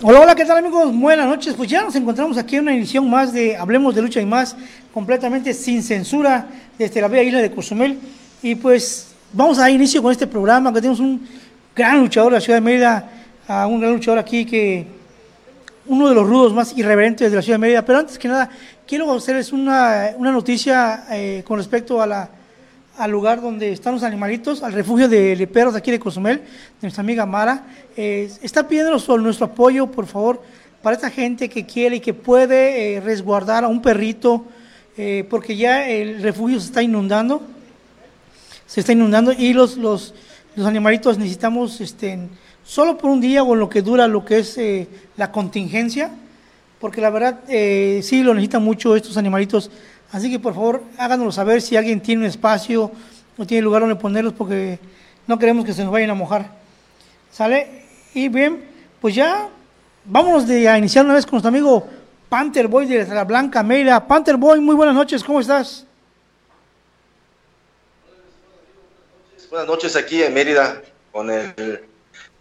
Hola, 0.00 0.20
hola, 0.20 0.34
¿qué 0.36 0.44
tal 0.44 0.58
amigos? 0.58 0.96
Buenas 0.96 1.26
noches. 1.26 1.54
Pues 1.54 1.68
ya 1.68 1.82
nos 1.82 1.96
encontramos 1.96 2.38
aquí 2.38 2.54
en 2.54 2.62
una 2.62 2.72
edición 2.76 3.10
más 3.10 3.32
de 3.32 3.56
Hablemos 3.56 3.96
de 3.96 4.02
Lucha 4.02 4.20
y 4.20 4.26
más, 4.26 4.54
completamente 4.94 5.52
sin 5.52 5.82
censura 5.82 6.46
desde 6.78 7.00
la 7.00 7.08
bella 7.08 7.24
isla 7.24 7.40
de 7.40 7.50
Cozumel. 7.50 7.98
Y 8.40 8.54
pues 8.54 9.08
vamos 9.32 9.58
a 9.58 9.62
dar 9.62 9.72
inicio 9.72 10.00
con 10.00 10.12
este 10.12 10.28
programa, 10.28 10.72
que 10.72 10.80
tenemos 10.80 11.00
un 11.00 11.26
gran 11.74 11.98
luchador 11.98 12.30
de 12.30 12.36
la 12.36 12.40
ciudad 12.40 12.58
de 12.58 12.60
Mérida, 12.60 13.10
a 13.48 13.66
un 13.66 13.80
gran 13.80 13.92
luchador 13.92 14.20
aquí 14.20 14.44
que 14.44 14.86
uno 15.86 16.08
de 16.08 16.14
los 16.14 16.28
rudos 16.28 16.54
más 16.54 16.78
irreverentes 16.78 17.32
de 17.32 17.36
la 17.36 17.42
ciudad 17.42 17.56
de 17.56 17.62
Mérida. 17.62 17.84
Pero 17.84 17.98
antes 17.98 18.20
que 18.20 18.28
nada, 18.28 18.50
quiero 18.86 19.12
hacerles 19.12 19.52
una, 19.52 20.12
una 20.16 20.30
noticia 20.30 21.06
eh, 21.10 21.42
con 21.44 21.58
respecto 21.58 22.00
a 22.00 22.06
la, 22.06 22.30
al 22.98 23.12
lugar 23.12 23.40
donde 23.40 23.70
están 23.70 23.94
los 23.94 24.02
animalitos, 24.02 24.62
al 24.62 24.72
refugio 24.72 25.08
de, 25.08 25.46
perros 25.46 25.76
aquí 25.76 25.92
de 25.92 26.00
Cozumel, 26.00 26.38
de 26.38 26.44
nuestra 26.82 27.00
amiga 27.00 27.24
Mara. 27.24 27.64
Eh, 27.96 28.30
está 28.42 28.66
pidiendo 28.66 28.90
nuestro 29.18 29.46
apoyo, 29.46 29.86
por 29.86 30.06
favor, 30.06 30.42
para 30.82 30.96
esta 30.96 31.08
gente 31.08 31.48
que 31.48 31.64
quiere 31.64 31.96
y 31.96 32.00
que 32.00 32.12
puede 32.12 32.96
eh, 32.96 33.00
resguardar 33.00 33.62
a 33.62 33.68
un 33.68 33.80
perrito, 33.80 34.44
eh, 34.96 35.24
porque 35.30 35.56
ya 35.56 35.88
el 35.88 36.22
refugio 36.22 36.58
se 36.58 36.66
está 36.66 36.82
inundando, 36.82 37.40
se 38.66 38.80
está 38.80 38.92
inundando 38.92 39.32
y 39.32 39.52
los, 39.52 39.76
los, 39.76 40.14
los 40.56 40.66
animalitos 40.66 41.18
necesitamos, 41.18 41.80
este, 41.80 42.18
solo 42.64 42.98
por 42.98 43.10
un 43.10 43.20
día 43.20 43.44
o 43.44 43.54
en 43.54 43.60
lo 43.60 43.68
que 43.68 43.80
dura 43.80 44.08
lo 44.08 44.24
que 44.24 44.40
es 44.40 44.58
eh, 44.58 44.88
la 45.16 45.30
contingencia, 45.30 46.10
porque 46.80 47.00
la 47.00 47.10
verdad 47.10 47.40
sí 47.48 48.22
lo 48.22 48.34
necesitan 48.34 48.62
mucho 48.62 48.94
estos 48.94 49.16
animalitos 49.16 49.68
Así 50.10 50.30
que 50.30 50.38
por 50.38 50.54
favor 50.54 50.82
háganoslo 50.96 51.32
saber 51.32 51.60
si 51.60 51.76
alguien 51.76 52.00
tiene 52.00 52.22
un 52.22 52.28
espacio 52.28 52.90
o 53.36 53.46
tiene 53.46 53.62
lugar 53.62 53.82
donde 53.82 53.96
ponerlos 53.96 54.32
porque 54.32 54.78
no 55.26 55.38
queremos 55.38 55.64
que 55.64 55.72
se 55.72 55.84
nos 55.84 55.92
vayan 55.92 56.10
a 56.10 56.14
mojar. 56.14 56.50
¿Sale? 57.30 57.84
Y 58.14 58.28
bien, 58.28 58.64
pues 59.00 59.14
ya 59.14 59.48
vámonos 60.04 60.46
de 60.46 60.68
a 60.68 60.78
iniciar 60.78 61.04
una 61.04 61.14
vez 61.14 61.26
con 61.26 61.32
nuestro 61.32 61.50
amigo 61.50 61.86
Panther 62.28 62.68
Boy 62.68 62.86
de 62.86 63.06
la 63.06 63.24
Blanca 63.24 63.62
Mérida. 63.62 64.06
Panther 64.06 64.36
Boy, 64.36 64.60
muy 64.60 64.74
buenas 64.74 64.94
noches, 64.94 65.22
¿cómo 65.22 65.40
estás? 65.40 65.84
Buenas 69.50 69.68
noches 69.68 69.96
aquí 69.96 70.22
en 70.22 70.34
Mérida 70.34 70.82
con 71.10 71.30
el 71.30 71.84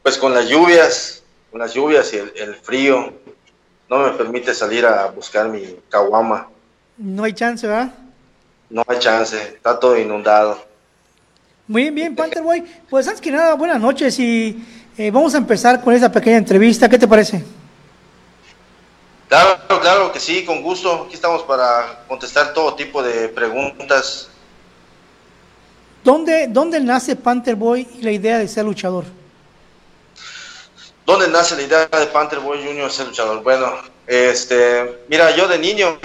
pues 0.04 0.18
con 0.18 0.34
las 0.34 0.48
lluvias, 0.48 1.24
con 1.52 1.60
las 1.60 1.74
lluvias 1.74 2.14
y 2.14 2.18
el, 2.18 2.32
el 2.36 2.56
frío 2.56 3.14
no 3.90 4.00
me 4.00 4.12
permite 4.12 4.54
salir 4.54 4.86
a 4.86 5.08
buscar 5.08 5.50
mi 5.50 5.78
caguama. 5.90 6.50
No 6.98 7.24
hay 7.24 7.34
chance, 7.34 7.68
¿verdad? 7.68 7.94
No 8.70 8.84
hay 8.88 9.00
chance, 9.00 9.40
está 9.40 9.80
todo 9.80 9.98
inundado. 9.98 10.66
Muy 11.68 11.90
bien, 11.92 12.16
Panther 12.16 12.42
Boy. 12.42 12.64
Pues 12.90 13.08
antes 13.08 13.22
que 13.22 13.32
nada, 13.32 13.54
buenas 13.54 13.80
noches 13.80 14.18
y 14.20 14.66
eh, 14.98 15.12
vamos 15.12 15.36
a 15.36 15.38
empezar 15.38 15.84
con 15.84 15.94
esta 15.94 16.12
pequeña 16.12 16.38
entrevista. 16.38 16.90
¿Qué 16.90 16.98
te 16.98 17.08
parece? 17.08 17.44
Claro, 19.28 19.60
claro 19.82 20.12
que 20.12 20.20
sí, 20.20 20.44
con 20.46 20.64
gusto. 20.64 21.04
Aquí 21.06 21.16
estamos 21.16 21.44
para 21.44 22.04
contestar 22.08 22.54
todo 22.54 22.74
tipo 22.76 23.04
de 23.04 23.30
preguntas. 23.30 24.30
¿Dónde, 26.04 26.48
dónde 26.48 26.80
nace 26.80 27.16
Panther 27.16 27.56
Boy 27.56 27.88
y 28.00 28.02
la 28.02 28.12
idea 28.12 28.38
de 28.38 28.48
ser 28.48 28.66
luchador? 28.66 29.04
¿Dónde 31.06 31.28
nace 31.28 31.56
la 31.56 31.62
idea 31.62 31.86
de 31.86 32.06
Panther 32.08 32.40
Boy 32.40 32.66
Junior 32.66 32.90
ser 32.90 33.08
luchador? 33.08 33.44
Bueno, 33.44 33.74
este, 34.08 35.04
mira, 35.10 35.36
yo 35.36 35.48
de 35.48 35.60
niño 35.60 36.00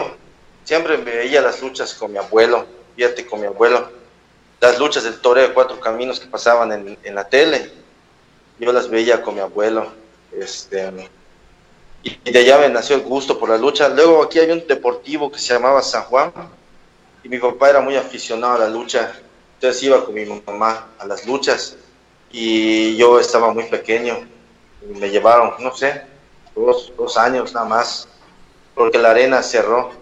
siempre 0.65 0.97
veía 0.97 1.41
las 1.41 1.61
luchas 1.61 1.95
con 1.95 2.13
mi 2.13 2.19
abuelo, 2.19 2.67
fíjate, 2.97 3.27
con 3.27 3.41
mi 3.41 3.47
abuelo, 3.47 3.91
las 4.61 4.79
luchas 4.79 5.05
del 5.05 5.21
toreo 5.21 5.49
de 5.49 5.55
cuatro 5.55 5.81
caminos 5.81 6.21
que 6.21 6.27
pasaban 6.27 6.97
en, 7.03 7.15
la 7.15 7.29
tele, 7.29 7.71
yo 8.59 8.73
las 8.73 8.89
veía 8.89 9.23
con 9.23 9.35
mi 9.35 9.41
abuelo, 9.41 9.93
este, 10.33 11.11
y 12.05 12.31
de 12.31 12.39
allá 12.39 12.59
me 12.59 12.69
nació 12.69 12.97
el 12.97 13.03
gusto 13.03 13.39
por 13.39 13.49
la 13.49 13.57
lucha. 13.57 13.89
Luego 13.89 14.23
aquí 14.23 14.41
había 14.41 14.55
un 14.55 14.67
deportivo 14.67 15.31
que 15.31 15.39
se 15.39 15.55
llamaba 15.55 15.83
San 15.83 16.03
Juan, 16.05 16.33
y 17.25 17.29
mi 17.29 17.39
papá 17.39 17.71
era 17.71 17.81
muy 17.81 17.97
aficionado 17.97 18.55
a 18.55 18.59
la 18.59 18.69
lucha, 18.69 19.13
entonces 19.55 19.83
iba 19.83 20.05
con 20.05 20.15
mi 20.15 20.25
mamá 20.25 20.89
a 20.99 21.07
las 21.07 21.27
luchas, 21.27 21.77
y 22.31 22.97
yo 22.97 23.21
estaba 23.21 23.53
muy 23.53 23.65
pequeño, 23.65 24.27
me 24.87 25.11
llevaron, 25.11 25.55
no 25.61 25.75
sé, 25.75 26.03
dos, 26.55 26.93
dos 26.97 27.17
años 27.17 27.53
nada 27.53 27.67
más, 27.67 28.09
porque 28.75 28.99
la 28.99 29.11
arena 29.11 29.43
cerró 29.43 30.02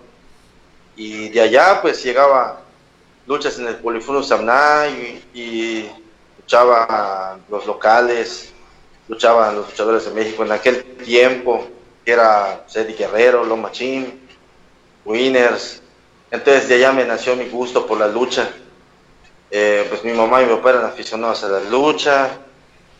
y 1.00 1.30
de 1.30 1.40
allá 1.40 1.80
pues 1.80 2.04
llegaba 2.04 2.60
luchas 3.26 3.58
en 3.58 3.66
el 3.66 3.76
Polifono 3.76 4.22
Samná 4.22 4.86
y, 5.32 5.88
luchaba 6.36 7.38
los 7.48 7.64
locales, 7.64 8.52
luchaban 9.08 9.56
los 9.56 9.70
luchadores 9.70 10.04
de 10.04 10.10
México 10.10 10.44
en 10.44 10.52
aquel 10.52 10.84
tiempo, 10.96 11.66
que 12.04 12.12
era 12.12 12.66
Eddie 12.74 12.96
Guerrero, 12.96 13.44
Loma 13.44 13.68
Machín, 13.68 14.28
Winners. 15.06 15.80
Entonces 16.30 16.68
de 16.68 16.74
allá 16.74 16.92
me 16.92 17.06
nació 17.06 17.34
mi 17.34 17.48
gusto 17.48 17.86
por 17.86 17.98
la 17.98 18.08
lucha. 18.08 18.50
Eh, 19.50 19.86
pues 19.88 20.04
mi 20.04 20.12
mamá 20.12 20.42
y 20.42 20.46
mi 20.46 20.54
papá 20.56 20.70
eran 20.70 20.84
aficionados 20.84 21.42
a 21.44 21.48
la 21.48 21.60
lucha, 21.60 22.28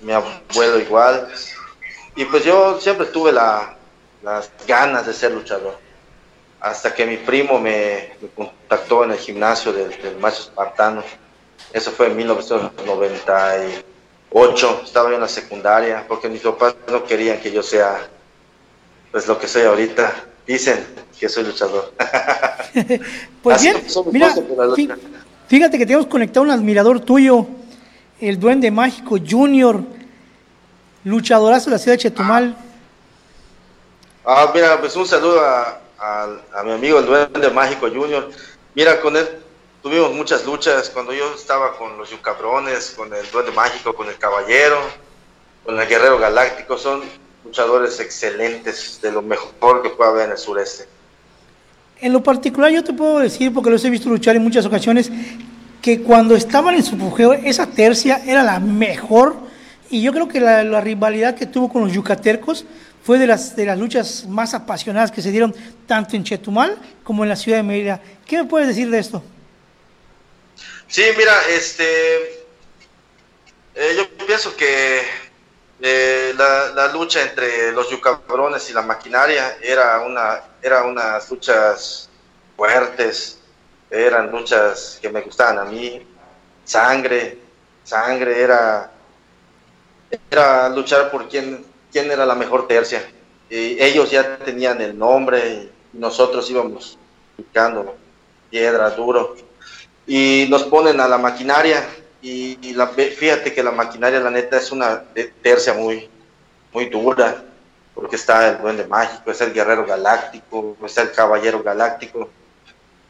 mi 0.01 0.13
abuelo 0.13 0.81
igual. 0.81 1.29
Y 2.17 2.25
pues 2.25 2.47
yo 2.47 2.81
siempre 2.81 3.05
tuve 3.07 3.31
la, 3.31 3.77
las 4.23 4.51
ganas 4.67 5.05
de 5.05 5.13
ser 5.13 5.33
luchador 5.33 5.90
hasta 6.61 6.95
que 6.95 7.07
mi 7.07 7.17
primo 7.17 7.59
me, 7.59 8.11
me 8.21 8.29
contactó 8.29 9.03
en 9.05 9.13
el 9.13 9.19
gimnasio 9.19 9.73
del, 9.73 9.89
del, 10.03 10.19
macho 10.19 10.43
espartano. 10.43 11.03
Eso 11.73 11.91
fue 11.91 12.09
en 12.09 12.17
1998, 12.17 14.83
estaba 14.85 15.09
yo 15.09 15.15
en 15.15 15.21
la 15.21 15.29
secundaria, 15.29 16.05
porque 16.07 16.29
mis 16.29 16.43
papás 16.43 16.75
no 16.89 17.05
querían 17.05 17.41
que 17.41 17.53
yo 17.53 17.63
sea 17.63 18.07
pues 19.11 19.27
lo 19.27 19.39
que 19.39 19.49
soy 19.49 19.63
ahorita. 19.63 20.27
Dicen 20.47 20.87
que 21.19 21.27
soy 21.29 21.45
luchador. 21.45 21.95
pues 23.43 23.57
Así 23.57 23.71
bien, 23.71 23.83
mira, 24.11 24.35
fíjate 25.47 25.79
que 25.79 25.87
tenemos 25.87 26.07
conectado 26.07 26.45
un 26.45 26.51
admirador 26.51 27.01
tuyo, 27.01 27.47
el 28.21 28.41
Duende 28.41 28.71
Mágico 28.71 29.17
Junior, 29.19 29.83
luchadorazo 31.05 31.67
de 31.67 31.73
la 31.73 31.79
ciudad 31.79 31.97
de 31.97 32.03
Chetumal. 32.03 32.57
Ah, 34.25 34.51
mira, 34.55 34.81
pues 34.81 34.97
un 34.97 35.07
saludo 35.07 35.41
a, 35.41 35.81
a, 36.01 36.63
mi 36.65 36.73
amigo 36.73 36.99
el 36.99 37.07
Duende 37.07 37.51
Mágico 37.51 37.89
Junior. 37.89 38.31
Mira, 38.75 39.01
con 39.01 39.17
él 39.17 39.29
tuvimos 39.83 40.13
muchas 40.13 40.45
luchas 40.47 40.89
cuando 40.91 41.13
yo 41.13 41.35
estaba 41.35 41.77
con 41.77 41.97
los 41.99 42.11
Yucabrones, 42.11 42.95
con 42.97 43.13
el 43.13 43.31
Duende 43.31 43.53
Mágico, 43.53 43.95
con 43.95 44.09
el 44.09 44.17
Caballero, 44.17 44.79
con 45.65 45.79
el 45.79 45.87
Guerrero 45.87 46.19
Galáctico. 46.19 46.79
Son 46.79 47.03
luchadores 47.45 48.01
excelentes, 48.01 49.01
de 49.03 49.13
lo 49.13 49.23
mejor 49.23 49.83
que 49.83 49.91
pueda 49.91 50.11
haber 50.11 50.27
en 50.27 50.33
el 50.33 50.39
sureste. 50.39 50.89
En 52.01 52.15
lo 52.15 52.23
particular 52.23 52.71
yo 52.71 52.83
te 52.83 52.95
puedo 52.95 53.19
decir, 53.19 53.53
porque 53.53 53.69
los 53.69 53.85
he 53.85 53.91
visto 53.91 54.09
luchar 54.09 54.35
en 54.37 54.43
muchas 54.43 54.65
ocasiones, 54.65 55.11
que 55.83 56.03
cuando 56.03 56.35
estaban 56.35 56.75
en 56.75 56.83
su 56.83 56.95
apogeo, 56.95 57.35
esa 57.35 57.67
tercia 57.67 58.23
era 58.27 58.43
la 58.43 58.59
mejor. 58.59 59.37
Y 59.91 60.03
yo 60.03 60.13
creo 60.13 60.29
que 60.29 60.41
la, 60.41 60.63
la 60.63 60.81
rivalidad 60.81 61.35
que 61.35 61.47
tuvo 61.47 61.69
con 61.69 61.83
los 61.83 61.93
yucatercos 61.93 62.65
fue 63.03 63.19
de 63.19 63.27
las, 63.27 63.57
de 63.57 63.67
las 63.67 63.79
luchas 63.79 64.27
más 64.27 64.55
apasionadas 64.55 65.11
que 65.11 65.23
se 65.23 65.31
dieron 65.31 65.55
tanto 65.87 66.17
en 66.17 66.25
Chetumal 66.25 66.79
como 67.03 67.23
en 67.23 67.31
la 67.31 67.37
ciudad 67.37 67.59
de 67.59 67.63
Mérida. 67.63 68.01
¿Qué 68.27 68.39
me 68.39 68.45
puedes 68.45 68.69
decir 68.69 68.91
de 68.91 68.99
esto? 68.99 69.23
Sí, 70.87 71.05
mira, 71.17 71.33
este, 71.51 72.45
eh, 73.75 73.95
yo 73.97 74.27
pienso 74.27 74.57
que 74.57 75.03
eh, 75.81 76.35
la, 76.37 76.89
lucha 76.93 77.23
entre 77.23 77.73
los 77.73 77.89
yucabrones 77.91 78.69
y 78.69 78.73
la 78.73 78.83
maquinaria 78.83 79.57
era 79.63 80.01
una, 80.01 80.43
era 80.61 80.83
unas 80.83 81.31
luchas 81.31 82.09
fuertes, 82.57 83.39
eran 83.91 84.31
luchas 84.31 84.99
que 85.01 85.09
me 85.09 85.23
gustaban 85.23 85.59
a 85.59 85.65
mí, 85.65 86.07
sangre, 86.65 87.39
sangre, 87.85 88.43
era, 88.43 88.91
era 90.31 90.69
luchar 90.69 91.11
por 91.11 91.29
quien 91.29 91.70
quién 91.93 92.11
era 92.11 92.27
la 92.27 92.35
mejor 92.35 92.67
tercia. 92.67 93.03
Y 93.49 93.83
ellos 93.83 94.11
ya 94.11 94.39
tenían 94.39 94.81
el 94.81 94.99
nombre 94.99 95.49
y 95.49 95.71
nosotros 95.93 96.49
íbamos 96.51 96.99
picando 97.37 97.97
piedra, 98.51 98.91
duro. 98.91 99.37
Y 100.07 100.47
nos 100.51 100.65
ponen 100.65 101.01
a 101.01 101.09
la 101.09 101.19
maquinaria 101.19 101.87
y, 102.23 102.59
fíjate 103.17 103.53
que 103.55 103.63
la 103.63 103.71
maquinaria, 103.71 104.21
la 104.21 104.31
neta, 104.31 104.59
es 104.59 104.71
una 104.73 105.05
tercia 105.43 105.73
muy, 105.73 106.09
muy 106.73 106.87
dura, 106.87 107.45
porque 107.95 108.17
está 108.17 108.49
el 108.49 108.59
duende 108.61 108.87
mágico, 108.87 109.31
está 109.31 109.45
el 109.45 109.55
guerrero 109.55 109.87
galáctico, 109.87 110.77
está 110.85 111.03
el 111.03 111.13
caballero 111.13 111.63
galáctico, 111.63 112.29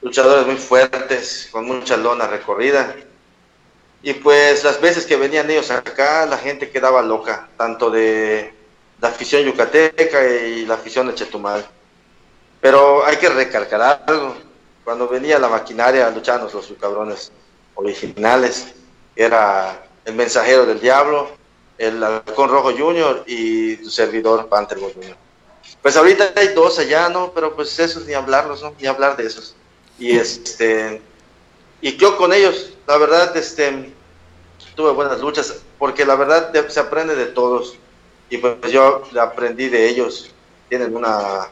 luchadores 0.00 0.46
muy 0.46 0.56
fuertes, 0.56 1.48
con 1.50 1.66
mucha 1.66 1.96
lona 1.96 2.26
recorrida. 2.26 2.94
Y 4.02 4.14
pues 4.14 4.64
las 4.64 4.80
veces 4.80 5.04
que 5.04 5.16
venían 5.16 5.50
ellos 5.50 5.70
acá, 5.70 6.24
la 6.26 6.38
gente 6.38 6.70
quedaba 6.70 7.02
loca, 7.02 7.48
tanto 7.56 7.90
de 7.90 8.54
la 9.00 9.08
afición 9.08 9.42
yucateca 9.42 10.24
y 10.28 10.66
la 10.66 10.74
afición 10.74 11.06
de 11.06 11.14
Chetumal. 11.14 11.66
Pero 12.60 13.04
hay 13.04 13.16
que 13.16 13.28
recalcar 13.28 14.04
algo. 14.06 14.36
Cuando 14.84 15.08
venía 15.08 15.38
la 15.38 15.48
maquinaria 15.48 16.06
a 16.06 16.10
lucharnos 16.10 16.52
los 16.52 16.72
cabrones 16.80 17.32
originales, 17.74 18.74
era 19.16 19.86
el 20.04 20.14
mensajero 20.14 20.66
del 20.66 20.80
diablo, 20.80 21.30
el 21.78 22.02
halcón 22.02 22.50
rojo 22.50 22.72
junior 22.76 23.24
y 23.26 23.76
tu 23.76 23.90
servidor 23.90 24.48
Panther 24.48 24.78
Junior. 24.78 25.16
Pues 25.82 25.96
ahorita 25.96 26.32
hay 26.36 26.48
dos 26.48 26.78
allá, 26.78 27.08
¿no? 27.08 27.32
Pero 27.32 27.54
pues 27.54 27.78
esos 27.78 28.04
ni 28.06 28.12
hablarlos, 28.12 28.62
¿no? 28.62 28.74
Ni 28.78 28.86
hablar 28.86 29.16
de 29.16 29.26
esos. 29.26 29.54
Y 29.98 30.16
este, 30.16 31.00
y 31.80 31.96
yo 31.96 32.16
con 32.16 32.32
ellos, 32.32 32.72
la 32.86 32.98
verdad, 32.98 33.34
este, 33.36 33.92
tuve 34.74 34.92
buenas 34.92 35.20
luchas, 35.20 35.56
porque 35.78 36.04
la 36.04 36.16
verdad 36.16 36.52
se 36.68 36.80
aprende 36.80 37.14
de 37.14 37.26
todos. 37.26 37.76
Y 38.30 38.38
pues 38.38 38.72
yo 38.72 39.02
aprendí 39.20 39.68
de 39.68 39.88
ellos. 39.88 40.30
Tienen 40.68 40.96
una, 40.96 41.48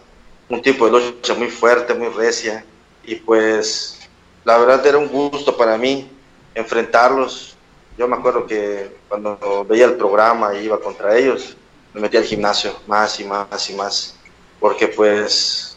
un 0.49 0.63
tipo 0.63 0.87
de 0.87 0.93
lucha 0.93 1.35
muy 1.35 1.51
fuerte, 1.51 1.93
muy 1.93 2.09
recia. 2.09 2.65
Y 3.05 3.17
pues 3.17 4.09
la 4.45 4.57
verdad 4.59 4.87
era 4.87 4.99
un 4.99 5.09
gusto 5.09 5.57
para 5.57 5.77
mí 5.77 6.09
enfrentarlos. 6.55 7.57
Yo 7.99 8.07
me 8.07 8.17
acuerdo 8.17 8.47
que 8.47 8.97
cuando 9.09 9.67
veía 9.69 9.87
el 9.87 9.97
programa 9.97 10.55
y 10.55 10.65
iba 10.65 10.81
contra 10.81 11.17
ellos, 11.17 11.57
me 11.93 12.01
metía 12.01 12.21
al 12.21 12.27
gimnasio 12.27 12.75
más 12.87 13.19
y 13.19 13.25
más 13.25 13.71
y 13.71 13.75
más, 13.75 14.15
porque 14.61 14.89
pues 14.89 15.77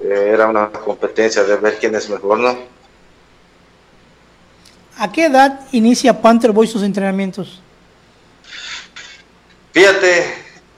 eh, 0.00 0.30
era 0.32 0.46
una 0.48 0.70
competencia 0.70 1.42
de 1.42 1.56
ver 1.56 1.78
quién 1.78 1.94
es 1.94 2.08
mejor, 2.08 2.38
¿no? 2.38 2.56
¿A 4.98 5.12
qué 5.12 5.26
edad 5.26 5.60
inicia 5.72 6.20
Panther 6.20 6.52
Boy 6.52 6.66
sus 6.66 6.82
entrenamientos? 6.82 7.60
Fíjate, 9.76 10.24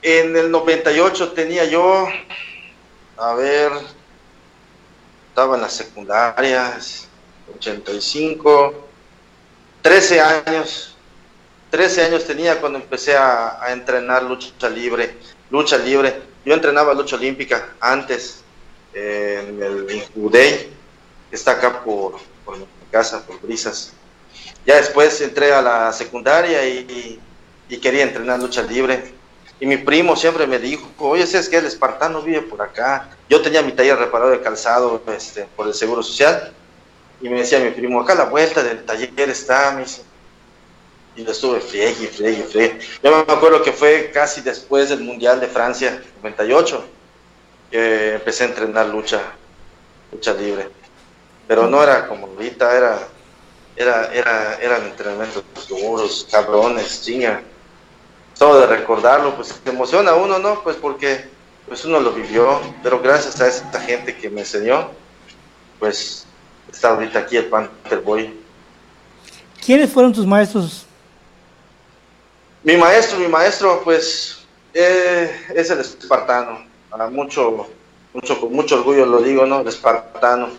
en 0.01 0.35
el 0.35 0.51
98 0.51 1.31
tenía 1.31 1.63
yo, 1.63 2.05
a 3.15 3.33
ver, 3.33 3.71
estaba 5.29 5.55
en 5.55 5.61
las 5.61 5.71
secundarias, 5.71 7.07
85, 7.55 8.89
13 9.81 10.19
años. 10.19 10.97
13 11.69 12.03
años 12.07 12.25
tenía 12.25 12.59
cuando 12.59 12.77
empecé 12.77 13.15
a, 13.15 13.67
entrenar 13.69 14.23
lucha 14.23 14.67
libre. 14.67 15.15
Lucha 15.49 15.77
libre. 15.77 16.21
Yo 16.43 16.53
entrenaba 16.53 16.93
lucha 16.93 17.15
olímpica 17.15 17.69
antes 17.79 18.43
en 18.93 19.63
el 19.63 20.03
Udey, 20.13 20.73
que 21.29 21.35
está 21.37 21.51
acá 21.51 21.85
por, 21.85 22.19
por 22.43 22.57
mi 22.57 22.65
casa, 22.91 23.25
por 23.25 23.39
Brisas. 23.39 23.93
Ya 24.65 24.75
después 24.75 25.21
entré 25.21 25.53
a 25.53 25.61
la 25.61 25.93
secundaria 25.93 26.67
y, 26.67 27.17
quería 27.77 28.03
entrenar 28.03 28.39
lucha 28.39 28.61
libre. 28.63 29.13
Y 29.59 29.65
mi 29.65 29.77
primo 29.77 30.15
siempre 30.15 30.47
me 30.47 30.57
dijo, 30.57 30.87
oye, 30.99 31.27
¿sabes 31.27 31.49
que 31.49 31.57
El 31.57 31.65
espartano 31.65 32.21
vive 32.21 32.41
por 32.41 32.61
acá. 32.61 33.09
Yo 33.29 33.41
tenía 33.41 33.61
mi 33.61 33.73
taller 33.73 33.97
reparado 33.97 34.31
de 34.31 34.41
calzado 34.41 35.01
este, 35.15 35.45
por 35.55 35.67
el 35.67 35.73
Seguro 35.73 36.01
Social. 36.01 36.53
Y 37.21 37.29
me 37.29 37.39
decía 37.39 37.59
mi 37.59 37.71
primo, 37.71 37.99
acá 38.01 38.15
la 38.15 38.25
vuelta 38.25 38.63
del 38.63 38.85
taller 38.85 39.29
está, 39.29 39.71
me 39.71 39.81
dice. 39.81 40.03
Y 41.15 41.23
lo 41.23 41.31
estuve 41.31 41.59
friegue, 41.59 42.07
friegue, 42.07 42.43
friegue. 42.43 42.79
Yo 43.03 43.11
me 43.11 43.33
acuerdo 43.33 43.61
que 43.61 43.73
fue 43.73 44.09
casi 44.13 44.41
después 44.41 44.89
del 44.89 45.01
Mundial 45.01 45.41
de 45.41 45.47
Francia, 45.47 46.01
98, 46.21 46.85
que 47.71 48.13
empecé 48.13 48.45
a 48.45 48.47
entrenar 48.47 48.87
lucha, 48.87 49.21
lucha 50.13 50.33
libre. 50.33 50.69
Pero 51.47 51.67
no 51.67 51.83
era 51.83 52.07
como 52.07 52.27
ahorita, 52.27 52.77
era 52.77 52.99
era, 53.79 54.13
era, 54.13 54.55
eran 54.55 54.87
entrenamientos 54.87 55.43
duros, 55.69 56.27
cabrones, 56.29 57.01
chinga. 57.01 57.41
Todo 58.39 58.61
de 58.61 58.67
recordarlo, 58.67 59.35
pues 59.35 59.53
te 59.63 59.69
emociona 59.69 60.11
a 60.11 60.15
uno, 60.15 60.39
¿no? 60.39 60.63
Pues 60.63 60.77
porque 60.77 61.25
pues 61.67 61.83
uno 61.83 61.99
lo 61.99 62.13
vivió, 62.13 62.61
pero 62.81 63.01
gracias 63.01 63.39
a 63.41 63.47
esta 63.49 63.81
gente 63.81 64.15
que 64.15 64.29
me 64.29 64.39
enseñó, 64.39 64.89
pues 65.77 66.25
está 66.71 66.91
ahorita 66.91 67.19
aquí 67.19 67.35
el 67.35 67.47
Panther 67.47 67.99
Boy. 67.99 68.33
¿Quiénes 69.63 69.91
fueron 69.91 70.13
tus 70.13 70.25
maestros? 70.25 70.85
Mi 72.63 72.77
maestro, 72.77 73.19
mi 73.19 73.27
maestro, 73.27 73.81
pues 73.83 74.39
eh, 74.73 75.47
es 75.53 75.69
el 75.69 75.79
espartano. 75.79 76.65
A 76.91 77.09
mucho, 77.09 77.67
mucho, 78.13 78.39
con 78.39 78.53
mucho 78.53 78.75
orgullo 78.75 79.05
lo 79.05 79.21
digo, 79.21 79.45
¿no? 79.45 79.59
El 79.59 79.67
espartano, 79.67 80.49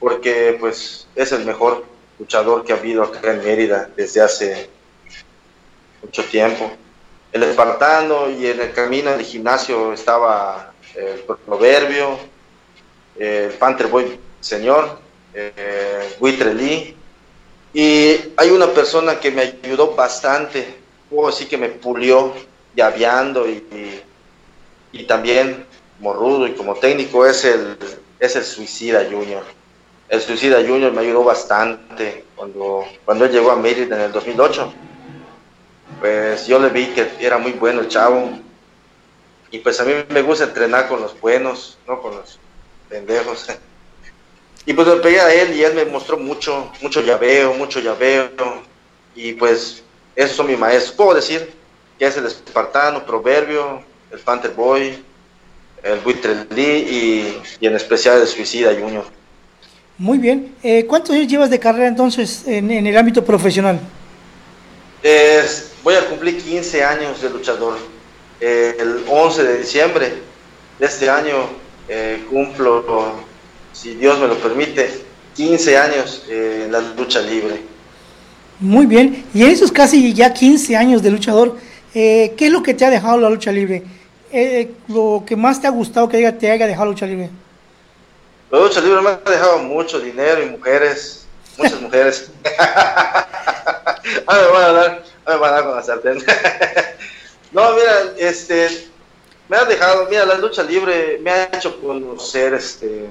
porque 0.00 0.56
pues 0.58 1.06
es 1.14 1.30
el 1.30 1.44
mejor 1.44 1.84
luchador 2.18 2.64
que 2.64 2.72
ha 2.72 2.76
habido 2.76 3.04
acá 3.04 3.32
en 3.32 3.44
Mérida 3.44 3.88
desde 3.96 4.22
hace 4.22 4.68
mucho 6.02 6.24
tiempo. 6.24 6.70
El 7.32 7.42
espartano 7.42 8.30
y 8.30 8.46
en 8.46 8.60
el 8.60 8.72
camino 8.72 9.10
del 9.10 9.22
gimnasio 9.22 9.92
estaba 9.92 10.72
el 10.94 11.20
proverbio, 11.20 12.18
el 13.18 13.50
Panther 13.52 13.88
Boy 13.88 14.18
Señor, 14.40 14.98
eh, 15.34 16.16
Lee. 16.20 16.96
Y 17.74 18.16
hay 18.36 18.50
una 18.50 18.68
persona 18.68 19.20
que 19.20 19.30
me 19.30 19.42
ayudó 19.62 19.94
bastante, 19.94 20.76
puedo 21.10 21.28
decir 21.28 21.48
que 21.48 21.58
me 21.58 21.68
pulió 21.68 22.32
llaveando 22.74 23.46
y, 23.48 23.52
y, 23.72 24.02
y 24.92 25.04
también 25.04 25.66
como 25.98 26.14
rudo 26.14 26.46
y 26.46 26.54
como 26.54 26.74
técnico 26.76 27.26
es 27.26 27.44
el, 27.44 27.76
es 28.18 28.36
el 28.36 28.44
Suicida 28.44 29.06
Junior 29.10 29.44
el 30.08 30.20
Suicida 30.20 30.58
Junior 30.66 30.92
me 30.92 31.02
ayudó 31.02 31.22
bastante 31.22 32.24
cuando, 32.34 32.84
cuando 33.04 33.26
él 33.26 33.32
llegó 33.32 33.50
a 33.50 33.56
Mérida 33.56 33.96
en 33.96 34.02
el 34.02 34.12
2008. 34.12 34.72
Pues 36.00 36.46
yo 36.46 36.58
le 36.58 36.68
vi 36.68 36.86
que 36.86 37.08
era 37.20 37.38
muy 37.38 37.52
bueno 37.52 37.80
el 37.80 37.88
chavo. 37.88 38.30
Y 39.50 39.58
pues 39.58 39.80
a 39.80 39.84
mí 39.84 39.92
me 40.10 40.22
gusta 40.22 40.44
entrenar 40.44 40.88
con 40.88 41.00
los 41.00 41.18
buenos, 41.20 41.78
no 41.86 42.00
con 42.00 42.16
los 42.16 42.38
pendejos. 42.88 43.46
Y 44.66 44.74
pues 44.74 44.86
me 44.86 44.96
pegué 44.96 45.18
a 45.18 45.32
él 45.32 45.56
y 45.56 45.64
él 45.64 45.72
me 45.72 45.86
mostró 45.86 46.18
mucho, 46.18 46.70
mucho 46.82 47.00
llaveo, 47.00 47.54
mucho 47.54 47.80
llaveo. 47.80 48.28
Y 49.14 49.32
pues 49.32 49.82
esos 50.14 50.36
son 50.36 50.46
mis 50.46 50.58
maestros. 50.58 50.94
Puedo 50.94 51.14
decir 51.14 51.50
que 51.98 52.06
es 52.06 52.14
el 52.18 52.26
espartano, 52.26 53.06
proverbio, 53.06 53.82
el 54.10 54.18
Panther 54.18 54.50
Boy, 54.50 55.02
el 55.82 56.00
Buitre 56.00 56.44
Lee 56.50 56.86
y, 56.86 57.42
y 57.60 57.66
en 57.66 57.76
especial 57.76 58.20
el 58.20 58.26
Suicida 58.26 58.74
Junior. 58.78 59.06
Muy 59.98 60.18
bien. 60.18 60.54
Eh, 60.62 60.86
¿Cuántos 60.86 61.14
años 61.14 61.26
llevas 61.26 61.50
de 61.50 61.58
carrera 61.58 61.88
entonces 61.88 62.44
en, 62.46 62.70
el 62.70 62.96
ámbito 62.96 63.24
profesional? 63.24 63.80
Voy 65.82 65.94
a 65.94 66.06
cumplir 66.06 66.42
15 66.42 66.84
años 66.84 67.20
de 67.22 67.30
luchador. 67.30 67.76
Eh, 68.40 68.76
el 68.78 69.04
11 69.08 69.42
de 69.44 69.58
diciembre 69.58 70.12
de 70.78 70.86
este 70.86 71.10
año 71.10 71.34
eh, 71.88 72.24
cumplo, 72.30 73.14
si 73.72 73.94
Dios 73.94 74.18
me 74.18 74.28
lo 74.28 74.36
permite, 74.36 75.02
15 75.34 75.78
años 75.78 76.22
en 76.28 76.70
la 76.70 76.80
lucha 76.80 77.20
libre. 77.20 77.62
Muy 78.60 78.86
bien. 78.86 79.24
Y 79.34 79.42
en 79.42 79.50
esos 79.50 79.72
casi 79.72 80.12
ya 80.12 80.32
15 80.32 80.76
años 80.76 81.02
de 81.02 81.10
luchador, 81.10 81.56
¿qué 81.92 82.34
es 82.36 82.50
lo 82.50 82.62
que 82.62 82.74
te 82.74 82.84
ha 82.84 82.90
dejado 82.90 83.18
la 83.18 83.30
lucha 83.30 83.52
libre? 83.52 83.82
lo 84.88 85.24
que 85.26 85.36
más 85.36 85.58
te 85.58 85.66
ha 85.66 85.70
gustado 85.70 86.06
que 86.06 86.32
te 86.32 86.50
haya 86.50 86.66
dejado 86.66 86.86
la 86.86 86.90
lucha 86.90 87.06
libre. 87.06 87.30
La 88.50 88.60
lucha 88.60 88.80
libre 88.80 89.02
me 89.02 89.10
ha 89.10 89.16
dejado 89.16 89.58
mucho 89.58 90.00
dinero 90.00 90.42
y 90.42 90.46
mujeres, 90.46 91.26
muchas 91.58 91.80
mujeres. 91.82 92.30
ah, 92.58 93.26
me 94.26 94.52
van 94.52 94.62
a 94.62 94.72
dar, 94.72 95.04
me 95.28 95.36
van 95.36 95.50
a 95.50 95.56
dar 95.56 95.64
con 95.64 95.76
la 95.76 95.82
sartén. 95.82 96.18
no, 97.52 97.72
mira, 97.72 98.14
este, 98.16 98.88
me 99.48 99.56
ha 99.56 99.64
dejado, 99.64 100.06
mira, 100.08 100.24
la 100.24 100.36
lucha 100.36 100.62
libre 100.62 101.18
me 101.22 101.30
ha 101.30 101.44
hecho 101.44 101.80
conocer, 101.80 102.54
este, 102.54 103.08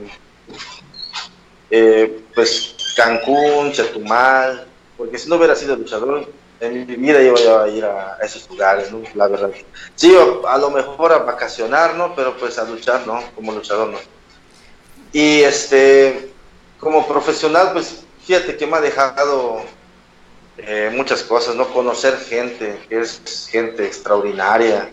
eh, 1.69 2.23
pues, 2.33 2.75
Cancún, 2.95 3.71
Chetumal, 3.71 4.67
porque 4.97 5.17
si 5.17 5.29
no 5.29 5.35
hubiera 5.35 5.55
sido 5.55 5.75
luchador, 5.75 6.27
en 6.59 6.87
mi 6.87 6.95
vida 6.95 7.21
iba 7.21 7.63
a 7.63 7.67
ir 7.67 7.85
a 7.85 8.17
esos 8.23 8.49
lugares, 8.49 8.91
¿no? 8.91 9.03
La 9.13 9.27
verdad. 9.27 9.51
Sí, 9.95 10.15
a 10.47 10.57
lo 10.57 10.71
mejor 10.71 11.13
a 11.13 11.19
vacacionar, 11.19 11.93
¿no? 11.95 12.15
Pero 12.15 12.35
pues 12.37 12.57
a 12.57 12.63
luchar, 12.63 13.05
¿no? 13.05 13.21
Como 13.35 13.51
luchador, 13.51 13.89
¿no? 13.89 13.99
Y 15.13 15.41
este, 15.41 16.33
como 16.79 17.07
profesional, 17.07 17.73
pues 17.73 18.03
fíjate 18.25 18.57
que 18.57 18.65
me 18.65 18.77
ha 18.77 18.81
dejado 18.81 19.61
eh, 20.69 20.91
muchas 20.93 21.23
cosas, 21.23 21.55
¿no? 21.55 21.69
Conocer 21.69 22.17
gente, 22.17 22.77
que 22.89 22.99
es 22.99 23.47
gente 23.49 23.85
extraordinaria, 23.85 24.89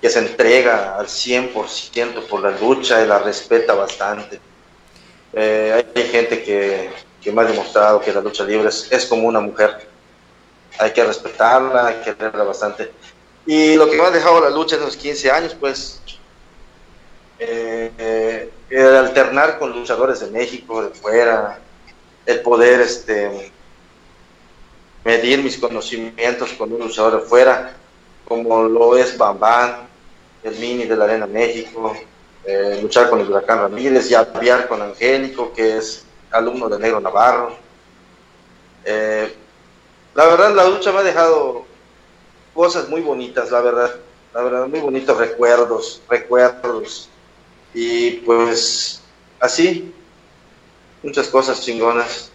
que 0.00 0.08
se 0.08 0.18
entrega 0.18 0.96
al 0.96 1.08
100% 1.08 2.26
por 2.26 2.40
la 2.40 2.52
lucha 2.52 3.04
y 3.04 3.06
la 3.06 3.18
respeta 3.18 3.74
bastante. 3.74 4.40
Eh, 5.34 5.84
hay 5.94 6.04
gente 6.04 6.42
que, 6.42 6.90
que, 7.20 7.32
me 7.32 7.42
ha 7.42 7.44
demostrado 7.44 8.00
que 8.00 8.14
la 8.14 8.22
lucha 8.22 8.44
libre 8.44 8.70
es, 8.70 9.06
como 9.10 9.28
una 9.28 9.40
mujer. 9.40 9.86
Hay 10.78 10.92
que 10.92 11.04
respetarla, 11.04 11.88
hay 11.88 11.94
que 11.96 12.14
quererla 12.14 12.44
bastante. 12.44 12.90
Y 13.44 13.74
lo 13.74 13.90
que 13.90 13.96
me 13.96 14.04
ha 14.04 14.10
dejado 14.10 14.40
la 14.40 14.48
lucha 14.48 14.76
en 14.76 14.82
los 14.82 14.96
15 14.96 15.30
años, 15.30 15.54
pues, 15.60 16.00
eh, 17.38 18.50
el 18.70 18.96
alternar 18.96 19.58
con 19.58 19.70
luchadores 19.72 20.20
de 20.20 20.28
México, 20.28 20.82
de 20.82 20.94
fuera, 20.94 21.58
el 22.24 22.40
poder 22.40 22.80
este, 22.80 23.52
medir 25.04 25.42
mis 25.42 25.58
conocimientos 25.58 26.52
con 26.52 26.72
un 26.72 26.88
de 26.88 27.18
fuera, 27.20 27.74
como 28.26 28.62
lo 28.64 28.96
es 28.96 29.16
Bambán, 29.16 29.88
el 30.42 30.56
Mini 30.56 30.84
de 30.84 30.96
la 30.96 31.04
Arena 31.04 31.26
México, 31.26 31.96
eh, 32.44 32.78
luchar 32.80 33.10
con 33.10 33.20
el 33.20 33.28
Huracán 33.28 33.58
Ramírez 33.58 34.10
y 34.10 34.14
aviar 34.14 34.68
con 34.68 34.80
Angélico, 34.80 35.52
que 35.52 35.78
es 35.78 36.04
alumno 36.30 36.68
de 36.68 36.78
Negro 36.78 37.00
Navarro. 37.00 37.56
Eh, 38.84 39.34
la 40.14 40.26
verdad, 40.26 40.54
la 40.54 40.68
lucha 40.68 40.92
me 40.92 40.98
ha 40.98 41.02
dejado 41.02 41.64
cosas 42.54 42.88
muy 42.88 43.00
bonitas, 43.00 43.50
la 43.50 43.60
verdad. 43.60 43.94
la 44.32 44.42
verdad, 44.42 44.66
muy 44.68 44.80
bonitos 44.80 45.16
recuerdos, 45.16 46.02
recuerdos. 46.08 47.08
Y 47.74 48.12
pues 48.26 49.02
así, 49.38 49.94
muchas 51.02 51.28
cosas 51.28 51.60
chingonas. 51.62 52.30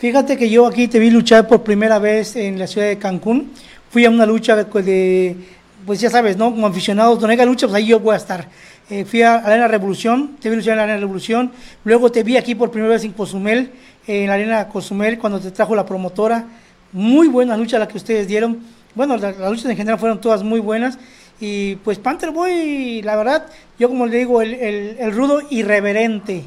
Fíjate 0.00 0.38
que 0.38 0.48
yo 0.48 0.66
aquí 0.66 0.88
te 0.88 0.98
vi 0.98 1.10
luchar 1.10 1.46
por 1.46 1.62
primera 1.62 1.98
vez 1.98 2.34
en 2.34 2.58
la 2.58 2.66
ciudad 2.66 2.86
de 2.86 2.96
Cancún. 2.96 3.50
Fui 3.90 4.06
a 4.06 4.08
una 4.08 4.24
lucha 4.24 4.56
de, 4.56 5.36
pues 5.84 6.00
ya 6.00 6.08
sabes, 6.08 6.38
¿no? 6.38 6.50
Como 6.52 6.66
aficionado, 6.66 7.16
donde 7.16 7.34
haya 7.34 7.44
lucha, 7.44 7.66
pues 7.66 7.76
ahí 7.76 7.88
yo 7.88 8.00
voy 8.00 8.14
a 8.14 8.16
estar. 8.16 8.48
Eh, 8.88 9.04
fui 9.04 9.20
a 9.20 9.34
Arena 9.34 9.68
Revolución, 9.68 10.38
te 10.40 10.48
vi 10.48 10.56
luchar 10.56 10.72
en 10.72 10.76
la 10.78 10.82
Arena 10.84 11.00
Revolución. 11.00 11.52
Luego 11.84 12.10
te 12.10 12.22
vi 12.22 12.38
aquí 12.38 12.54
por 12.54 12.70
primera 12.70 12.94
vez 12.94 13.04
en 13.04 13.12
Cozumel, 13.12 13.72
en 14.06 14.28
la 14.28 14.32
Arena 14.32 14.68
Cozumel, 14.68 15.18
cuando 15.18 15.38
te 15.38 15.50
trajo 15.50 15.76
la 15.76 15.84
promotora. 15.84 16.46
Muy 16.92 17.28
buena 17.28 17.54
lucha 17.54 17.78
la 17.78 17.86
que 17.86 17.98
ustedes 17.98 18.26
dieron. 18.26 18.58
Bueno, 18.94 19.18
las 19.18 19.36
luchas 19.36 19.66
en 19.66 19.76
general 19.76 19.98
fueron 19.98 20.18
todas 20.18 20.42
muy 20.42 20.60
buenas. 20.60 20.98
Y 21.40 21.76
pues 21.76 21.98
Panther 21.98 22.30
Boy, 22.30 23.02
la 23.02 23.16
verdad, 23.16 23.48
yo 23.78 23.90
como 23.90 24.06
le 24.06 24.16
digo, 24.16 24.40
el, 24.40 25.12
rudo 25.12 25.42
irreverente. 25.50 26.44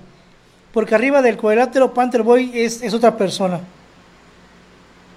Porque 0.73 0.95
arriba 0.95 1.21
del 1.21 1.37
cuadrilátero 1.37 1.93
Panther 1.93 2.23
Boy 2.23 2.51
es, 2.53 2.81
es, 2.81 2.93
otra 2.93 3.15
persona. 3.15 3.61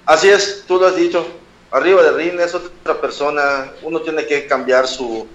Así 0.05 0.29
es, 0.29 0.65
tú 0.69 0.79
lo 0.79 0.87
has 0.87 0.97
dicho. 0.97 1.27
Arriba 1.71 2.03
del 2.03 2.15
ring 2.15 2.39
es 2.39 2.55
otra 2.55 3.01
persona. 3.01 3.73
Uno 3.83 4.01
tiene 4.03 4.27
que 4.27 4.47
cambiar 4.47 4.87
su, 4.87 5.27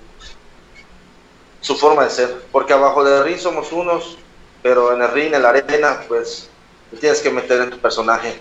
su 1.59 1.75
forma 1.75 2.03
de 2.03 2.11
ser. 2.11 2.35
Porque 2.51 2.73
abajo 2.73 3.03
del 3.03 3.23
ring 3.23 3.37
somos 3.37 3.71
unos, 3.71 4.19
pero 4.61 4.93
en 4.93 5.01
el 5.01 5.11
ring, 5.11 5.33
en 5.33 5.41
la 5.41 5.49
arena, 5.49 6.01
pues 6.07 6.47
tienes 6.99 7.19
que 7.21 7.31
meter 7.31 7.59
en 7.61 7.71
tu 7.71 7.79
personaje. 7.79 8.35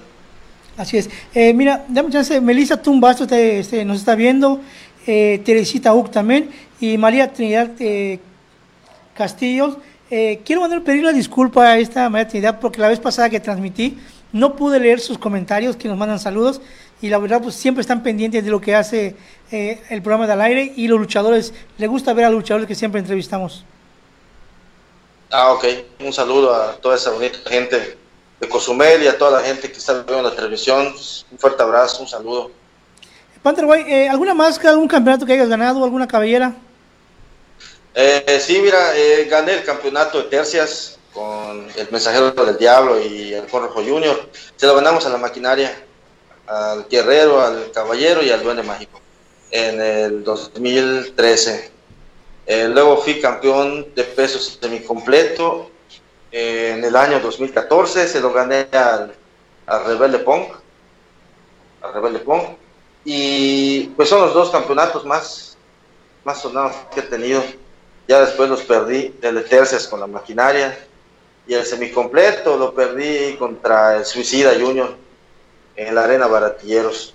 Así 0.77 0.99
es. 0.99 1.09
Eh, 1.35 1.55
mira, 1.55 1.85
dame 1.89 2.11
chance, 2.11 2.41
Melissa 2.43 2.81
Tumbasto 2.81 3.27
te, 3.27 3.61
este, 3.61 3.85
nos 3.87 3.99
está 3.99 4.15
viendo, 4.15 4.61
eh, 5.07 5.41
Teresita 5.45 5.95
Uc 5.95 6.11
también, 6.11 6.51
y 6.79 6.99
María 6.99 7.33
Trinidad 7.33 7.71
eh, 7.81 8.19
Castillo. 9.15 9.79
Eh, 10.11 10.41
quiero 10.45 10.61
mandar 10.61 10.83
pedir 10.83 11.03
una 11.03 11.13
disculpa 11.13 11.65
a 11.65 11.79
esta 11.79 12.09
María 12.09 12.29
Trinidad 12.29 12.59
porque 12.61 12.81
la 12.81 12.89
vez 12.89 12.99
pasada 12.99 13.31
que 13.31 13.39
transmití 13.39 13.99
no 14.33 14.57
pude 14.57 14.81
leer 14.81 15.01
sus 15.01 15.19
comentarios 15.19 15.77
que 15.77 15.89
nos 15.89 15.97
mandan 15.97 16.19
saludos 16.19 16.61
y 17.01 17.09
la 17.09 17.19
verdad 17.19 17.41
pues 17.41 17.55
siempre 17.55 17.81
están 17.81 18.03
pendientes 18.03 18.45
de 18.45 18.51
lo 18.51 18.61
que 18.61 18.75
hace 18.75 19.17
el 19.51 20.03
programa 20.03 20.27
del 20.27 20.41
aire 20.41 20.73
y 20.77 20.89
los 20.89 20.99
luchadores, 20.99 21.55
le 21.79 21.87
gusta 21.87 22.13
ver 22.13 22.25
a 22.25 22.31
los 22.31 22.41
luchadores 22.41 22.67
que 22.67 22.75
siempre 22.75 23.01
entrevistamos. 23.01 23.65
Ah, 25.31 25.53
ok. 25.53 25.65
Un 26.01 26.13
saludo 26.13 26.55
a 26.55 26.73
toda 26.75 26.97
esa 26.97 27.11
bonita 27.11 27.39
gente 27.49 27.97
de 28.41 28.49
Cozumel 28.49 29.03
y 29.03 29.07
a 29.07 29.17
toda 29.17 29.41
la 29.41 29.47
gente 29.47 29.71
que 29.71 29.79
está 29.79 30.03
viendo 30.03 30.23
la 30.29 30.35
televisión. 30.35 30.93
Un 31.31 31.39
fuerte 31.39 31.63
abrazo, 31.63 32.03
un 32.03 32.09
saludo. 32.09 32.51
Panther 33.43 33.65
eh, 33.87 34.09
¿alguna 34.09 34.35
máscara, 34.35 34.73
algún 34.73 34.89
campeonato 34.89 35.25
que 35.25 35.33
hayas 35.33 35.49
ganado, 35.49 35.83
alguna 35.85 36.07
cabellera? 36.07 36.55
Eh, 37.95 38.41
sí, 38.41 38.61
mira, 38.63 38.97
eh, 38.97 39.27
gané 39.31 39.55
el 39.55 39.65
campeonato 39.65 40.19
de 40.19 40.25
tercias 40.25 40.99
con 41.13 41.67
el 41.77 41.89
Mensajero 41.91 42.31
del 42.31 42.57
Diablo 42.57 43.01
y 43.01 43.35
el 43.35 43.49
Rojo 43.51 43.83
Junior. 43.83 44.29
Se 44.57 44.67
lo 44.67 44.75
ganamos 44.75 45.05
a 45.07 45.11
la 45.11 45.19
maquinaria, 45.19 45.85
al 46.47 46.87
Guerrero, 46.89 47.41
al 47.41 47.71
Caballero 47.73 48.23
y 48.23 48.31
al 48.31 48.43
Duende 48.43 48.63
Mágico 48.63 49.01
en 49.51 49.81
el 49.81 50.25
2013. 50.25 51.71
Eh, 52.47 52.69
luego 52.69 52.99
fui 52.99 53.21
campeón 53.21 53.95
de 53.95 54.05
pesos 54.05 54.59
semicompleto 54.61 55.71
en 56.33 56.85
el 56.85 56.95
año 56.95 57.19
2014 57.19 58.07
se 58.07 58.21
lo 58.21 58.33
gané 58.33 58.69
al, 58.73 59.13
al 59.67 59.85
Rebelde 59.85 60.21
Pong, 60.21 60.45
al 61.83 61.95
Rebelde 61.95 62.21
Pong, 62.21 62.43
y 63.05 63.89
pues 63.97 64.09
son 64.09 64.21
los 64.21 64.35
dos 64.35 64.51
campeonatos 64.51 65.05
más, 65.05 65.57
más 66.25 66.41
sonados 66.41 66.77
que 66.95 67.01
he 67.01 67.05
tenido. 67.05 67.43
Ya 68.11 68.23
después 68.23 68.51
los 68.51 68.63
perdí 68.63 69.15
de 69.23 69.33
tercias 69.43 69.87
con 69.87 70.01
la 70.01 70.09
maquinaria 70.09 70.77
y 71.47 71.55
el 71.55 71.65
semicompleto 71.65 72.57
lo 72.57 72.75
perdí 72.75 73.37
contra 73.39 73.99
el 73.99 74.05
Suicida 74.05 74.51
Junior 74.61 74.97
en 75.77 75.95
la 75.95 76.03
Arena 76.03 76.27
Baratilleros. 76.27 77.15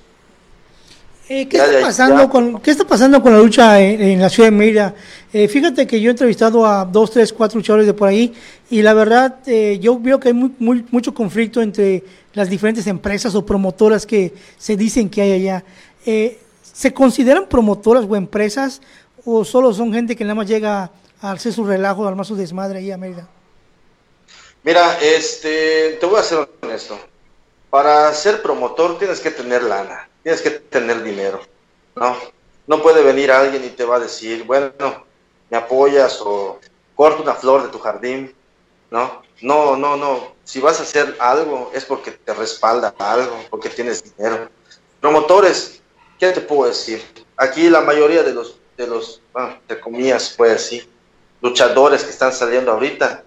Eh, 1.27 1.49
¿qué, 1.49 1.57
está 1.57 1.81
pasando 1.81 2.29
con, 2.29 2.61
¿Qué 2.61 2.71
está 2.71 2.87
pasando 2.87 3.21
con 3.21 3.33
la 3.33 3.39
lucha 3.39 3.77
en, 3.81 4.21
la 4.21 4.29
ciudad 4.29 4.47
de 4.47 4.55
Mérida? 4.55 4.95
Eh, 5.33 5.49
fíjate 5.49 5.85
que 5.85 5.99
yo 5.99 6.09
he 6.09 6.11
entrevistado 6.11 6.65
a 6.65 6.85
dos, 6.85 7.11
tres, 7.11 7.33
cuatro 7.33 7.59
luchadores 7.59 7.87
de 7.87 7.93
por 7.93 8.07
ahí 8.07 8.33
y 8.69 8.81
la 8.81 8.93
verdad 8.93 9.39
eh, 9.47 9.77
yo 9.81 9.99
veo 9.99 10.17
que 10.17 10.29
hay 10.29 10.33
muy, 10.33 10.85
mucho 10.91 11.13
conflicto 11.13 11.61
entre 11.61 12.05
las 12.33 12.49
diferentes 12.49 12.87
empresas 12.87 13.35
o 13.35 13.45
promotoras 13.45 14.05
que 14.05 14.33
se 14.57 14.77
dicen 14.77 15.09
que 15.09 15.21
hay 15.21 15.31
allá. 15.33 15.65
¿Se 16.61 16.93
consideran 16.93 17.47
promotoras 17.47 18.05
o 18.07 18.15
empresas 18.15 18.81
o 19.25 19.43
solo 19.43 19.73
son 19.73 19.91
gente 19.91 20.15
que 20.15 20.23
nada 20.23 20.35
más 20.35 20.47
llega 20.47 20.91
a 21.21 21.31
hacer 21.31 21.51
su 21.53 21.65
relajo, 21.65 22.05
a 22.05 22.09
armar 22.09 22.25
su 22.25 22.35
desmadre 22.35 22.79
ahí 22.79 22.91
a 22.91 22.97
Mérida? 22.97 23.27
Mira, 24.63 24.99
este, 25.01 25.97
te 25.99 26.05
voy 26.05 26.19
a 26.19 26.23
ser 26.23 26.49
honesto. 26.61 26.99
Para 27.69 28.13
ser 28.13 28.41
promotor 28.41 28.97
tienes 28.97 29.19
que 29.19 29.31
tener 29.31 29.63
lana 29.63 30.07
tienes 30.25 30.41
que 30.41 30.49
tener 30.49 31.03
dinero, 31.03 31.39
¿no? 31.95 32.17
No 32.65 32.81
puede 32.81 33.03
venir 33.03 33.31
alguien 33.31 33.63
y 33.63 33.69
te 33.69 33.85
va 33.85 33.97
a 33.97 33.99
decir, 33.99 34.43
bueno, 34.43 34.73
me 35.51 35.57
apoyas 35.57 36.19
o 36.19 36.59
corta 36.95 37.21
una 37.21 37.35
flor 37.35 37.61
de 37.61 37.69
tu 37.69 37.77
jardín, 37.77 38.33
¿no? 38.89 39.21
No, 39.43 39.77
no, 39.77 39.95
no. 39.95 40.33
Si 40.43 40.59
vas 40.59 40.79
a 40.79 40.83
hacer 40.83 41.15
algo 41.19 41.69
es 41.75 41.85
porque 41.85 42.09
te 42.09 42.33
respalda 42.33 42.95
algo, 42.97 43.37
porque 43.51 43.69
tienes 43.69 44.03
dinero. 44.03 44.49
Promotores, 44.99 45.79
¿qué 46.17 46.31
te 46.31 46.41
puedo 46.41 46.69
decir? 46.69 47.03
Aquí 47.37 47.69
la 47.69 47.81
mayoría 47.81 48.23
de 48.23 48.33
los, 48.33 48.57
de 48.77 48.87
los, 48.87 49.21
bueno, 49.33 49.59
te 49.67 49.79
comillas, 49.79 50.35
decir, 50.37 50.89
luchadores 51.41 52.03
que 52.03 52.09
están 52.09 52.33
saliendo 52.33 52.71
ahorita, 52.71 53.23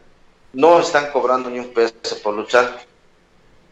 no 0.53 0.81
están 0.81 1.11
cobrando 1.11 1.51
ni 1.51 1.59
un 1.59 1.73
peso 1.73 1.93
por 2.23 2.35
luchar. 2.35 2.85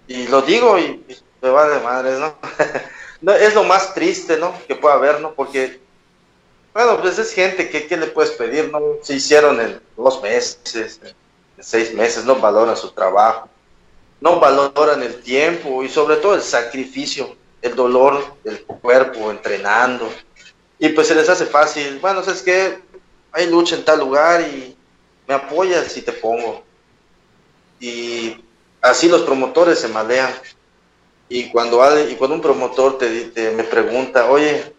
Y 0.07 0.29
lo 0.29 0.43
digo 0.43 0.79
y, 0.79 1.05
me 1.43 1.51
va 1.51 1.69
de 1.69 1.81
madre, 1.81 2.19
¿no? 2.19 2.37
no, 3.21 3.33
es 3.33 3.55
lo 3.55 3.65
más 3.65 3.95
triste, 3.95 4.37
¿no? 4.37 4.55
Que 4.67 4.75
pueda 4.75 4.95
haber, 4.95 5.21
¿no? 5.21 5.35
Porque, 5.35 5.81
bueno, 6.73 7.01
pues 7.01 7.19
es 7.19 7.33
gente 7.33 7.69
que, 7.69 7.87
¿qué 7.87 7.97
le 7.97 8.07
puedes 8.07 8.33
pedir, 8.33 8.71
no? 8.71 8.81
Se 9.03 9.15
hicieron 9.15 9.61
en 9.61 9.81
dos 9.97 10.23
meses, 10.23 11.01
en 11.03 11.15
seis 11.65 11.93
meses, 11.95 12.25
no 12.25 12.37
valoran 12.37 12.77
su 12.77 12.91
trabajo, 12.91 13.49
no 14.21 14.41
valoran 14.41 15.03
el 15.03 15.21
tiempo 15.23 15.83
y 15.83 15.89
sobre 15.89 16.17
todo 16.17 16.35
el 16.35 16.43
sacrificio, 16.43 17.37
el 17.63 17.75
dolor 17.75 18.37
del 18.45 18.63
cuerpo 18.63 19.31
entrenando. 19.31 20.11
Y 20.79 20.91
pues 20.91 21.09
se 21.09 21.15
les 21.15 21.29
hace 21.29 21.47
fácil, 21.47 21.99
bueno, 22.01 22.23
¿sabes 22.23 22.43
qué? 22.43 22.79
Hay 23.33 23.49
lucha 23.49 23.77
en 23.77 23.85
tal 23.85 24.01
lugar 24.01 24.43
y 24.43 24.77
me 25.27 25.35
apoyas 25.35 25.91
si 25.93 26.03
te 26.03 26.13
pongo. 26.13 26.63
Y 27.81 28.43
así 28.81 29.09
los 29.09 29.23
promotores 29.23 29.79
se 29.79 29.89
malean 29.89 30.33
y 31.29 31.51
cuando, 31.51 31.83
y 32.09 32.15
cuando 32.15 32.37
un 32.37 32.43
promotor 32.43 32.99
te, 32.99 33.51
me 33.57 33.65
pregunta, 33.65 34.31
oye, 34.31 34.73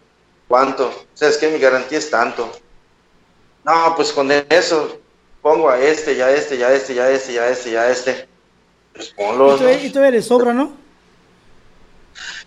¿cuánto? 0.47 1.05
¿Sabes 1.13 1.37
qué? 1.37 1.49
Mi 1.49 1.59
garantía 1.59 1.97
es 1.97 2.09
tanto. 2.09 2.49
No, 3.65 3.93
pues 3.95 4.13
con 4.13 4.31
eso 4.31 4.99
pongo 5.41 5.69
a 5.69 5.79
este, 5.79 6.15
ya 6.15 6.31
este, 6.31 6.57
ya 6.57 6.71
este, 6.71 6.93
ya 6.93 7.09
este, 7.09 7.33
ya 7.33 7.49
este, 7.49 7.71
ya 7.71 7.89
este. 7.89 8.27
Pues 8.93 9.09
ponlo. 9.09 9.55
Y 9.55 9.89
todavía, 9.89 10.11
le 10.11 10.21
sobra, 10.21 10.53
¿no? 10.53 10.71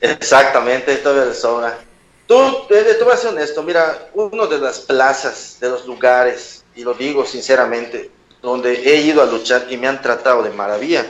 Exactamente, 0.00 0.96
todavía 0.96 1.26
le 1.26 1.34
sobra. 1.34 1.78
Tú, 2.30 2.66
te, 2.68 3.02
voy 3.02 3.12
a 3.12 3.16
ser 3.16 3.30
honesto, 3.30 3.60
mira, 3.64 4.08
uno 4.14 4.46
de 4.46 4.58
las 4.58 4.78
plazas, 4.78 5.56
de 5.58 5.68
los 5.68 5.84
lugares, 5.84 6.64
y 6.76 6.84
lo 6.84 6.94
digo 6.94 7.26
sinceramente, 7.26 8.08
donde 8.40 8.72
he 8.72 9.00
ido 9.00 9.20
a 9.20 9.26
luchar 9.26 9.66
y 9.68 9.76
me 9.76 9.88
han 9.88 10.00
tratado 10.00 10.44
de 10.44 10.50
maravilla, 10.50 11.04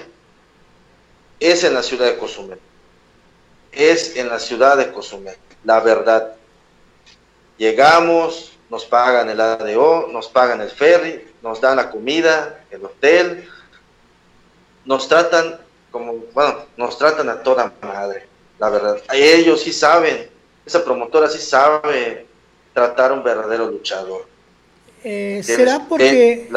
es 1.38 1.62
en 1.62 1.74
la 1.74 1.82
ciudad 1.82 2.06
de 2.06 2.16
Cozumel 2.16 2.58
es 3.72 4.16
en 4.16 4.28
la 4.28 4.38
ciudad 4.38 4.76
de 4.76 4.90
Cozumel, 4.92 5.36
la 5.64 5.80
verdad. 5.80 6.34
Llegamos, 7.58 8.52
nos 8.68 8.84
pagan 8.84 9.28
el 9.28 9.40
ADO, 9.40 10.08
nos 10.10 10.28
pagan 10.28 10.60
el 10.60 10.70
ferry, 10.70 11.28
nos 11.42 11.60
dan 11.60 11.76
la 11.76 11.90
comida, 11.90 12.64
el 12.70 12.84
hotel, 12.84 13.48
nos 14.84 15.08
tratan 15.08 15.60
como, 15.90 16.14
bueno, 16.32 16.64
nos 16.76 16.96
tratan 16.96 17.28
a 17.28 17.42
toda 17.42 17.72
madre, 17.82 18.26
la 18.58 18.70
verdad. 18.70 19.00
Ellos 19.12 19.60
sí 19.60 19.72
saben, 19.72 20.30
esa 20.64 20.84
promotora 20.84 21.28
sí 21.28 21.38
sabe 21.38 22.26
tratar 22.72 23.10
a 23.10 23.14
un 23.14 23.22
verdadero 23.22 23.70
luchador. 23.70 24.26
Eh, 25.02 25.40
¿Será 25.42 25.86
porque... 25.88 26.48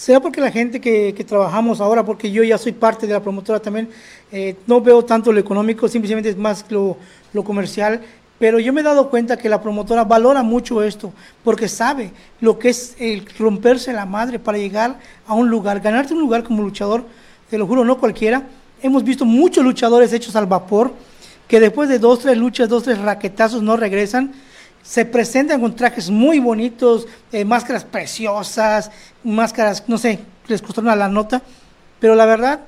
¿Será 0.00 0.18
porque 0.18 0.40
la 0.40 0.50
gente 0.50 0.80
que, 0.80 1.12
trabajamos 1.28 1.78
ahora, 1.78 2.02
porque 2.02 2.30
yo 2.32 2.42
ya 2.42 2.56
soy 2.56 2.72
parte 2.72 3.06
de 3.06 3.12
la 3.12 3.20
promotora 3.20 3.60
también, 3.60 3.90
eh, 4.32 4.56
no 4.66 4.80
veo 4.80 5.04
tanto 5.04 5.30
lo 5.30 5.38
económico, 5.38 5.88
simplemente 5.88 6.30
es 6.30 6.38
más 6.38 6.64
lo, 6.70 6.96
comercial, 7.44 8.00
pero 8.38 8.58
yo 8.58 8.72
me 8.72 8.80
he 8.80 8.84
dado 8.84 9.10
cuenta 9.10 9.36
que 9.36 9.50
la 9.50 9.60
promotora 9.60 10.04
valora 10.04 10.42
mucho 10.42 10.82
esto, 10.82 11.12
porque 11.44 11.68
sabe 11.68 12.12
lo 12.40 12.58
que 12.58 12.70
es 12.70 12.96
el 12.98 13.26
romperse 13.38 13.92
la 13.92 14.06
madre 14.06 14.38
para 14.38 14.56
llegar 14.56 14.98
a 15.26 15.34
un 15.34 15.50
lugar, 15.50 15.80
ganarte 15.80 16.14
un 16.14 16.20
lugar 16.20 16.44
como 16.44 16.62
luchador, 16.62 17.04
te 17.50 17.58
lo 17.58 17.66
juro, 17.66 17.84
no 17.84 18.00
cualquiera. 18.00 18.44
Hemos 18.82 19.04
visto 19.04 19.26
muchos 19.26 19.62
luchadores 19.62 20.14
hechos 20.14 20.34
al 20.34 20.46
vapor, 20.46 20.94
que 21.50 21.58
después 21.58 21.88
de 21.88 21.98
dos, 21.98 22.20
tres 22.20 22.38
luchas, 22.38 22.68
dos, 22.68 22.84
tres 22.84 22.98
raquetazos 22.98 23.60
no 23.60 23.76
regresan, 23.76 24.32
se 24.84 25.04
presentan 25.04 25.60
con 25.60 25.74
trajes 25.74 26.08
muy 26.08 26.38
bonitos, 26.38 27.08
eh, 27.32 27.44
máscaras 27.44 27.82
preciosas, 27.82 28.92
máscaras, 29.24 29.82
no 29.88 29.98
sé, 29.98 30.20
les 30.46 30.62
costaron 30.62 30.90
a 30.90 30.94
la 30.94 31.08
nota, 31.08 31.42
pero 31.98 32.14
la 32.14 32.24
verdad, 32.24 32.60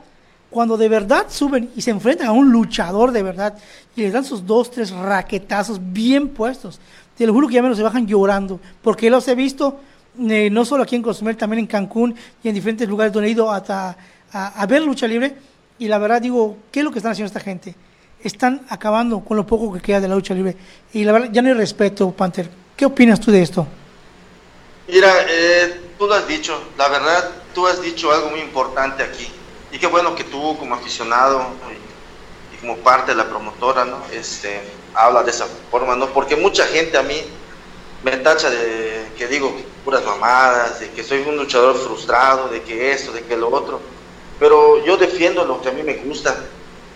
cuando 0.51 0.77
de 0.77 0.89
verdad 0.89 1.27
suben 1.29 1.71
y 1.77 1.83
se 1.83 1.93
enfrentan 1.93 2.27
a 2.27 2.33
un 2.33 2.51
luchador 2.51 3.13
de 3.13 3.23
verdad 3.23 3.57
y 3.95 4.01
les 4.01 4.13
dan 4.13 4.25
sus 4.25 4.45
dos, 4.45 4.73
tres 4.73 4.91
raquetazos 4.91 5.81
bien 5.81 6.31
puestos, 6.31 6.81
te 7.17 7.25
lo 7.25 7.33
juro 7.33 7.47
que 7.47 7.55
ya 7.55 7.63
menos 7.63 7.79
se 7.79 7.85
bajan 7.85 8.09
llorando, 8.09 8.59
porque 8.83 9.11
los 9.11 9.29
he 9.29 9.37
visto 9.37 9.79
eh, 10.19 10.51
no 10.51 10.65
solo 10.65 10.83
aquí 10.83 10.97
en 10.97 11.03
Cozumel, 11.03 11.37
también 11.37 11.61
en 11.61 11.67
Cancún 11.69 12.17
y 12.43 12.49
en 12.49 12.55
diferentes 12.57 12.89
lugares 12.89 13.13
donde 13.13 13.29
he 13.29 13.31
ido 13.31 13.49
hasta 13.49 13.97
a, 14.33 14.67
ver 14.67 14.83
lucha 14.83 15.07
libre 15.07 15.37
y 15.79 15.87
la 15.87 15.99
verdad 15.99 16.21
digo, 16.21 16.57
¿qué 16.73 16.81
es 16.81 16.85
lo 16.85 16.91
que 16.91 16.99
están 16.99 17.13
haciendo 17.13 17.29
esta 17.29 17.39
gente? 17.39 17.77
Están 18.23 18.65
acabando 18.69 19.21
con 19.21 19.37
lo 19.37 19.47
poco 19.47 19.73
que 19.73 19.81
queda 19.81 20.01
de 20.01 20.09
la 20.09 20.15
lucha 20.15 20.35
libre 20.35 20.57
y 20.93 21.05
la 21.05 21.13
verdad 21.13 21.29
ya 21.33 21.43
no 21.43 21.49
hay 21.49 21.55
respeto, 21.55 22.11
Panther. 22.13 22.49
¿Qué 22.77 22.87
opinas 22.87 23.21
tú 23.21 23.31
de 23.31 23.43
esto? 23.43 23.67
Mira, 24.89 25.13
eh, 25.29 25.81
tú 25.99 26.07
lo 26.07 26.15
has 26.15 26.27
dicho, 26.29 26.61
la 26.77 26.89
verdad, 26.89 27.31
tú 27.55 27.67
has 27.67 27.81
dicho 27.81 28.13
algo 28.13 28.31
muy 28.31 28.41
importante 28.41 29.03
aquí 29.03 29.29
y 29.73 29.79
qué 29.79 29.87
bueno 29.87 30.15
que 30.15 30.25
tú 30.25 30.57
como 30.59 30.75
aficionado 30.75 31.47
y, 32.53 32.57
como 32.61 32.77
parte 32.77 33.13
de 33.13 33.17
la 33.17 33.29
promotora, 33.29 33.85
¿no? 33.85 34.03
Este, 34.13 34.61
habla 34.95 35.23
de 35.23 35.31
esa 35.31 35.47
forma, 35.71 35.97
¿no? 35.97 36.07
Porque 36.09 36.37
mucha 36.37 36.65
gente 36.67 36.97
a 36.97 37.03
mí 37.03 37.23
me 38.05 38.13
tacha 38.19 38.51
de 38.51 39.07
que 39.17 39.27
digo 39.27 39.53
puras 39.85 40.05
mamadas, 40.05 40.81
de 40.81 40.91
que 40.91 41.03
soy 41.03 41.21
un 41.23 41.37
luchador 41.37 41.77
frustrado, 41.77 42.49
de 42.49 42.63
que 42.63 42.93
esto, 42.93 43.13
de 43.13 43.23
que 43.23 43.37
lo 43.37 43.49
otro. 43.49 43.81
Pero 44.39 44.85
yo 44.85 44.97
defiendo 44.97 45.45
lo 45.45 45.61
que 45.61 45.71
a 45.71 45.73
mí 45.73 45.83
me 45.83 45.95
gusta, 45.95 46.37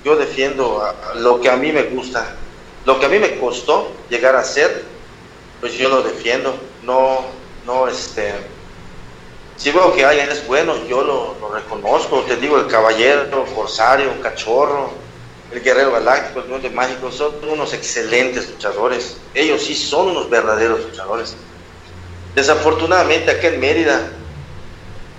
yo 0.06 0.14
defiendo 0.14 0.88
lo 1.16 1.40
que 1.40 1.50
a 1.50 1.56
mí 1.56 1.72
me 1.72 1.82
gusta. 1.82 2.36
Lo 2.84 3.00
que 3.00 3.06
a 3.06 3.08
mí 3.08 3.18
me 3.18 3.40
costó 3.40 3.90
llegar 4.08 4.36
a 4.36 4.44
ser, 4.44 4.84
pues 5.60 5.72
yo 5.72 5.88
lo 5.88 6.02
defiendo. 6.04 6.56
No, 6.84 7.22
no, 7.66 7.88
este. 7.88 8.32
Si 9.56 9.72
veo 9.72 9.92
que 9.96 10.04
alguien 10.04 10.30
es 10.30 10.46
bueno, 10.46 10.76
yo 10.86 11.02
lo, 11.02 11.50
reconozco. 11.52 12.20
Te 12.20 12.36
digo, 12.36 12.56
el 12.56 12.68
caballero, 12.68 13.22
el 13.22 13.52
corsario, 13.52 14.12
un 14.12 14.22
cachorro, 14.22 14.92
el 15.50 15.60
Guerrero 15.60 15.90
Galáctico, 15.90 16.38
el 16.38 16.50
Mundo 16.50 16.70
Mágico, 16.70 17.10
son 17.10 17.32
unos 17.42 17.72
excelentes 17.72 18.48
luchadores. 18.48 19.16
Ellos 19.34 19.60
sí 19.64 19.74
son 19.74 20.10
unos 20.10 20.30
verdaderos 20.30 20.84
luchadores. 20.84 21.34
Desafortunadamente, 22.36 23.32
aquí 23.32 23.48
en 23.48 23.58
Mérida, 23.58 24.08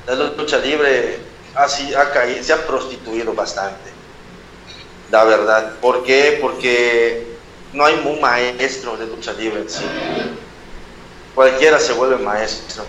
la 0.06 0.16
lucha 0.16 0.60
libre 0.60 1.20
ha 1.54 2.10
caído, 2.14 2.42
se 2.42 2.54
ha 2.54 2.66
prostituido 2.66 3.34
bastante. 3.34 3.97
La 5.12 5.24
verdad. 5.24 5.74
¿Por 5.82 6.04
qué? 6.04 6.40
Porque 6.42 7.38
no 7.74 7.86
hay 7.86 8.02
un 8.06 8.20
maestro 8.20 8.98
de 8.98 9.08
lucha 9.08 9.34
libre 9.34 9.62
en 9.62 9.70
sí. 9.70 9.84
Cualquiera 11.36 11.80
se 11.80 11.94
vuelve 11.94 12.18
maestro. 12.18 12.84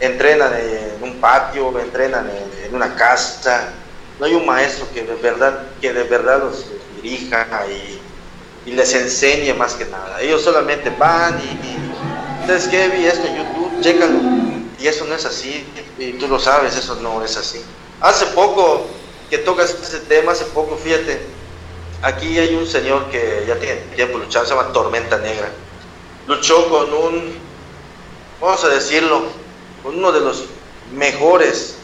Entrenan 0.00 0.52
en 0.54 1.02
un 1.02 1.20
patio, 1.20 1.78
entrenan 1.78 2.28
en, 2.28 2.74
una 2.74 2.94
casa. 2.96 3.72
No 4.18 4.26
hay 4.26 4.34
un 4.34 4.44
maestro 4.44 4.86
que 4.92 5.02
de 5.02 5.14
verdad, 5.14 5.66
que 5.80 5.92
de 5.92 6.04
verdad 6.04 6.40
los 6.40 6.66
dirija 6.96 7.46
y, 7.68 8.00
les 8.70 8.94
enseñe 8.94 9.54
más 9.54 9.74
que 9.74 9.84
nada. 9.86 10.20
Ellos 10.20 10.42
solamente 10.42 10.90
van 10.90 11.38
y, 11.38 12.46
¿sabes 12.46 12.68
qué? 12.68 12.88
Vi 12.88 13.06
esto 13.06 13.26
en 13.26 13.36
YouTube, 13.36 13.80
chécalo. 13.80 14.20
Y 14.78 14.86
eso 14.86 15.04
no 15.04 15.14
es 15.14 15.24
así, 15.24 15.64
y 15.98 16.12
tú 16.14 16.26
lo 16.26 16.40
sabes, 16.40 16.76
eso 16.76 16.96
no 16.96 17.24
es 17.24 17.36
así. 17.36 17.62
Hace 18.00 18.26
poco 18.26 18.88
que 19.30 19.38
tocas 19.38 19.76
ese 19.80 20.00
tema, 20.00 20.32
hace 20.32 20.44
poco, 20.46 20.76
fíjate, 20.76 21.20
aquí 22.02 22.38
hay 22.38 22.54
un 22.54 22.66
señor 22.66 23.06
que 23.10 23.44
ya 23.46 23.56
tiene 23.56 23.76
tiempo 23.96 24.18
luchando, 24.18 24.48
se 24.48 24.54
llama 24.54 24.72
Tormenta 24.72 25.18
Negra. 25.18 25.50
Luchó 26.26 26.68
con 26.68 26.92
un, 26.92 27.34
vamos 28.40 28.64
a 28.64 28.68
decirlo, 28.68 29.22
con 29.82 29.98
uno 29.98 30.12
de 30.12 30.20
los 30.20 30.44
mejores 30.94 31.76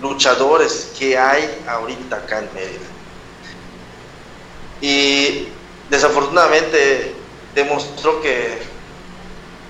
luchadores 0.00 0.92
que 0.98 1.18
hay 1.18 1.62
ahorita 1.66 2.16
acá 2.16 2.38
en 2.38 2.48
Mérida 2.54 2.86
y 4.80 5.48
desafortunadamente 5.90 7.14
demostró 7.54 8.20
que 8.22 8.58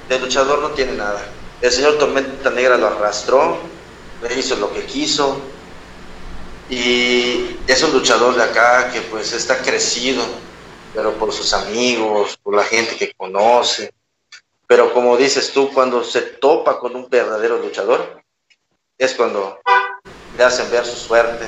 el 0.08 0.20
luchador 0.20 0.60
no 0.60 0.70
tiene 0.70 0.92
nada. 0.92 1.24
El 1.60 1.70
señor 1.70 1.98
Tormenta 1.98 2.50
Negra 2.50 2.76
lo 2.76 2.86
arrastró, 2.86 3.58
le 4.22 4.38
hizo 4.38 4.56
lo 4.56 4.72
que 4.72 4.84
quiso 4.84 5.40
y 6.70 7.58
es 7.66 7.82
un 7.82 7.92
luchador 7.92 8.36
de 8.36 8.44
acá 8.44 8.90
que 8.92 9.00
pues 9.00 9.32
está 9.32 9.58
crecido, 9.58 10.22
pero 10.94 11.14
por 11.14 11.32
sus 11.32 11.52
amigos, 11.52 12.38
por 12.40 12.54
la 12.54 12.62
gente 12.62 12.96
que 12.96 13.12
conoce. 13.12 13.92
Pero 14.68 14.94
como 14.94 15.16
dices 15.16 15.50
tú, 15.52 15.72
cuando 15.72 16.04
se 16.04 16.20
topa 16.22 16.78
con 16.78 16.94
un 16.94 17.10
verdadero 17.10 17.58
luchador, 17.58 18.22
es 18.96 19.14
cuando 19.14 19.58
le 20.38 20.44
hacen 20.44 20.70
ver 20.70 20.86
su 20.86 20.94
suerte. 20.94 21.46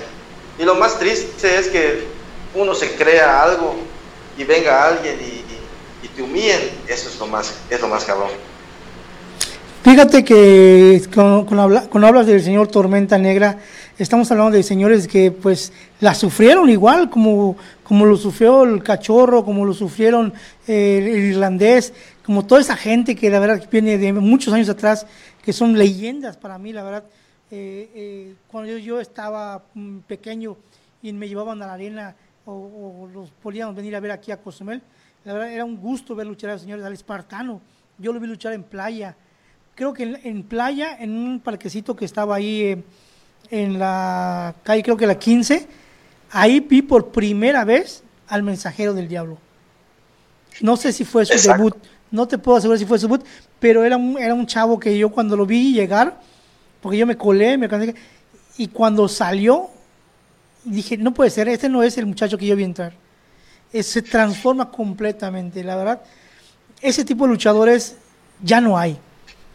Y 0.58 0.64
lo 0.64 0.74
más 0.74 0.98
triste 0.98 1.56
es 1.56 1.68
que 1.68 2.04
uno 2.54 2.74
se 2.74 2.96
crea 2.96 3.42
algo 3.42 3.76
y 4.36 4.42
venga 4.42 4.88
alguien 4.88 5.18
y, 5.20 5.42
te 6.14 6.20
humillen, 6.20 6.60
eso 6.88 7.08
es 7.08 7.18
lo 7.18 7.26
más, 7.26 7.54
es 7.70 7.80
lo 7.80 7.88
más 7.88 8.04
cabrón. 8.04 8.28
Fíjate 9.82 10.24
que 10.24 11.00
cuando, 11.14 12.06
hablas 12.06 12.26
del 12.26 12.42
señor 12.42 12.68
Tormenta 12.68 13.16
Negra, 13.16 13.58
estamos 13.98 14.30
hablando 14.30 14.56
de 14.56 14.62
señores 14.62 15.06
que 15.06 15.30
pues 15.30 15.72
la 16.00 16.14
sufrieron 16.14 16.68
igual 16.70 17.10
como, 17.10 17.56
como 17.84 18.06
lo 18.06 18.16
sufrió 18.16 18.64
el 18.64 18.82
cachorro, 18.82 19.44
como 19.44 19.64
lo 19.64 19.74
sufrieron 19.74 20.32
eh, 20.66 20.98
el 20.98 21.24
irlandés, 21.30 21.92
como 22.24 22.46
toda 22.46 22.60
esa 22.60 22.76
gente 22.76 23.14
que 23.14 23.30
la 23.30 23.40
verdad 23.40 23.68
viene 23.70 23.98
de 23.98 24.12
muchos 24.12 24.52
años 24.54 24.68
atrás, 24.68 25.06
que 25.42 25.52
son 25.52 25.76
leyendas 25.76 26.36
para 26.36 26.58
mí, 26.58 26.72
la 26.72 26.82
verdad. 26.82 27.04
Eh, 27.50 27.90
eh, 27.94 28.34
cuando 28.48 28.72
yo, 28.72 28.78
yo, 28.78 29.00
estaba 29.00 29.62
mm, 29.74 29.98
pequeño 30.00 30.56
y 31.02 31.12
me 31.12 31.28
llevaban 31.28 31.62
a 31.62 31.66
la 31.66 31.74
arena 31.74 32.16
o, 32.46 33.08
los 33.12 33.30
podíamos 33.30 33.74
venir 33.76 33.94
a 33.94 34.00
ver 34.00 34.10
aquí 34.10 34.32
a 34.32 34.38
Cozumel. 34.38 34.82
La 35.24 35.32
verdad 35.34 35.52
era 35.52 35.64
un 35.64 35.76
gusto 35.76 36.14
ver 36.14 36.26
luchar 36.26 36.50
a 36.50 36.52
los 36.54 36.62
señores 36.62 36.84
al 36.84 36.92
espartano. 36.92 37.60
Yo 37.98 38.12
lo 38.12 38.20
vi 38.20 38.26
luchar 38.26 38.52
en 38.52 38.62
playa. 38.62 39.14
Creo 39.74 39.92
que 39.92 40.18
en, 40.22 40.42
playa, 40.42 40.96
en 40.98 41.12
un 41.12 41.40
parquecito 41.40 41.94
que 41.94 42.04
estaba 42.04 42.36
ahí 42.36 42.82
en 43.52 43.78
la 43.78 44.54
calle, 44.64 44.82
creo 44.82 44.96
que 44.96 45.06
la 45.06 45.18
15, 45.18 45.68
ahí 46.30 46.60
vi 46.60 46.80
por 46.80 47.10
primera 47.10 47.66
vez 47.66 48.02
al 48.26 48.42
mensajero 48.42 48.94
del 48.94 49.08
diablo. 49.08 49.36
No 50.62 50.78
sé 50.78 50.90
si 50.90 51.04
fue 51.04 51.26
su 51.26 51.48
debut, 51.48 51.76
no 52.10 52.26
te 52.26 52.38
puedo 52.38 52.56
asegurar 52.56 52.78
si 52.78 52.86
fue 52.86 52.98
su 52.98 53.08
debut, 53.08 53.22
pero 53.60 53.84
era 53.84 53.98
un, 53.98 54.18
era 54.18 54.32
un 54.32 54.46
chavo 54.46 54.80
que 54.80 54.96
yo 54.96 55.10
cuando 55.10 55.36
lo 55.36 55.44
vi 55.44 55.74
llegar, 55.74 56.18
porque 56.80 56.96
yo 56.96 57.06
me 57.06 57.18
colé, 57.18 57.58
me 57.58 57.68
cansé, 57.68 57.94
y 58.56 58.68
cuando 58.68 59.06
salió, 59.06 59.68
dije, 60.64 60.96
no 60.96 61.12
puede 61.12 61.28
ser, 61.28 61.46
este 61.48 61.68
no 61.68 61.82
es 61.82 61.98
el 61.98 62.06
muchacho 62.06 62.38
que 62.38 62.46
yo 62.46 62.56
vi 62.56 62.64
entrar. 62.64 62.94
se 63.70 64.00
transforma 64.00 64.70
completamente, 64.70 65.62
la 65.62 65.76
verdad. 65.76 66.02
Ese 66.80 67.04
tipo 67.04 67.24
de 67.24 67.32
luchadores 67.32 67.96
ya 68.42 68.62
no 68.62 68.78
hay. 68.78 68.96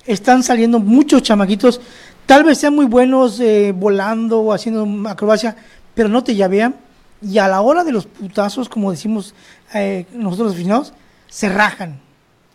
Están 0.06 0.44
saliendo 0.44 0.80
muchos 0.80 1.24
chamaquitos, 1.24 1.82
tal 2.28 2.44
vez 2.44 2.60
sean 2.60 2.76
muy 2.76 2.86
buenos 2.86 3.40
eh, 3.40 3.74
volando 3.76 4.42
o 4.42 4.54
haciendo 4.54 5.10
acrobacia, 5.10 5.56
pero 5.96 6.10
no 6.10 6.24
te 6.24 6.36
llavean. 6.36 6.80
Y 7.20 7.40
a 7.40 7.48
la 7.48 7.62
hora 7.62 7.84
de 7.84 7.92
los 7.92 8.06
putazos, 8.06 8.70
como 8.70 8.92
decimos 8.92 9.34
eh, 9.74 10.06
nosotros 10.12 10.54
aficionados, 10.54 10.94
se 11.28 11.50
rajan. 11.50 12.00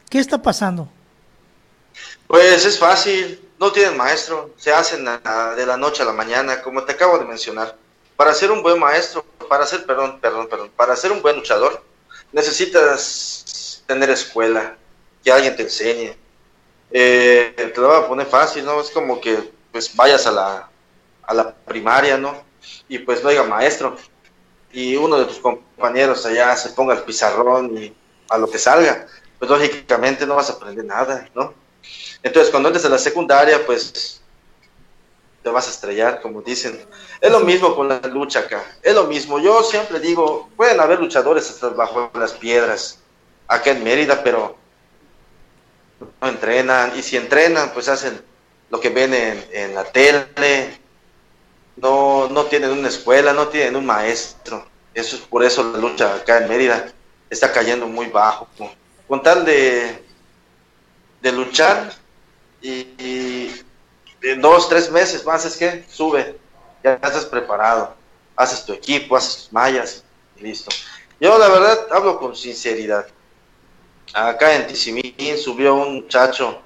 ¿Qué 0.09 0.21
está 0.21 0.41
pasando? 0.41 0.89
Pues 2.29 2.65
es 2.65 2.79
fácil, 2.79 3.41
no 3.59 3.73
tienen 3.73 3.97
maestro, 3.97 4.55
se 4.57 4.73
hacen 4.73 5.05
de 5.05 5.67
la 5.67 5.77
noche 5.77 6.03
a 6.03 6.07
la 6.07 6.13
mañana, 6.13 6.63
como 6.63 6.85
te 6.85 6.93
acabo 6.93 7.19
de 7.19 7.25
mencionar 7.25 7.77
para 8.17 8.35
ser 8.35 8.53
un 8.53 8.63
buen 8.63 8.79
maestro, 8.79 9.25
para 9.49 9.67
ser, 9.67 9.85
perdón, 9.85 10.21
perdón, 10.21 10.47
perdón, 10.49 10.71
para 10.77 10.95
ser 10.95 11.11
un 11.11 11.23
buen 11.23 11.35
luchador, 11.35 11.83
necesitas 12.31 13.83
tener 13.87 14.11
escuela, 14.11 14.77
que 15.25 15.33
alguien 15.33 15.57
te 15.57 15.65
enseñe. 15.65 16.15
Eh, 16.93 17.53
te 17.57 17.81
lo 17.81 17.89
voy 17.89 17.97
a 17.97 18.07
poner 18.07 18.27
fácil, 18.27 18.65
¿no? 18.65 18.81
Es 18.81 18.91
como 18.91 19.21
que 19.21 19.51
pues 19.73 19.97
vayas 19.97 20.27
a 20.27 20.31
la, 20.31 20.71
a 21.23 21.35
la 21.35 21.55
primaria, 21.55 22.19
¿no? 22.19 22.45
Y 22.89 22.99
pues 22.99 23.25
haya 23.25 23.43
maestro. 23.43 23.97
Y 24.71 24.97
uno 24.97 25.19
de 25.19 25.25
tus 25.25 25.39
compañeros 25.39 26.25
allá 26.25 26.55
se 26.57 26.71
ponga 26.71 26.95
el 26.95 27.03
pizarrón 27.03 27.77
y 27.77 27.95
a 28.29 28.39
lo 28.39 28.49
que 28.49 28.59
salga, 28.59 29.07
pues 29.39 29.51
lógicamente 29.51 30.27
no 30.27 30.37
vas 30.37 30.51
a 30.51 30.55
aprender 30.55 30.85
nada, 30.85 31.29
¿no? 31.35 31.53
Entonces 32.23 32.51
cuando 32.51 32.69
entres 32.69 32.85
a 32.85 32.89
la 32.89 32.99
secundaria, 32.99 33.65
pues 33.67 34.23
te 35.43 35.51
vas 35.51 35.67
a 35.67 35.71
estrellar, 35.71 36.23
como 36.23 36.41
dicen. 36.41 36.81
Es 37.21 37.31
lo 37.31 37.41
mismo 37.41 37.75
con 37.75 37.89
la 37.89 38.01
lucha 38.01 38.41
acá, 38.41 38.63
es 38.83 38.95
lo 38.95 39.05
mismo. 39.05 39.39
Yo 39.39 39.63
siempre 39.63 40.01
digo, 40.01 40.49
pueden 40.57 40.81
haber 40.81 41.01
luchadores 41.01 41.51
hasta 41.51 41.69
bajo 41.71 42.11
las 42.15 42.33
piedras 42.33 43.01
acá 43.49 43.73
en 43.73 43.85
Mérida, 43.85 44.23
pero 44.23 44.57
no 46.21 46.29
entrenan, 46.29 46.93
y 46.97 47.03
si 47.03 47.17
entrenan, 47.17 47.73
pues 47.73 47.89
hacen 47.89 48.23
lo 48.73 48.81
que 48.81 48.89
ven 48.89 49.13
en, 49.13 49.75
la 49.75 49.85
tele, 49.85 50.79
no, 51.77 52.27
no 52.31 52.47
tienen 52.47 52.71
una 52.71 52.89
escuela, 52.89 53.35
no 53.35 53.49
tienen 53.49 53.77
un 53.77 53.85
maestro. 53.85 54.67
Eso 54.95 55.17
es 55.17 55.23
por 55.23 55.45
eso 55.45 55.63
la 55.63 55.79
lucha 55.79 56.15
acá 56.15 56.39
en 56.39 56.49
Mérida 56.49 56.91
está 57.29 57.53
cayendo 57.53 57.87
muy 57.87 58.07
bajo. 58.07 58.49
Con 59.07 59.23
tal 59.23 59.45
de, 59.45 60.03
de 61.21 61.33
luchar 61.33 61.93
y, 62.63 63.51
en 64.23 64.41
dos, 64.41 64.71
tres 64.71 64.91
meses 64.91 65.23
más 65.27 65.45
es 65.45 65.59
que 65.59 65.85
sube, 65.91 66.39
ya 66.83 66.95
estás 66.95 67.27
preparado, 67.27 67.95
haces 68.37 68.65
tu 68.65 68.73
equipo, 68.73 69.17
haces 69.17 69.37
tus 69.37 69.53
mallas 69.53 70.03
y 70.37 70.45
listo. 70.45 70.71
Yo 71.21 71.37
la 71.37 71.49
verdad 71.49 71.89
hablo 71.91 72.19
con 72.19 72.35
sinceridad. 72.35 73.07
Acá 74.15 74.55
en 74.55 74.67
Tizimín 74.67 75.37
subió 75.37 75.75
un 75.75 75.97
muchacho 75.97 76.63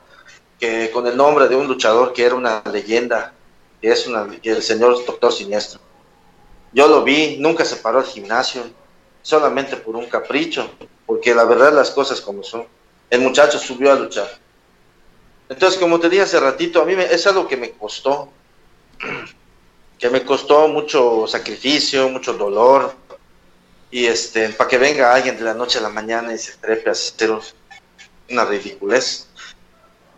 que 0.59 0.91
con 0.91 1.07
el 1.07 1.17
nombre 1.17 1.49
de 1.49 1.57
un 1.57 1.67
luchador 1.67 2.13
que 2.13 2.25
era 2.25 2.35
una 2.35 2.63
leyenda, 2.73 3.33
que 3.81 3.91
es 3.91 4.07
una, 4.07 4.27
el 4.43 4.63
señor 4.63 5.05
Doctor 5.05 5.33
Siniestro. 5.33 5.81
Yo 6.73 6.89
lo 6.89 7.03
vi, 7.05 7.37
nunca 7.39 7.65
se 7.65 7.77
paró 7.77 7.99
al 7.99 8.05
gimnasio, 8.05 8.63
solamente 9.23 9.77
por 9.77 9.97
un 9.97 10.07
capricho, 10.07 10.71
porque 11.05 11.35
la 11.35 11.45
verdad 11.45 11.73
las 11.73 11.91
cosas 11.91 12.21
como 12.21 12.43
son. 12.43 12.67
El 13.11 13.21
muchacho 13.21 13.59
subió 13.59 13.93
a 13.93 13.97
luchar. 13.97 14.29
Entonces, 15.49 15.79
como 15.79 16.01
te 16.01 16.09
dije 16.09 16.23
hace 16.23 16.41
ratito, 16.41 16.83
a 16.83 16.85
mí 16.85 16.95
es 16.99 17.27
algo 17.27 17.47
que 17.47 17.57
me 17.57 17.71
costó, 17.73 18.31
que 19.99 20.11
me 20.11 20.25
costó 20.25 20.69
mucho 20.69 21.27
sacrificio, 21.27 22.09
mucho 22.09 22.33
dolor, 22.33 22.95
y 23.91 24.07
este, 24.07 24.49
para 24.51 24.69
que 24.69 24.79
venga 24.79 25.15
alguien 25.15 25.37
de 25.37 25.45
la 25.45 25.55
noche 25.55 25.79
a 25.79 25.83
la 25.83 25.89
mañana 25.89 26.35
y 26.35 26.39
se 26.39 26.57
trepe 26.57 26.89
a 26.89 26.93
hacer 26.93 27.31
una 28.29 28.45
ridiculez. 28.45 29.29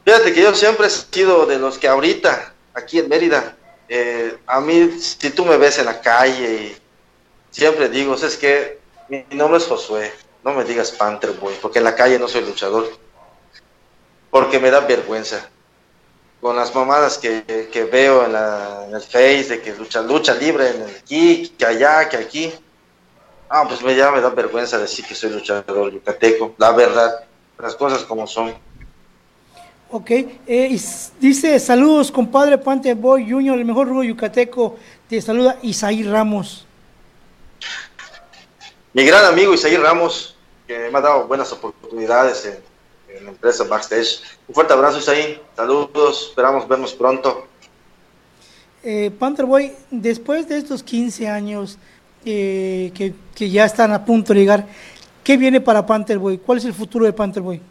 Fíjate 0.08 0.32
que 0.32 0.40
yo 0.40 0.54
siempre 0.54 0.86
he 0.86 0.90
sido 0.90 1.44
de 1.44 1.58
los 1.58 1.76
que 1.76 1.86
ahorita, 1.86 2.54
aquí 2.72 2.98
en 2.98 3.10
Mérida, 3.10 3.58
eh, 3.90 4.38
a 4.46 4.58
mí, 4.58 4.98
si 4.98 5.28
tú 5.28 5.44
me 5.44 5.58
ves 5.58 5.78
en 5.80 5.84
la 5.84 6.00
calle, 6.00 6.78
siempre 7.50 7.90
digo, 7.90 8.14
es 8.14 8.38
que 8.38 8.78
mi 9.10 9.26
nombre 9.32 9.58
es 9.58 9.66
Josué, 9.66 10.10
no 10.42 10.54
me 10.54 10.64
digas 10.64 10.92
Panther 10.92 11.32
Boy, 11.32 11.52
porque 11.60 11.80
en 11.80 11.84
la 11.84 11.94
calle 11.94 12.18
no 12.18 12.26
soy 12.26 12.40
luchador, 12.40 12.88
porque 14.30 14.58
me 14.58 14.70
da 14.70 14.80
vergüenza. 14.80 15.46
Con 16.40 16.56
las 16.56 16.74
mamadas 16.74 17.18
que, 17.18 17.42
veo 17.92 18.24
en, 18.24 18.94
el 18.94 19.02
Face, 19.02 19.44
de 19.44 19.60
que 19.60 19.74
lucha, 19.74 20.00
lucha 20.00 20.32
libre 20.32 20.70
en 20.70 20.84
aquí, 20.84 21.54
que 21.58 21.66
allá, 21.66 22.08
que 22.08 22.16
aquí. 22.16 22.54
Ah, 23.50 23.66
pues 23.68 23.82
me, 23.82 23.94
ya 23.94 24.10
me 24.10 24.22
da 24.22 24.30
vergüenza 24.30 24.78
decir 24.78 25.04
que 25.04 25.14
soy 25.14 25.28
luchador 25.28 25.92
yucateco, 25.92 26.54
la 26.56 26.72
verdad, 26.72 27.26
las 27.58 27.74
cosas 27.74 28.04
como 28.04 28.26
son. 28.26 28.67
Ok, 29.90 30.10
eh, 30.10 30.78
dice 31.18 31.58
saludos 31.58 32.12
compadre 32.12 32.58
Pante 32.58 32.92
Boy 32.92 33.30
Junior, 33.30 33.58
el 33.58 33.64
mejor 33.64 33.88
rubo 33.88 34.04
yucateco, 34.04 34.76
te 35.08 35.22
saluda 35.22 35.58
Isaí 35.62 36.02
Ramos. 36.02 36.66
Mi 38.92 39.04
gran 39.06 39.24
amigo 39.24 39.54
Isaí 39.54 39.78
Ramos, 39.78 40.36
que 40.66 40.90
me 40.90 40.98
ha 40.98 41.00
dado 41.00 41.26
buenas 41.26 41.50
oportunidades 41.52 42.44
en, 42.44 43.24
la 43.24 43.30
empresa 43.30 43.64
Backstage. 43.64 44.20
Un 44.46 44.54
fuerte 44.54 44.74
abrazo 44.74 44.98
Isaí, 44.98 45.40
saludos, 45.56 46.26
esperamos 46.28 46.68
vernos 46.68 46.92
pronto. 46.92 47.46
Eh, 48.82 49.10
Panther 49.18 49.46
Boy, 49.46 49.72
después 49.90 50.46
de 50.50 50.58
estos 50.58 50.82
15 50.82 51.28
años 51.28 51.78
eh, 52.26 52.92
que, 52.94 53.14
que 53.34 53.48
ya 53.48 53.64
están 53.64 53.92
a 53.92 54.04
punto 54.04 54.34
de 54.34 54.40
llegar, 54.40 54.66
¿qué 55.24 55.38
viene 55.38 55.62
para 55.62 55.86
Panther 55.86 56.18
Boy? 56.18 56.36
¿Cuál 56.36 56.58
es 56.58 56.66
el 56.66 56.74
futuro 56.74 57.06
de 57.06 57.14
Panther 57.14 57.42
Boy? 57.42 57.62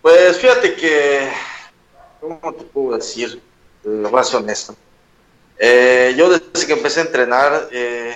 Pues 0.00 0.38
fíjate 0.38 0.74
que, 0.76 1.28
¿cómo 2.20 2.54
te 2.54 2.64
puedo 2.64 2.96
decir? 2.96 3.42
Lo 3.82 4.10
más 4.10 4.32
honesto. 4.32 4.76
Eh, 5.58 6.14
yo 6.16 6.30
desde 6.30 6.66
que 6.66 6.72
empecé 6.72 7.00
a 7.00 7.04
entrenar, 7.04 7.68
eh, 7.72 8.14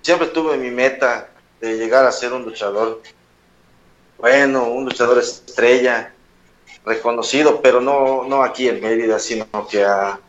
siempre 0.00 0.28
tuve 0.28 0.56
mi 0.56 0.70
meta 0.70 1.28
de 1.60 1.76
llegar 1.76 2.06
a 2.06 2.12
ser 2.12 2.32
un 2.32 2.44
luchador. 2.44 3.02
Bueno, 4.18 4.68
un 4.68 4.84
luchador 4.84 5.18
estrella, 5.18 6.14
reconocido, 6.84 7.60
pero 7.60 7.80
no, 7.80 8.24
no 8.24 8.42
aquí 8.44 8.68
en 8.68 8.80
Mérida, 8.80 9.18
sino 9.18 9.46
que 9.68 9.84
a 9.84 10.20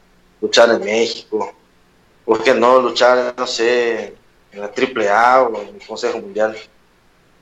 luchar 0.42 0.72
en 0.72 0.84
México. 0.84 1.54
¿Por 2.26 2.44
qué 2.44 2.56
no 2.56 2.82
luchar, 2.82 3.36
no 3.38 3.46
sé, 3.46 4.16
en 4.52 4.60
la 4.60 4.72
AAA 4.72 5.44
o 5.44 5.62
en 5.62 5.76
el 5.76 5.88
Consejo 5.88 6.20
Mundial? 6.20 6.58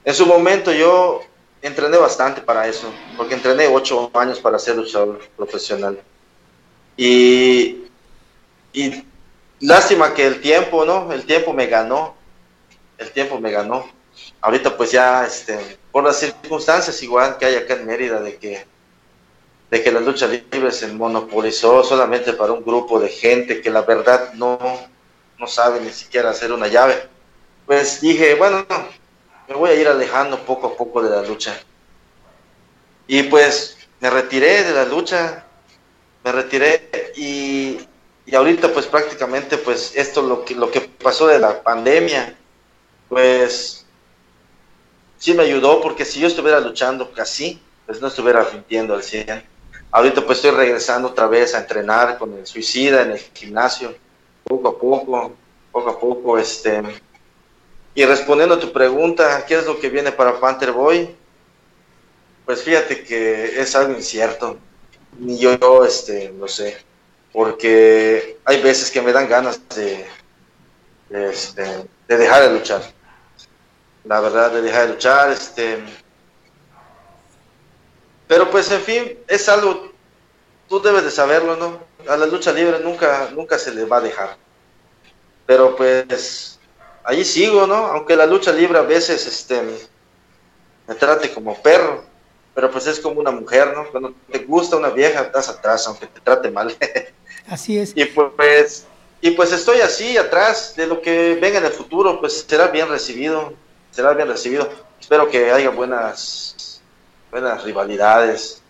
En 0.04 0.14
su 0.14 0.26
momento 0.26 0.74
yo 0.74 1.22
entrené 1.62 1.98
bastante 1.98 2.42
para 2.42 2.68
eso, 2.68 2.92
porque 3.18 3.36
entrené 3.36 3.68
ocho 3.68 4.10
años 4.14 4.40
para 4.40 4.60
ser 4.60 4.76
luchador 4.76 5.20
profesional. 5.36 6.00
Y, 6.96 7.86
y 8.74 9.06
lástima 9.60 10.14
que 10.14 10.26
el 10.26 10.42
tiempo, 10.42 10.86
¿no? 10.86 11.12
El 11.12 11.26
tiempo 11.26 11.54
me 11.54 11.68
ganó, 11.68 12.16
el 12.98 13.12
tiempo 13.12 13.40
me 13.40 13.52
ganó. 13.52 13.90
Ahorita 14.42 14.76
pues 14.76 14.92
ya, 14.92 15.26
este, 15.26 15.78
por 15.92 16.04
las 16.04 16.18
circunstancias 16.18 17.02
igual 17.04 17.38
que 17.38 17.46
hay 17.46 17.56
acá 17.56 17.76
en 17.76 17.86
Mérida, 17.86 18.22
de 18.22 18.38
que, 18.38 18.66
de 19.70 19.84
que 19.84 19.92
la 19.92 20.00
lucha 20.00 20.28
libre 20.28 20.72
se 20.72 20.88
monopolizó 20.88 21.84
solamente 21.84 22.34
para 22.34 22.54
un 22.54 22.64
grupo 22.64 23.00
de 23.00 23.10
gente 23.10 23.62
que 23.62 23.70
la 23.70 23.82
verdad 23.82 24.34
no, 24.34 24.60
no 25.38 25.48
sabe 25.48 25.82
ni 25.82 25.92
siquiera 25.92 26.30
hacer 26.30 26.52
una 26.52 26.68
llave. 26.68 27.08
Pues 27.66 28.02
dije, 28.02 28.36
bueno, 28.36 28.66
me 29.50 29.56
voy 29.56 29.72
a 29.72 29.76
ir 29.76 29.88
alejando 29.88 30.40
poco 30.46 30.68
a 30.68 30.78
poco 30.78 31.02
de 31.02 31.10
la 31.10 31.24
lucha. 31.24 31.60
Y 33.08 33.24
pues 33.24 33.78
me 34.00 34.10
retiré 34.10 34.64
de 34.64 34.74
la 34.74 34.86
lucha, 34.86 35.44
me 36.24 36.32
retiré 36.32 37.12
y, 37.16 37.80
y 38.28 38.36
ahorita 38.36 38.72
pues 38.72 38.86
prácticamente 38.86 39.58
pues 39.58 39.96
esto 39.96 40.22
lo 40.22 40.46
que, 40.46 40.54
lo 40.54 40.70
que 40.70 40.82
pasó 40.82 41.26
de 41.26 41.40
la 41.40 41.64
pandemia, 41.64 42.38
pues 43.10 43.88
sí 45.18 45.34
me 45.34 45.44
ayudó 45.44 45.82
porque 45.82 46.06
si 46.06 46.20
yo 46.20 46.28
estuviera 46.28 46.60
luchando 46.60 47.12
casi, 47.12 47.60
pues 47.88 48.00
no 48.00 48.08
estuviera 48.08 48.44
rindiendo 48.44 48.94
al 48.94 49.02
100. 49.02 49.44
Ahorita 49.90 50.24
pues 50.24 50.38
estoy 50.38 50.52
regresando 50.52 51.08
otra 51.08 51.26
vez 51.26 51.56
a 51.56 51.60
entrenar 51.60 52.20
con 52.20 52.34
el 52.36 52.46
suicida 52.46 53.02
en 53.02 53.12
el 53.12 53.18
gimnasio, 53.18 53.96
poco 54.44 54.68
a 54.68 54.78
poco, 54.78 55.34
poco 55.72 55.90
a 55.90 56.00
poco, 56.00 56.38
este, 56.38 56.84
y 58.00 58.06
respondiendo 58.06 58.56
a 58.56 58.60
tu 58.62 58.72
pregunta, 58.72 59.44
¿qué 59.46 59.56
es 59.56 59.66
lo 59.66 59.78
que 59.78 59.90
viene 59.90 60.14
para 60.14 60.40
Panther 60.40 60.72
Boy? 60.72 61.14
Pues 62.46 62.64
fíjate 62.64 63.04
que 63.04 63.60
es 63.60 63.76
algo 63.76 63.92
incierto. 63.92 64.58
Ni 65.18 65.38
yo, 65.38 65.84
este, 65.84 66.32
no 66.32 66.48
sé. 66.48 66.78
Porque 67.34 68.38
hay 68.46 68.62
veces 68.62 68.90
que 68.90 69.02
me 69.02 69.12
dan 69.12 69.28
ganas 69.28 69.60
de, 69.76 70.06
este, 71.10 71.90
de 72.08 72.18
dejar 72.18 72.44
de 72.44 72.54
luchar. 72.58 72.82
La 74.06 74.22
verdad, 74.22 74.54
de 74.54 74.62
dejar 74.62 74.88
de 74.88 74.94
luchar, 74.94 75.32
este. 75.32 75.84
Pero 78.30 78.50
pues 78.50 78.72
en 78.72 78.82
fin, 78.82 79.20
es 79.28 79.50
algo, 79.50 79.92
tú 80.70 80.82
debes 80.82 81.04
de 81.04 81.12
saberlo, 81.12 81.58
¿no? 81.58 81.84
A 82.08 82.16
la 82.16 82.28
lucha 82.28 82.54
libre 82.54 82.80
nunca, 82.80 83.30
nunca 83.36 83.60
se 83.60 83.74
le 83.74 83.84
va 83.84 83.98
a 83.98 84.02
dejar. 84.02 84.38
Pero 85.46 85.76
pues 85.76 86.59
ahí 87.10 87.26
sigo, 87.26 87.66
¿no? 87.66 87.76
Aunque 87.88 88.16
la 88.16 88.28
lucha 88.28 88.52
libre 88.52 88.78
a 88.78 88.84
veces 88.84 89.26
este, 89.26 89.62
me 90.88 90.94
trate 90.94 91.34
como 91.34 91.60
perro, 91.60 92.04
pero 92.54 92.70
pues 92.70 92.86
es 92.86 93.00
como 93.00 93.20
una 93.20 93.32
mujer, 93.32 93.74
¿no? 93.76 93.90
Cuando 93.90 94.14
te 94.32 94.40
gusta 94.40 94.78
una 94.78 94.90
vieja, 94.90 95.22
estás 95.22 95.50
atrás, 95.50 95.88
aunque 95.88 96.06
te 96.06 96.22
trate 96.22 96.52
mal. 96.52 96.76
Así 97.48 97.80
es. 97.80 97.94
Y 97.96 98.06
pues, 98.06 98.86
y 99.22 99.32
pues 99.32 99.52
estoy 99.52 99.82
así, 99.82 100.18
atrás 100.18 100.76
de 100.76 100.86
lo 100.86 101.02
que 101.02 101.36
venga 101.42 101.58
en 101.58 101.66
el 101.66 101.72
futuro, 101.72 102.20
pues 102.20 102.46
será 102.48 102.68
bien 102.68 102.88
recibido, 102.88 103.54
será 103.90 104.14
bien 104.14 104.28
recibido. 104.28 104.70
Espero 105.02 105.28
que 105.30 105.52
haya 105.52 105.72
buenas, 105.72 106.80
buenas 107.32 107.64
rivalidades. 107.64 108.62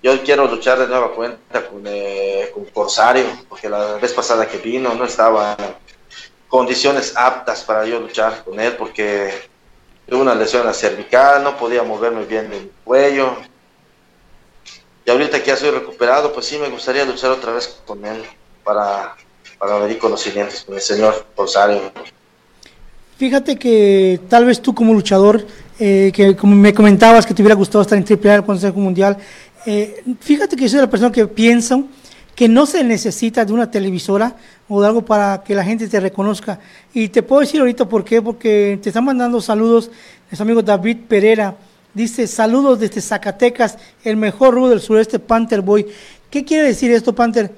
Yo 0.00 0.22
quiero 0.22 0.46
luchar 0.46 0.78
de 0.78 0.86
nueva 0.86 1.12
cuenta 1.12 1.66
con, 1.66 1.82
eh, 1.86 2.50
con 2.54 2.66
Corsario, 2.66 3.26
porque 3.48 3.68
la 3.68 3.94
vez 3.94 4.12
pasada 4.12 4.46
que 4.46 4.58
vino 4.58 4.94
no 4.94 5.04
estaba 5.04 5.56
condiciones 6.50 7.14
aptas 7.16 7.62
para 7.62 7.86
yo 7.86 8.00
luchar 8.00 8.44
con 8.44 8.60
él 8.60 8.74
porque 8.76 9.30
tuve 10.06 10.20
una 10.20 10.34
lesión 10.34 10.62
en 10.62 10.66
la 10.66 10.74
cervical, 10.74 11.42
no 11.42 11.56
podía 11.56 11.82
moverme 11.84 12.24
bien 12.24 12.50
del 12.50 12.70
cuello. 12.84 13.36
Y 15.06 15.10
ahorita 15.10 15.40
que 15.40 15.46
ya 15.46 15.56
soy 15.56 15.70
recuperado, 15.70 16.32
pues 16.32 16.46
sí 16.46 16.58
me 16.58 16.68
gustaría 16.68 17.04
luchar 17.06 17.30
otra 17.30 17.52
vez 17.52 17.80
con 17.86 18.04
él 18.04 18.22
para, 18.64 19.16
para 19.58 19.78
ver 19.78 19.96
conocimientos 19.98 20.64
con 20.64 20.74
el 20.74 20.82
señor 20.82 21.24
Rosario. 21.36 21.92
Fíjate 23.16 23.56
que 23.56 24.20
tal 24.28 24.44
vez 24.44 24.60
tú 24.60 24.74
como 24.74 24.92
luchador, 24.92 25.46
eh, 25.78 26.10
que 26.12 26.34
como 26.34 26.56
me 26.56 26.74
comentabas 26.74 27.24
que 27.24 27.32
te 27.32 27.42
hubiera 27.42 27.54
gustado 27.54 27.82
estar 27.82 27.96
en 27.96 28.04
AAA, 28.04 28.36
el 28.36 28.44
Consejo 28.44 28.78
Mundial, 28.80 29.16
eh, 29.66 30.02
fíjate 30.20 30.56
que 30.56 30.68
soy 30.68 30.80
la 30.80 30.90
persona 30.90 31.12
que 31.12 31.26
piensa 31.26 31.80
que 32.40 32.48
no 32.48 32.64
se 32.64 32.82
necesita 32.82 33.44
de 33.44 33.52
una 33.52 33.70
televisora 33.70 34.34
o 34.66 34.80
de 34.80 34.86
algo 34.86 35.04
para 35.04 35.42
que 35.44 35.54
la 35.54 35.62
gente 35.62 35.86
te 35.88 36.00
reconozca. 36.00 36.58
Y 36.94 37.10
te 37.10 37.22
puedo 37.22 37.42
decir 37.42 37.60
ahorita 37.60 37.86
por 37.86 38.02
qué, 38.02 38.22
porque 38.22 38.78
te 38.82 38.88
están 38.88 39.04
mandando 39.04 39.42
saludos 39.42 39.90
nuestro 40.30 40.44
amigo 40.44 40.62
David 40.62 41.00
Pereira. 41.06 41.54
Dice, 41.92 42.26
saludos 42.26 42.80
desde 42.80 43.02
Zacatecas, 43.02 43.76
el 44.04 44.16
mejor 44.16 44.54
rudo 44.54 44.70
del 44.70 44.80
sureste, 44.80 45.18
Panther 45.18 45.60
Boy. 45.60 45.86
¿Qué 46.30 46.42
quiere 46.42 46.68
decir 46.68 46.90
esto, 46.92 47.14
Panther? 47.14 47.54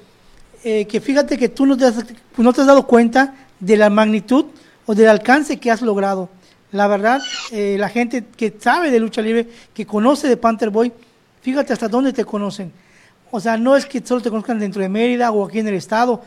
Eh, 0.65 0.85
que 0.85 0.99
fíjate 0.99 1.37
que 1.37 1.47
tú 1.47 1.65
no 1.65 1.77
te, 1.77 1.85
has, 1.85 2.67
dado 2.67 2.85
cuenta 2.85 3.35
de 3.61 3.77
la 3.77 3.89
magnitud 3.89 4.47
o 4.85 4.93
del 4.93 5.07
alcance 5.07 5.61
que 5.61 5.71
has 5.71 5.81
logrado. 5.81 6.27
La 6.73 6.87
verdad, 6.87 7.21
eh, 7.53 7.77
la 7.79 7.87
gente 7.87 8.25
que 8.35 8.53
sabe 8.59 8.91
de 8.91 8.99
lucha 8.99 9.21
libre, 9.21 9.47
que 9.73 9.85
conoce 9.85 10.27
de 10.27 10.35
Panther 10.35 10.71
Boy, 10.71 10.91
fíjate 11.41 11.71
hasta 11.71 11.87
dónde 11.87 12.11
te 12.11 12.25
conocen. 12.25 12.83
O 13.35 13.39
sea, 13.39 13.57
no 13.57 13.75
es 13.75 13.87
que 13.87 13.99
solo 14.05 14.21
te 14.21 14.29
conozcan 14.29 14.59
dentro 14.59 14.79
de 14.79 14.87
Mérida 14.87 15.31
o 15.31 15.47
aquí 15.47 15.57
en 15.57 15.67
el 15.67 15.73
estado, 15.73 16.21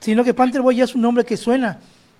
sino 0.00 0.22
que 0.22 0.34
Panther 0.34 0.60
Boy 0.60 0.76
ya 0.76 0.84
es 0.84 0.94
un 0.94 1.00
nombre 1.00 1.24
que 1.24 1.38
suena 1.38 1.78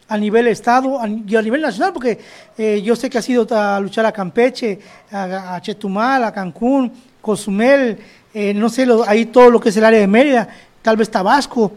a 0.08 0.16
nivel 0.16 0.46
estado 0.46 0.98
y 1.26 1.36
a 1.36 1.42
nivel 1.42 1.60
nacional, 1.60 1.92
porque 1.92 2.18
eh, 2.56 2.80
yo 2.82 2.96
sé 2.96 3.10
que 3.10 3.18
has 3.18 3.28
ido 3.28 3.46
a 3.50 3.78
luchar 3.78 4.06
a 4.06 4.10
Campeche, 4.12 4.78
a, 5.10 5.60
Chetumal, 5.60 6.24
a 6.24 6.32
Cancún, 6.32 6.90
Cozumel, 7.20 7.98
eh, 8.32 8.54
no 8.54 8.70
sé, 8.70 8.86
ahí 9.06 9.26
todo 9.26 9.50
lo 9.50 9.60
que 9.60 9.68
es 9.68 9.76
el 9.76 9.84
área 9.84 10.00
de 10.00 10.06
Mérida, 10.06 10.48
tal 10.80 10.96
vez 10.96 11.10
Tabasco. 11.10 11.74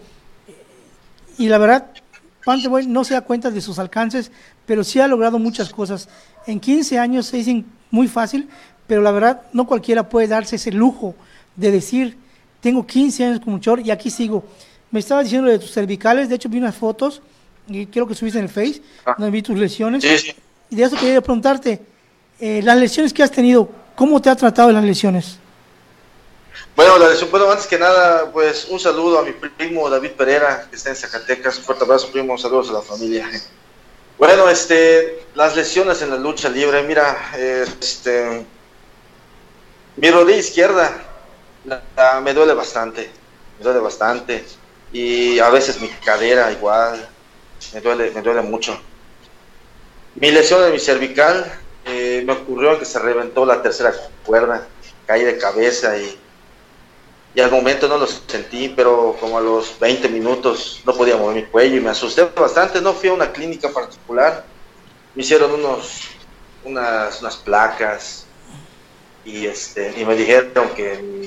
Y 1.37 1.49
la 1.49 1.57
verdad, 1.57 1.87
Panther 2.45 2.69
Boy 2.69 2.87
no 2.87 3.03
se 3.03 3.15
da 3.15 3.21
cuenta 3.21 3.51
de 3.51 3.59
sus 3.59 3.79
alcances, 3.79 4.31
pero 4.65 4.81
sí 4.85 5.01
ha 5.01 5.09
logrado 5.09 5.39
muchas 5.39 5.73
cosas. 5.73 6.07
En 6.47 6.61
15 6.61 6.99
años 6.99 7.25
se 7.25 7.35
dicen 7.35 7.65
muy 7.91 8.07
fácil, 8.07 8.47
pero 8.87 9.01
la 9.01 9.11
verdad 9.11 9.41
no 9.51 9.67
cualquiera 9.67 10.07
puede 10.07 10.29
darse 10.29 10.55
ese 10.55 10.71
lujo 10.71 11.15
de 11.57 11.71
decir, 11.71 12.24
tengo 12.65 12.83
15 12.83 13.23
años 13.23 13.39
como 13.41 13.57
luchador 13.57 13.81
y 13.81 13.91
aquí 13.91 14.09
sigo. 14.09 14.43
Me 14.89 14.99
estaba 14.99 15.21
diciendo 15.21 15.51
de 15.51 15.59
tus 15.59 15.71
cervicales, 15.71 16.29
de 16.29 16.33
hecho 16.33 16.49
vi 16.49 16.57
unas 16.57 16.75
fotos 16.75 17.21
y 17.67 17.85
quiero 17.85 18.07
que 18.07 18.15
subiste 18.15 18.39
en 18.39 18.45
el 18.45 18.49
Face, 18.49 18.81
ah. 19.05 19.13
donde 19.19 19.29
vi 19.29 19.43
tus 19.43 19.55
lesiones. 19.55 20.03
Y 20.71 20.75
de 20.75 20.83
eso 20.83 20.95
quería 20.97 21.21
preguntarte, 21.21 21.79
eh, 22.39 22.61
las 22.63 22.75
lesiones 22.77 23.13
que 23.13 23.21
has 23.21 23.29
tenido, 23.29 23.69
¿cómo 23.95 24.19
te 24.19 24.31
ha 24.31 24.35
tratado 24.35 24.71
las 24.71 24.83
lesiones? 24.83 25.37
Bueno, 26.75 26.97
la 26.97 27.09
lesión, 27.09 27.29
bueno, 27.29 27.51
antes 27.51 27.67
que 27.67 27.77
nada, 27.77 28.31
pues 28.31 28.65
un 28.71 28.79
saludo 28.79 29.19
a 29.19 29.23
mi 29.23 29.33
primo 29.33 29.87
David 29.87 30.13
Pereira, 30.17 30.65
que 30.67 30.75
está 30.75 30.89
en 30.89 30.95
Zacatecas, 30.95 31.59
un 31.59 31.65
fuerte 31.65 31.83
abrazo, 31.83 32.11
primo, 32.11 32.35
saludos 32.35 32.71
a 32.71 32.73
la 32.73 32.81
familia. 32.81 33.29
Bueno, 34.17 34.49
este, 34.49 35.23
las 35.35 35.55
lesiones 35.55 36.01
en 36.01 36.09
la 36.09 36.17
lucha 36.17 36.49
libre, 36.49 36.81
mira, 36.81 37.31
este, 37.37 38.43
mi 39.97 40.09
rodilla 40.09 40.39
izquierda 40.39 41.04
me 42.23 42.33
duele 42.33 42.53
bastante, 42.53 43.09
me 43.57 43.63
duele 43.63 43.79
bastante, 43.79 44.43
y 44.91 45.39
a 45.39 45.49
veces 45.49 45.81
mi 45.81 45.87
cadera 45.87 46.51
igual, 46.51 47.09
me 47.73 47.81
duele, 47.81 48.11
me 48.11 48.21
duele 48.21 48.41
mucho. 48.41 48.79
Mi 50.15 50.31
lesión 50.31 50.61
de 50.61 50.71
mi 50.71 50.79
cervical 50.79 51.51
eh, 51.85 52.23
me 52.25 52.33
ocurrió 52.33 52.79
que 52.79 52.85
se 52.85 52.99
reventó 52.99 53.45
la 53.45 53.61
tercera 53.61 53.93
cuerda, 54.25 54.67
caí 55.05 55.23
de 55.23 55.37
cabeza 55.37 55.97
y, 55.97 56.17
y 57.33 57.41
al 57.41 57.51
momento 57.51 57.87
no 57.87 57.97
lo 57.97 58.07
sentí, 58.07 58.69
pero 58.69 59.17
como 59.19 59.37
a 59.37 59.41
los 59.41 59.77
20 59.79 60.07
minutos 60.09 60.81
no 60.85 60.93
podía 60.93 61.17
mover 61.17 61.35
mi 61.35 61.45
cuello 61.45 61.75
y 61.75 61.81
me 61.81 61.89
asusté 61.89 62.23
bastante. 62.23 62.81
No 62.81 62.93
fui 62.93 63.09
a 63.09 63.13
una 63.13 63.31
clínica 63.31 63.69
particular, 63.69 64.45
me 65.13 65.21
hicieron 65.21 65.51
unos, 65.51 66.01
unas, 66.63 67.19
unas 67.19 67.35
placas 67.35 68.25
y, 69.25 69.47
este, 69.47 69.93
y 69.99 70.05
me 70.05 70.15
dijeron 70.15 70.69
que, 70.75 71.24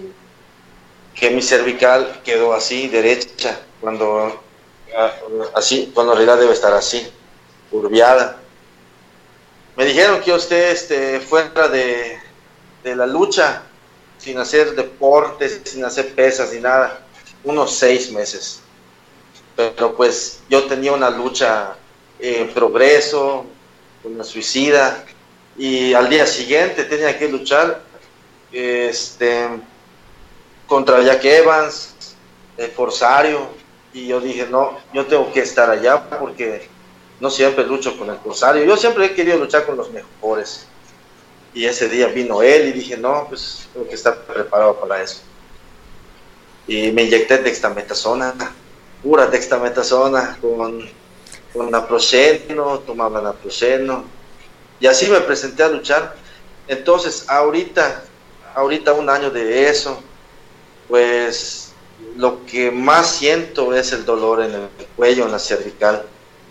que 1.19 1.31
mi 1.31 1.43
cervical 1.43 2.21
quedó 2.25 2.53
así, 2.53 2.89
derecha, 2.89 3.61
cuando 3.81 4.43
así, 5.55 5.91
cuando 5.95 6.13
en 6.13 6.19
realidad 6.19 6.39
debe 6.41 6.53
estar 6.53 6.73
así, 6.73 7.07
curviada. 7.71 8.41
Me 9.77 9.85
dijeron 9.85 10.21
que 10.21 10.33
usted 10.33 10.71
este, 10.71 11.21
fuera 11.21 11.69
de, 11.69 12.19
de 12.83 12.97
la 12.97 13.07
lucha, 13.07 13.63
sin 14.19 14.39
hacer 14.39 14.75
deportes, 14.75 15.61
sin 15.65 15.85
hacer 15.85 16.15
pesas 16.15 16.53
ni 16.53 16.61
nada, 16.61 17.05
unos 17.45 17.75
seis 17.75 18.11
meses. 18.11 18.61
Pero 19.57 19.97
pues 19.97 20.41
yo 20.49 20.65
tenía 20.65 20.93
una 20.93 21.11
lucha 21.11 21.77
en 22.19 22.49
progreso, 22.53 23.45
una 24.05 24.25
suicida, 24.25 25.05
y 25.57 25.93
al 25.95 26.09
día 26.09 26.27
siguiente 26.27 26.85
tenía 26.85 27.19
que 27.19 27.29
luchar 27.29 27.81
este, 28.53 29.49
contra 30.69 31.03
Jack 31.03 31.25
Evans, 31.25 32.15
el 32.57 32.71
Forsario, 32.71 33.49
y 33.93 34.07
yo 34.07 34.21
dije, 34.21 34.47
no, 34.49 34.79
yo 34.93 35.07
tengo 35.07 35.33
que 35.33 35.41
estar 35.41 35.69
allá 35.69 36.09
porque 36.11 36.69
no 37.21 37.31
siempre 37.31 37.65
lucho 37.65 37.99
con 37.99 38.11
el 38.11 38.19
Corsario. 38.19 38.65
Yo 38.65 38.77
siempre 38.77 39.07
he 39.07 39.15
querido 39.15 39.39
luchar 39.39 39.67
con 39.67 39.77
los 39.77 39.91
mejores. 39.91 40.67
Y 41.55 41.65
ese 41.65 41.89
día 41.89 42.09
vino 42.09 42.43
él 42.43 42.69
y 42.69 42.73
dije, 42.73 42.97
no, 42.97 43.27
pues 43.29 43.67
tengo 43.73 43.89
que 43.89 43.95
estar 43.95 44.17
preparado 44.19 44.79
para 44.79 45.03
eso. 45.03 45.23
Y 46.67 46.93
me 46.93 47.05
inyecté 47.05 47.39
dextametasona, 47.39 48.35
pura 49.03 49.27
dextametasona 49.27 50.39
con, 50.41 50.89
con 51.53 51.71
naproxeno, 51.71 52.81
tomaba 52.81 53.23
naproxeno. 53.23 54.05
Y 54.79 54.87
así 54.87 55.09
me 55.09 55.21
presenté 55.21 55.63
a 55.63 55.69
luchar. 55.69 56.15
Entonces, 56.69 57.25
ahorita, 57.27 58.05
ahorita 58.55 58.93
un 58.93 59.09
año 59.09 59.31
de 59.31 59.69
eso, 59.69 60.03
pues 60.89 61.73
lo 62.17 62.45
que 62.47 62.71
más 62.71 63.17
siento 63.17 63.75
es 63.75 63.93
el 63.93 64.05
dolor 64.05 64.43
en 64.43 64.55
el 64.55 64.69
cuello, 64.97 65.27
en 65.27 65.33
la 65.33 65.39
cervical. 65.39 66.05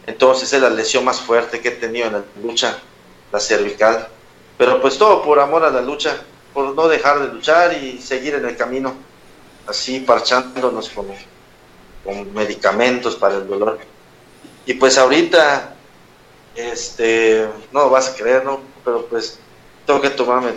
Entonces 0.05 0.53
es 0.53 0.61
la 0.61 0.69
lesión 0.69 1.03
más 1.03 1.19
fuerte 1.19 1.59
que 1.59 1.69
he 1.69 1.71
tenido 1.71 2.07
en 2.07 2.13
la 2.13 2.23
lucha, 2.41 2.79
la 3.31 3.39
cervical. 3.39 4.07
Pero 4.57 4.81
pues 4.81 4.97
todo 4.97 5.21
por 5.23 5.39
amor 5.39 5.65
a 5.65 5.69
la 5.69 5.81
lucha, 5.81 6.21
por 6.53 6.73
no 6.73 6.87
dejar 6.87 7.19
de 7.19 7.33
luchar 7.33 7.73
y 7.73 8.01
seguir 8.01 8.35
en 8.35 8.45
el 8.45 8.55
camino, 8.55 8.93
así 9.67 9.99
parchándonos 9.99 10.89
con, 10.89 11.07
con 12.03 12.33
medicamentos 12.33 13.15
para 13.15 13.35
el 13.35 13.47
dolor. 13.47 13.79
Y 14.65 14.73
pues 14.73 14.97
ahorita, 14.97 15.75
este, 16.55 17.47
no 17.71 17.81
lo 17.81 17.89
vas 17.89 18.09
a 18.09 18.15
creer, 18.15 18.45
¿no? 18.45 18.61
Pero 18.83 19.05
pues 19.05 19.39
tengo 19.85 20.01
que 20.01 20.09
tomarme 20.09 20.51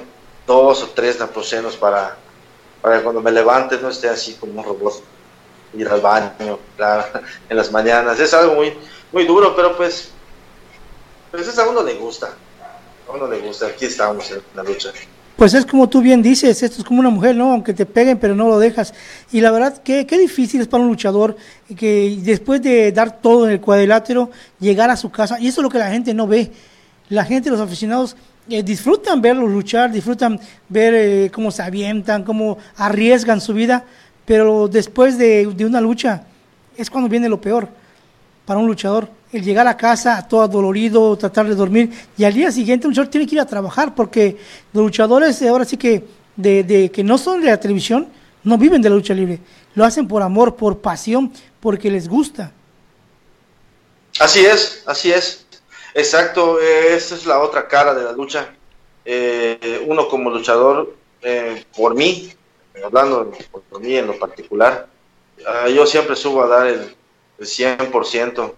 dos 0.47 0.83
o 0.83 0.89
tres 0.89 1.19
naproxenos 1.19 1.77
para 1.77 2.17
para 2.81 2.99
que 2.99 3.05
cuando 3.05 3.21
me 3.21 3.31
levante 3.31 3.79
no 3.81 3.89
esté 3.89 4.09
así 4.09 4.35
como 4.35 4.61
un 4.61 4.65
robot, 4.65 5.03
ir 5.75 5.89
al 5.89 6.01
baño 6.01 6.33
en 7.49 7.57
las 7.57 7.71
mañanas. 7.71 8.19
Es 8.19 8.33
algo 8.35 8.55
muy, 8.55 8.73
muy 9.13 9.27
duro, 9.27 9.55
pero 9.55 9.77
pues, 9.77 10.11
pues 11.31 11.47
es 11.47 11.59
a 11.59 11.69
uno 11.69 11.83
le 11.83 11.95
gusta. 11.95 12.31
A 13.09 13.13
uno 13.13 13.27
le 13.27 13.39
gusta. 13.41 13.67
Aquí 13.67 13.87
estamos 13.87 14.31
en 14.31 14.43
la 14.55 14.63
lucha. 14.63 14.91
Pues 15.37 15.55
es 15.55 15.65
como 15.65 15.89
tú 15.89 16.03
bien 16.03 16.21
dices, 16.21 16.63
esto 16.63 16.83
es 16.83 16.85
como 16.85 17.01
una 17.01 17.09
mujer, 17.09 17.35
¿no? 17.35 17.53
Aunque 17.53 17.73
te 17.73 17.87
peguen, 17.87 18.19
pero 18.19 18.35
no 18.35 18.49
lo 18.49 18.59
dejas. 18.59 18.93
Y 19.33 19.41
la 19.41 19.51
verdad, 19.51 19.81
qué, 19.83 20.07
qué 20.07 20.19
difícil 20.19 20.61
es 20.61 20.69
para 20.69 20.83
un 20.83 20.91
luchador 20.91 21.35
que 21.79 22.19
después 22.21 22.61
de 22.61 22.93
dar 22.93 23.23
todo 23.23 23.47
en 23.47 23.53
el 23.53 23.61
cuadrilátero, 23.61 24.31
llegar 24.59 24.91
a 24.91 24.97
su 24.97 25.11
casa. 25.11 25.41
Y 25.41 25.49
eso 25.49 25.61
es 25.61 25.63
lo 25.63 25.71
que 25.71 25.79
la 25.79 25.91
gente 25.91 26.13
no 26.13 26.27
ve. 26.27 26.53
La 27.09 27.25
gente, 27.25 27.49
los 27.49 27.59
aficionados, 27.59 28.17
eh, 28.49 28.63
disfrutan 28.63 29.21
verlos 29.21 29.51
luchar, 29.51 29.93
disfrutan 29.93 30.41
ver 30.69 30.95
eh, 30.95 31.31
cómo 31.33 31.51
se 31.51 31.63
avientan, 31.63 32.25
cómo 32.25 32.59
arriesgan 32.77 33.41
su 33.41 33.55
vida, 33.55 33.85
pero 34.25 34.69
después 34.69 35.19
de, 35.19 35.47
una 35.65 35.81
lucha 35.81 36.25
es 36.77 36.91
cuando 36.91 37.09
viene 37.09 37.29
lo 37.29 37.41
peor 37.41 37.69
para 38.45 38.59
un 38.59 38.67
luchador. 38.67 39.09
El 39.33 39.45
llegar 39.45 39.67
a 39.69 39.77
casa 39.77 40.27
todo 40.27 40.49
dolorido, 40.49 41.17
tratar 41.17 41.47
de 41.47 41.55
dormir 41.55 41.91
y 42.17 42.25
al 42.25 42.35
día 42.35 42.51
siguiente 42.51 42.87
un 42.87 42.93
luchador 42.93 43.11
tiene 43.11 43.27
que 43.27 43.37
ir 43.37 43.41
a 43.41 43.47
trabajar 43.47 43.95
porque 43.95 44.37
los 44.73 44.83
luchadores 44.83 45.41
ahora 45.43 45.65
sí 45.65 45.77
que 45.77 46.05
de, 46.35 46.65
de 46.65 46.91
que 46.91 47.05
no 47.05 47.17
son 47.19 47.41
de 47.41 47.47
la 47.47 47.61
televisión 47.61 48.09
no 48.43 48.59
viven 48.59 48.83
de 48.83 48.89
la 48.89 48.97
lucha 48.97 49.15
libre, 49.15 49.39
lo 49.75 49.85
hacen 49.85 50.09
por 50.09 50.23
amor, 50.23 50.57
por 50.57 50.79
pasión, 50.79 51.33
porque 51.61 51.91
les 51.91 52.09
gusta. 52.09 52.53
Así 54.19 54.41
es, 54.41 54.83
así 54.87 55.13
es. 55.13 55.47
Exacto, 55.95 56.61
esa 56.61 57.15
es 57.15 57.27
la 57.27 57.41
otra 57.41 57.67
cara 57.67 57.95
de 57.95 58.05
la 58.05 58.13
lucha. 58.13 58.55
Eh, 59.05 59.83
uno 59.87 60.09
como 60.09 60.31
luchador, 60.31 60.95
eh, 61.23 61.65
por 61.77 61.95
mí, 61.95 62.33
hablando 62.85 63.33
por, 63.51 63.81
mí 63.81 63.97
en 63.97 64.07
lo 64.07 64.19
particular, 64.19 64.87
ah, 65.47 65.69
yo 65.69 65.87
siempre 65.87 66.17
subo 66.17 66.43
a 66.43 66.49
dar 66.49 66.67
el, 66.67 66.97
100%. 67.41 68.55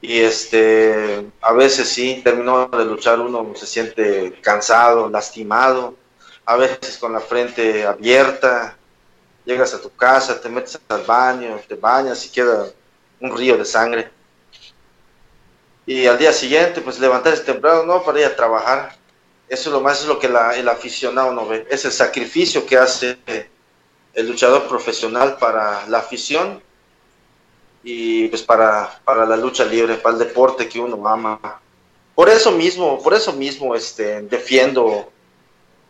Y 0.00 0.20
este, 0.20 1.26
a 1.40 1.52
veces 1.52 1.88
sí, 1.88 2.22
terminó 2.24 2.66
de 2.66 2.84
luchar 2.84 3.20
uno 3.20 3.52
se 3.54 3.66
siente 3.66 4.32
cansado, 4.40 5.08
lastimado, 5.08 5.94
a 6.44 6.56
veces 6.56 6.98
con 6.98 7.12
la 7.12 7.20
frente 7.20 7.86
abierta, 7.86 8.76
llegas 9.44 9.74
a 9.74 9.80
tu 9.80 9.90
casa, 9.94 10.40
te 10.40 10.48
metes 10.48 10.78
al 10.88 11.04
baño, 11.04 11.60
te 11.68 11.76
bañas 11.76 12.26
y 12.26 12.30
queda 12.30 12.66
un 13.20 13.36
río 13.36 13.56
de 13.56 13.64
sangre 13.64 14.10
y 15.86 16.06
al 16.06 16.18
día 16.18 16.32
siguiente 16.32 16.80
pues 16.80 16.98
levantarse 16.98 17.42
temprano, 17.42 17.84
no, 17.84 18.02
para 18.02 18.20
ir 18.20 18.26
a 18.26 18.36
trabajar. 18.36 18.96
Eso 19.48 19.68
es 19.68 19.72
lo 19.74 19.80
más, 19.80 20.00
es 20.00 20.06
lo 20.06 20.18
que 20.18 20.28
el 20.28 20.68
aficionado 20.68 21.32
no 21.32 21.46
ve, 21.46 21.66
es 21.70 21.84
el 21.84 21.92
sacrificio 21.92 22.64
que 22.64 22.78
hace 22.78 23.18
el 24.14 24.28
luchador 24.28 24.66
profesional 24.66 25.36
para 25.38 25.86
la 25.88 25.98
afición 25.98 26.62
y 27.82 28.28
pues 28.28 28.42
para, 28.42 29.00
para 29.04 29.26
la 29.26 29.36
lucha 29.36 29.64
libre, 29.64 29.96
para 29.96 30.14
el 30.14 30.20
deporte 30.20 30.68
que 30.68 30.80
uno 30.80 31.06
ama. 31.06 31.60
Por 32.14 32.28
eso 32.28 32.52
mismo, 32.52 33.02
por 33.02 33.14
eso 33.14 33.32
mismo 33.32 33.74
este, 33.74 34.22
defiendo 34.22 35.10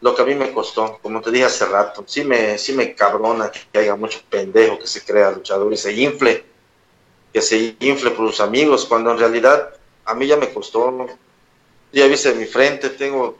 lo 0.00 0.14
que 0.14 0.22
a 0.22 0.24
mí 0.24 0.34
me 0.34 0.52
costó, 0.52 0.98
como 1.00 1.20
te 1.20 1.30
dije 1.30 1.44
hace 1.44 1.64
rato, 1.66 2.02
sí 2.06 2.24
me, 2.24 2.58
sí 2.58 2.72
me 2.72 2.94
cabrona 2.94 3.50
que 3.50 3.78
haya 3.78 3.94
mucho 3.94 4.20
pendejo 4.28 4.78
que 4.78 4.86
se 4.88 5.04
crea 5.04 5.30
luchador 5.30 5.72
y 5.72 5.76
se 5.76 5.92
infle, 5.92 6.44
que 7.32 7.40
se 7.40 7.76
infle 7.78 8.10
por 8.10 8.28
sus 8.28 8.40
amigos, 8.40 8.86
cuando 8.86 9.12
en 9.12 9.18
realidad 9.18 9.70
a 10.04 10.14
mí 10.14 10.26
ya 10.26 10.36
me 10.36 10.52
costó 10.52 11.06
Ya 11.92 12.06
viste 12.06 12.34
mi 12.34 12.46
frente, 12.46 12.90
tengo 12.90 13.36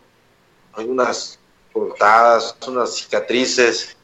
algunas 0.74 1.38
cortadas, 1.72 2.56
unas 2.66 2.96
cicatrices, 2.96 3.96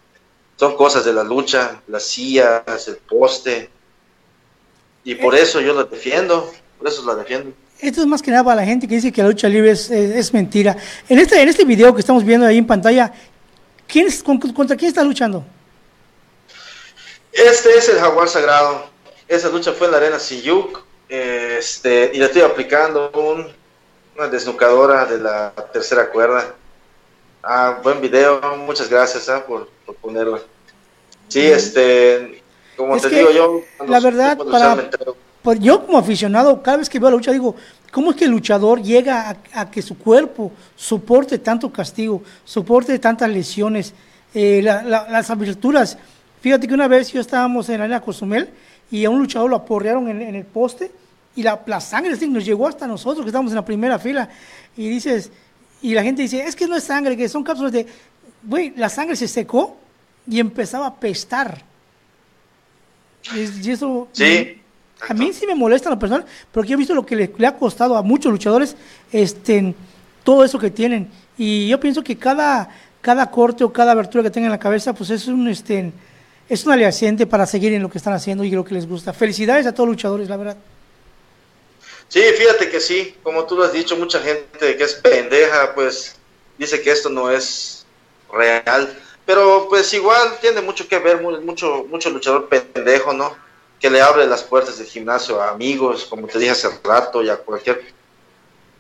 son 0.57 0.77
cosas 0.77 1.05
de 1.05 1.13
la 1.13 1.23
lucha, 1.23 1.81
las 1.87 2.05
sillas, 2.05 2.89
el 2.89 2.97
poste, 2.97 3.71
y 5.05 5.15
por 5.15 5.35
eh. 5.35 5.43
eso 5.43 5.61
yo 5.61 5.73
la 5.75 5.85
defiendo, 5.85 6.53
por 6.79 6.89
eso 6.89 7.05
la 7.07 7.15
defiendo. 7.15 7.53
Esto 7.79 8.01
es 8.01 8.07
más 8.07 8.23
que 8.23 8.31
nada 8.31 8.43
para 8.43 8.57
la 8.57 8.65
gente 8.65 8.89
que 8.89 8.97
dice 8.97 9.13
que 9.13 9.23
la 9.23 9.29
lucha 9.29 9.49
libre 9.49 9.71
es, 9.71 10.33
mentira. 10.33 10.77
En 11.09 11.19
este, 11.19 11.41
en 11.41 11.49
este 11.49 11.65
video 11.65 11.95
que 11.95 12.01
estamos 12.01 12.25
viendo 12.25 12.45
ahí 12.45 12.59
en 12.59 12.67
pantalla, 12.67 13.13
¿quién 13.87 14.09
¿contra 14.23 14.77
quién 14.77 14.89
está 14.89 15.05
luchando? 15.05 15.45
Este 17.33 17.79
es 17.79 17.89
el 17.89 17.99
jaguar 17.99 18.29
sagrado. 18.29 18.91
Esa 19.29 19.49
lucha 19.49 19.73
fue 19.73 19.87
en 19.87 19.93
la 19.93 19.99
arena 19.99 20.19
Siyuk. 20.19 20.88
Este, 21.09 22.11
y 22.13 22.19
le 22.19 22.27
estoy 22.27 22.43
aplicando 22.43 23.11
una 24.17 24.29
desnucadora 24.29 25.07
de 25.07 25.19
la 25.19 25.53
tercera 25.73 26.11
cuerda. 26.11 26.55
Ah, 27.43 27.79
buen 27.83 28.01
video, 28.01 28.41
muchas 28.59 28.91
gracias 28.91 29.29
ah, 29.29 29.45
por, 29.47 29.69
ponerlo. 30.01 30.41
Sí, 31.29 31.41
este, 31.41 32.43
como 32.77 32.99
te 32.99 33.09
digo 33.09 33.31
yo, 33.31 33.61
la 33.87 34.01
verdad, 34.01 34.37
para, 34.37 34.91
pues 35.43 35.61
yo 35.61 35.87
como 35.87 35.99
aficionado, 35.99 36.63
cada 36.63 36.79
vez 36.79 36.89
que 36.89 36.99
veo 36.99 37.11
la 37.11 37.17
lucha 37.17 37.33
digo, 37.33 37.55
¿cómo 37.91 38.11
es 38.11 38.17
que 38.17 38.25
el 38.25 38.31
luchador 38.31 38.83
llega 38.83 39.37
a, 39.53 39.71
que 39.71 39.81
su 39.81 39.97
cuerpo 39.97 40.53
soporte 40.77 41.39
tanto 41.39 41.73
castigo, 41.73 42.23
soporte 42.45 42.99
tantas 42.99 43.31
lesiones, 43.31 43.95
eh, 44.35 44.61
las 44.63 45.31
aberturas? 45.31 45.97
Fíjate 46.41 46.69
que 46.69 46.75
una 46.75 46.89
vez 46.89 47.13
yo 47.13 47.21
estábamos 47.21 47.69
en 47.69 47.79
la 47.79 47.85
arena 47.85 48.01
Cozumel 48.01 48.51
y 48.91 49.05
a 49.05 49.11
un 49.11 49.19
luchador 49.19 49.51
lo 49.51 49.57
aporrearon 49.57 50.09
en, 50.09 50.35
el 50.35 50.45
poste 50.45 50.91
y 51.37 51.43
la, 51.43 51.61
la 51.67 51.81
sangre 51.81 52.17
nos 52.29 52.45
llegó 52.45 52.67
hasta 52.67 52.87
nosotros 52.87 53.25
que 53.25 53.29
estamos 53.29 53.53
en 53.53 53.57
la 53.57 53.65
primera 53.65 53.99
fila 53.99 54.29
y 54.77 54.89
dices, 54.89 55.31
y 55.83 55.95
la 55.95 56.03
gente 56.03 56.23
dice, 56.23 56.43
es 56.43 56.57
que 56.57 56.67
no 56.67 56.77
es 56.77 56.85
sangre, 56.85 57.17
que 57.17 57.29
son 57.29 57.45
cápsulas 57.45 57.73
de, 57.73 57.87
güey, 58.43 58.73
la 58.77 58.89
sangre 58.89 59.17
se 59.17 59.29
secó 59.29 59.77
y 60.29 60.41
empezaba 60.41 60.87
a 60.87 60.95
pestar. 60.95 61.63
Y, 63.35 63.71
eso... 63.71 64.09
Sí. 64.13 64.55
A 65.09 65.15
mí 65.15 65.33
sí 65.33 65.47
me 65.47 65.55
molesta 65.55 65.91
la 65.91 65.99
persona, 65.99 66.25
porque 66.51 66.71
yo 66.71 66.75
he 66.75 66.79
visto 66.79 66.93
lo 66.93 67.07
que 67.07 67.15
le, 67.15 67.47
ha 67.47 67.57
costado 67.57 67.97
a 67.97 68.03
muchos 68.03 68.33
luchadores 68.33 68.77
este, 69.13 69.73
todo 70.25 70.45
eso 70.45 70.59
que 70.59 70.71
tienen. 70.71 71.09
Y 71.37 71.69
yo 71.69 71.79
pienso 71.79 72.03
que 72.03 72.17
cada, 72.17 72.69
cada 73.01 73.31
corte 73.31 73.63
o 73.63 73.73
cada 73.73 73.93
abertura 73.93 74.25
que 74.25 74.31
tengan 74.31 74.47
en 74.47 74.53
la 74.53 74.59
cabeza, 74.59 74.93
pues 74.93 75.11
es 75.11 75.29
un, 75.29 75.47
este, 75.47 75.93
es 76.49 76.65
un 76.65 76.73
aliciente 76.73 77.27
para 77.27 77.47
seguir 77.47 77.73
en 77.73 77.83
lo 77.83 77.91
que 77.91 77.99
están 77.99 78.15
haciendo 78.15 78.45
y 78.45 78.51
lo 78.51 78.65
que 78.65 78.75
les 78.75 78.89
gusta. 78.89 79.13
Felicidades 79.13 79.67
a 79.67 79.73
todos 79.73 79.89
los 79.89 79.97
luchadores, 79.97 80.29
la 80.29 80.37
verdad. 80.37 80.57
Sí, 82.09 82.23
fíjate 82.37 82.71
que 82.71 82.81
sí, 82.81 83.17
como 83.23 83.45
tú 83.45 83.57
lo 83.57 83.65
has 83.65 83.73
dicho, 83.73 83.97
mucha 83.97 84.21
gente 84.21 84.77
que 84.77 84.83
es 84.83 84.95
pendeja, 84.95 85.75
pues 85.75 86.17
dice 86.57 86.81
que 86.81 86.91
esto 86.91 87.11
no 87.11 87.31
es 87.31 87.85
real. 88.33 88.99
Pero 89.27 89.67
pues 89.69 89.93
igual 89.93 90.39
tiene 90.41 90.63
mucho 90.63 90.89
que 90.89 90.99
ver, 90.99 91.21
mucho, 91.21 91.85
mucho 91.91 92.09
luchador 92.09 92.49
pendejo, 92.49 93.13
¿no? 93.13 93.37
que 93.81 93.91
le 93.91 94.01
abre 94.01 94.27
las 94.27 94.43
puertas 94.43 94.79
del 94.79 94.87
gimnasio 94.87 95.41
a 95.41 95.51
amigos, 95.51 96.05
como 96.05 96.27
te 96.27 96.39
dije 96.39 96.51
hace 96.51 96.69
rato, 96.83 97.23
y 97.23 97.29
a 97.29 97.37
cualquier 97.37 97.83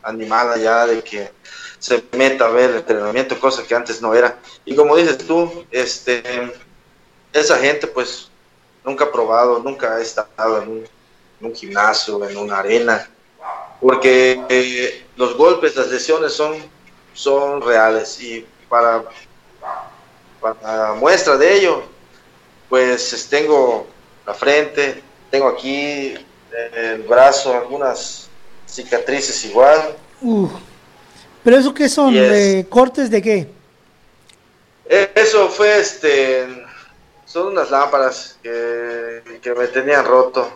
animal 0.02 0.52
allá 0.52 0.86
de 0.86 1.02
que 1.02 1.30
se 1.78 2.02
meta 2.12 2.46
a 2.46 2.50
ver 2.50 2.70
el 2.70 2.76
entrenamiento, 2.76 3.38
cosa 3.38 3.64
que 3.64 3.74
antes 3.74 4.02
no 4.02 4.14
era. 4.14 4.38
Y 4.64 4.74
como 4.74 4.96
dices 4.96 5.18
tú, 5.18 5.64
este, 5.70 6.52
esa 7.32 7.58
gente 7.58 7.86
pues 7.86 8.28
nunca 8.84 9.04
ha 9.04 9.12
probado, 9.12 9.60
nunca 9.60 9.96
ha 9.96 10.00
estado 10.00 10.62
en 10.62 10.86
un, 11.40 11.54
gimnasio, 11.54 12.28
en 12.28 12.36
una 12.36 12.58
arena, 12.58 13.08
porque 13.80 14.40
eh, 14.48 15.04
los 15.16 15.36
golpes, 15.36 15.76
las 15.76 15.88
lesiones 15.88 16.32
son, 16.32 16.56
son 17.14 17.62
reales 17.62 18.20
y 18.20 18.44
para, 18.68 19.04
para 20.40 20.94
muestra 20.94 21.36
de 21.36 21.54
ello, 21.54 21.82
pues 22.68 23.26
tengo 23.30 23.86
la 24.26 24.34
frente, 24.34 25.02
tengo 25.30 25.48
aquí 25.48 26.14
el 26.74 27.02
brazo 27.02 27.54
algunas 27.54 28.28
cicatrices 28.66 29.44
igual. 29.44 29.96
¿Pero 31.44 31.56
eso 31.56 31.72
qué 31.72 31.88
son? 31.88 32.14
¿De 32.14 32.66
¿Cortes 32.68 33.10
de 33.10 33.22
qué? 33.22 33.48
Eso 34.88 35.48
fue 35.48 35.78
este. 35.78 36.46
Son 37.28 37.48
unas 37.48 37.70
lámparas 37.70 38.38
que, 38.42 39.40
que 39.40 39.54
me 39.54 39.68
tenían 39.68 40.04
roto 40.04 40.50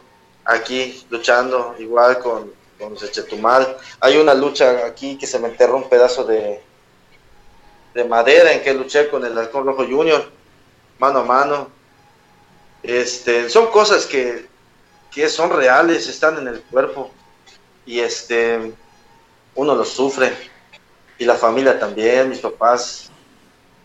aquí 0.45 1.07
luchando, 1.11 1.77
igual 1.79 2.19
con, 2.19 2.53
con 2.79 2.99
Sechetumal. 2.99 3.77
Hay 4.01 4.17
una 4.17 4.35
lucha 4.35 4.87
aquí 4.87 5.17
que 5.19 5.27
se 5.27 5.39
me 5.39 5.49
enterró 5.49 5.77
un 5.77 5.89
pedazo 5.89 6.25
de, 6.25 6.61
de 7.95 8.05
madera 8.05 8.53
en 8.53 8.63
que 8.63 8.73
luché 8.73 9.09
con 9.09 9.25
el 9.25 9.37
Halcón 9.37 9.67
Rojo 9.67 9.87
Junior, 9.87 10.25
mano 10.99 11.21
a 11.21 11.25
mano 11.25 11.83
este, 12.83 13.49
son 13.49 13.69
cosas 13.69 14.07
que, 14.07 14.49
son 15.29 15.51
reales, 15.51 16.09
están 16.09 16.39
en 16.39 16.49
el 16.49 16.63
cuerpo 16.63 17.11
y 17.87 18.01
este, 18.01 18.73
uno 19.55 19.75
lo 19.75 19.85
sufre 19.85 20.33
y 21.19 21.25
la 21.25 21.35
familia 21.35 21.79
también, 21.79 22.29
mis 22.29 22.41
papás 22.41 23.11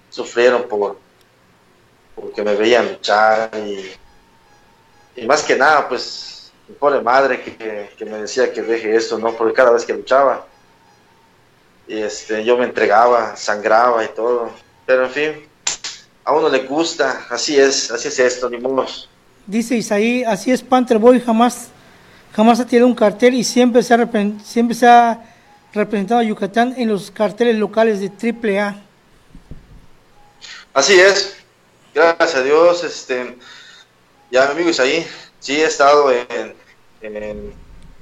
sufrieron 0.10 0.64
por 0.64 0.98
porque 2.20 2.44
me 2.44 2.56
veían 2.56 2.90
luchar 2.90 3.52
y, 3.56 5.26
más 5.26 5.44
que 5.44 5.56
nada 5.56 5.88
pues 5.88 6.52
mi 6.68 6.76
pobre 6.76 7.02
madre 7.02 7.42
que, 7.42 7.90
que, 7.98 8.06
me 8.06 8.18
decía 8.20 8.52
que 8.52 8.62
deje 8.62 8.96
esto, 8.96 9.18
¿no? 9.18 9.34
Porque 9.34 9.54
cada 9.54 9.72
vez 9.72 9.86
que 9.86 9.94
luchaba 9.94 10.46
y 11.88 12.00
este, 12.00 12.44
yo 12.44 12.58
me 12.58 12.66
entregaba, 12.66 13.36
sangraba 13.36 14.04
y 14.04 14.10
todo, 14.10 14.52
pero 14.86 15.06
en 15.06 15.12
fin, 15.12 15.32
a 16.26 16.34
uno 16.34 16.50
le 16.50 16.60
gusta, 16.66 17.26
así 17.30 17.58
es, 17.58 17.90
así 17.90 18.10
es 18.10 18.20
esto, 18.20 18.50
ni 18.50 18.58
modo. 18.58 18.86
Dice 19.46 19.78
Isaí, 19.78 20.24
así 20.26 20.52
es 20.52 20.62
Panther 20.62 20.98
Boy, 20.98 21.22
jamás, 21.22 21.70
jamás 22.34 22.60
ha 22.60 22.66
tirado 22.66 22.88
un 22.88 22.96
cartel 22.96 23.34
y 23.36 23.44
siempre 23.46 23.82
se 23.82 23.94
ha, 23.94 24.10
siempre 24.44 24.76
se 24.76 24.86
ha 24.86 25.22
representado 25.74 26.20
a 26.20 26.24
Yucatán 26.24 26.74
en 26.78 26.90
los 26.90 27.10
carteles 27.10 27.56
locales 27.56 28.02
de 28.02 28.12
AAA. 28.60 28.76
Así 30.74 31.00
es, 31.00 31.37
gracias 31.98 32.36
a 32.36 32.44
Dios, 32.44 32.84
este, 32.84 33.38
ya 34.32 34.46
mi 34.46 34.52
amigo 34.52 34.70
Isaí, 34.70 35.06
sí 35.40 35.62
he 35.62 35.66
estado 35.66 36.12
en, 36.12 36.54
en 37.02 37.54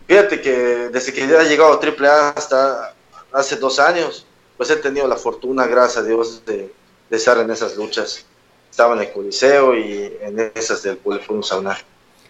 fíjate 0.08 0.42
que 0.42 0.52
desde 0.90 1.14
que 1.14 1.28
ya 1.28 1.40
ha 1.40 1.44
llegado 1.44 1.74
a 1.74 1.80
AAA 1.80 2.30
hasta 2.30 2.94
hace 3.32 3.56
dos 3.56 3.80
años, 3.80 4.26
pues 4.58 4.70
he 4.70 4.76
tenido 4.76 5.08
la 5.08 5.16
fortuna, 5.16 5.66
gracias 5.68 6.04
a 6.04 6.08
Dios, 6.08 6.46
de 6.46 6.72
de 7.10 7.18
estar 7.18 7.38
en 7.38 7.50
esas 7.52 7.76
luchas. 7.76 8.26
Estaba 8.70 8.96
en 8.96 9.02
el 9.02 9.12
Coliseo 9.12 9.78
y 9.78 10.12
en 10.22 10.52
esas 10.54 10.84
del 10.84 10.98
Pueblo 10.98 11.44
Sauna. 11.44 11.78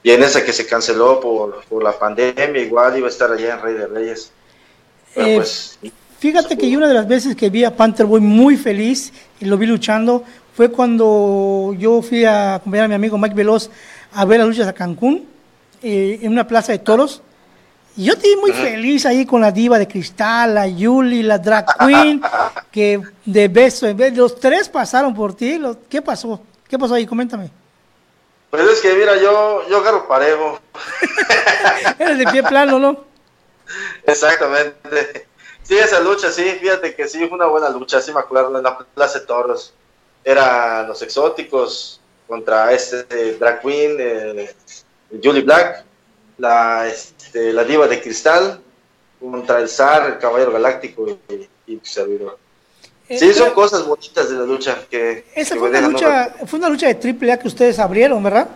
Y 0.04 0.12
en 0.12 0.22
esa 0.22 0.46
que 0.46 0.54
se 0.54 0.68
canceló 0.68 1.20
por, 1.20 1.64
por, 1.66 1.84
la 1.84 1.98
pandemia, 1.98 2.62
igual 2.62 2.98
iba 2.98 3.08
a 3.08 3.10
estar 3.10 3.32
allá 3.32 3.56
en 3.56 3.62
Rey 3.62 3.74
de 3.74 3.88
Reyes. 3.88 4.32
Eh, 5.16 5.36
pues, 5.38 5.80
fíjate 6.20 6.56
que 6.56 6.78
una 6.78 6.88
de 6.88 6.94
las 6.94 7.08
veces 7.08 7.36
que 7.36 7.50
vi 7.50 7.64
a 7.64 7.76
Panther 7.76 8.06
Boy 8.06 8.22
muy 8.22 8.56
feliz 8.56 9.12
y 9.40 9.46
lo 9.46 9.58
vi 9.58 9.66
luchando 9.66 10.24
fue 10.56 10.72
cuando 10.72 11.76
yo 11.78 12.02
fui 12.02 12.24
a 12.24 12.56
acompañar 12.56 12.86
a 12.86 12.88
mi 12.88 12.96
amigo 12.96 13.18
Mike 13.18 13.36
Veloz 13.36 13.70
a 14.14 14.24
ver 14.24 14.40
las 14.40 14.48
luchas 14.48 14.68
a 14.68 14.74
Cancún, 14.74 15.28
eh, 15.84 16.20
en 16.22 16.32
una 16.32 16.48
plaza 16.48 16.72
de 16.72 16.80
toros. 16.80 17.22
Y 17.98 18.06
yo 18.06 18.14
estoy 18.14 18.38
muy 18.38 18.54
feliz 18.54 19.06
ahí 19.06 19.26
con 19.26 19.42
la 19.42 19.52
diva 19.52 19.78
de 19.78 19.88
cristal, 19.88 20.56
la 20.56 20.68
Yuli, 20.68 21.24
la 21.24 21.38
drag 21.38 21.66
queen, 21.78 22.22
que 22.72 23.02
de 23.26 23.48
beso 23.50 23.86
en 23.88 23.98
vez, 23.98 24.16
los 24.16 24.40
tres 24.40 24.70
pasaron 24.70 25.14
por 25.14 25.36
ti. 25.36 25.62
¿Qué 25.90 26.02
pasó? 26.02 26.42
¿Qué 26.70 26.80
pasó 26.80 26.94
ahí? 26.94 27.06
Coméntame. 27.06 27.52
Pues 28.50 28.64
es 28.64 28.80
que 28.80 28.94
mira, 28.94 29.18
yo, 29.18 29.68
yo 29.70 29.78
agarro 29.78 30.08
parejo. 30.08 30.60
Eres 32.00 32.18
de 32.18 32.28
pie 32.28 32.44
plano, 32.44 32.80
¿no? 32.80 33.04
Exactamente. 34.06 35.28
Sí, 35.64 35.78
esa 35.78 36.00
lucha, 36.00 36.32
sí, 36.32 36.44
fíjate 36.62 36.96
que 36.96 37.10
sí, 37.10 37.28
fue 37.28 37.38
una 37.38 37.48
buena 37.48 37.70
lucha, 37.70 38.00
sí 38.00 38.14
me 38.14 38.20
acuerdo, 38.20 38.56
en 38.58 38.64
la 38.64 38.78
Plaza 38.78 39.20
de 39.20 39.26
Toros. 39.26 39.74
Eran 40.26 40.88
los 40.88 41.02
exóticos 41.02 42.02
contra 42.28 42.74
este 42.74 43.38
drag 43.38 43.62
queen, 43.62 43.96
eh, 44.00 44.54
Julie 45.24 45.44
Black 45.44 45.86
la, 46.38 46.88
este, 46.88 47.54
la 47.54 47.64
diva 47.64 47.88
de 47.88 48.02
cristal 48.02 48.60
contra 49.20 49.60
el 49.60 49.70
zar, 49.70 50.10
el 50.10 50.18
caballero 50.18 50.52
galáctico 50.52 51.08
y, 51.30 51.74
y 51.74 51.80
servidor. 51.84 52.38
Sí, 53.08 53.34
son 53.34 53.52
cosas 53.52 53.86
bonitas 53.86 54.30
de 54.30 54.36
la 54.36 54.46
lucha 54.46 54.80
que... 54.90 55.26
Esa 55.36 55.56
fue, 55.56 55.70
una 55.70 55.82
lucha, 55.82 56.36
fue 56.48 56.58
una 56.58 56.70
lucha 56.70 56.88
de 56.88 56.96
triple 56.96 57.32
A 57.32 57.40
que 57.40 57.48
ustedes 57.48 57.78
abrieron, 57.78 58.22
¿verdad? 58.24 58.50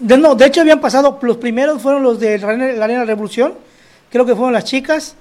De, 0.00 0.18
no, 0.18 0.34
de 0.34 0.46
hecho 0.46 0.60
habían 0.60 0.80
pasado, 0.80 1.18
los 1.22 1.36
primeros 1.36 1.80
fueron 1.80 2.02
los 2.02 2.18
de 2.18 2.38
la, 2.38 2.48
Arena 2.84 3.04
Revolución, 3.04 3.54
creo 4.10 4.26
que 4.26 4.34
fueron 4.34 4.52
las 4.52 4.64
chicas, 4.64 5.14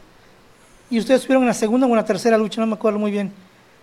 y 0.89 0.97
ustedes 0.97 1.21
estuvieron 1.21 1.43
en 1.43 1.49
la 1.49 1.53
segunda 1.53 1.85
o 1.85 1.89
en 1.89 1.97
la 1.97 2.05
tercera 2.05 2.37
lucha, 2.37 2.59
no 2.59 2.67
me 2.67 2.73
acuerdo 2.73 2.97
muy 2.97 3.11
bien. 3.11 3.31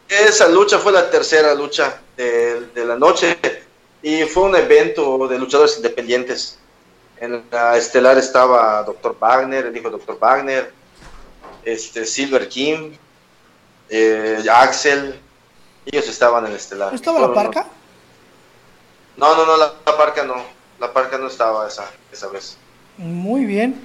Esa 0.09 0.49
lucha 0.49 0.79
fue 0.79 0.93
la 0.93 1.11
tercera 1.11 1.55
lucha 1.55 2.01
de, 2.17 2.67
de 2.75 2.85
la 2.85 2.97
noche 2.97 3.39
y 4.03 4.23
fue 4.25 4.45
un 4.45 4.57
evento 4.57 5.27
de 5.29 5.39
luchadores 5.39 5.77
independientes. 5.77 6.59
En 7.19 7.43
la 7.51 7.77
estelar 7.77 8.19
estaba 8.19 8.83
Dr. 8.83 9.17
Wagner, 9.19 9.67
el 9.67 9.77
hijo 9.77 9.89
de 9.91 9.97
Dr. 9.99 10.19
Wagner. 10.19 10.73
este, 11.65 12.05
Silver 12.05 12.49
King, 12.49 12.93
eh, 13.89 14.45
Axel, 14.51 15.19
ellos 15.87 16.09
estaban 16.09 16.45
en 16.45 16.51
el 16.51 16.57
estelar. 16.57 16.91
¿No 16.91 16.97
estaba 16.97 17.21
la 17.21 17.33
parca? 17.33 17.67
No, 19.17 19.35
no, 19.37 19.47
no, 19.47 19.57
la, 19.57 19.73
parca 19.97 20.25
no, 20.25 20.35
la 20.81 20.93
parca 20.93 21.19
no 21.19 21.29
estaba 21.29 21.67
esa, 21.69 21.91
esa 22.13 22.29
vez. 22.29 22.57
Muy 22.99 23.45
bien. 23.45 23.81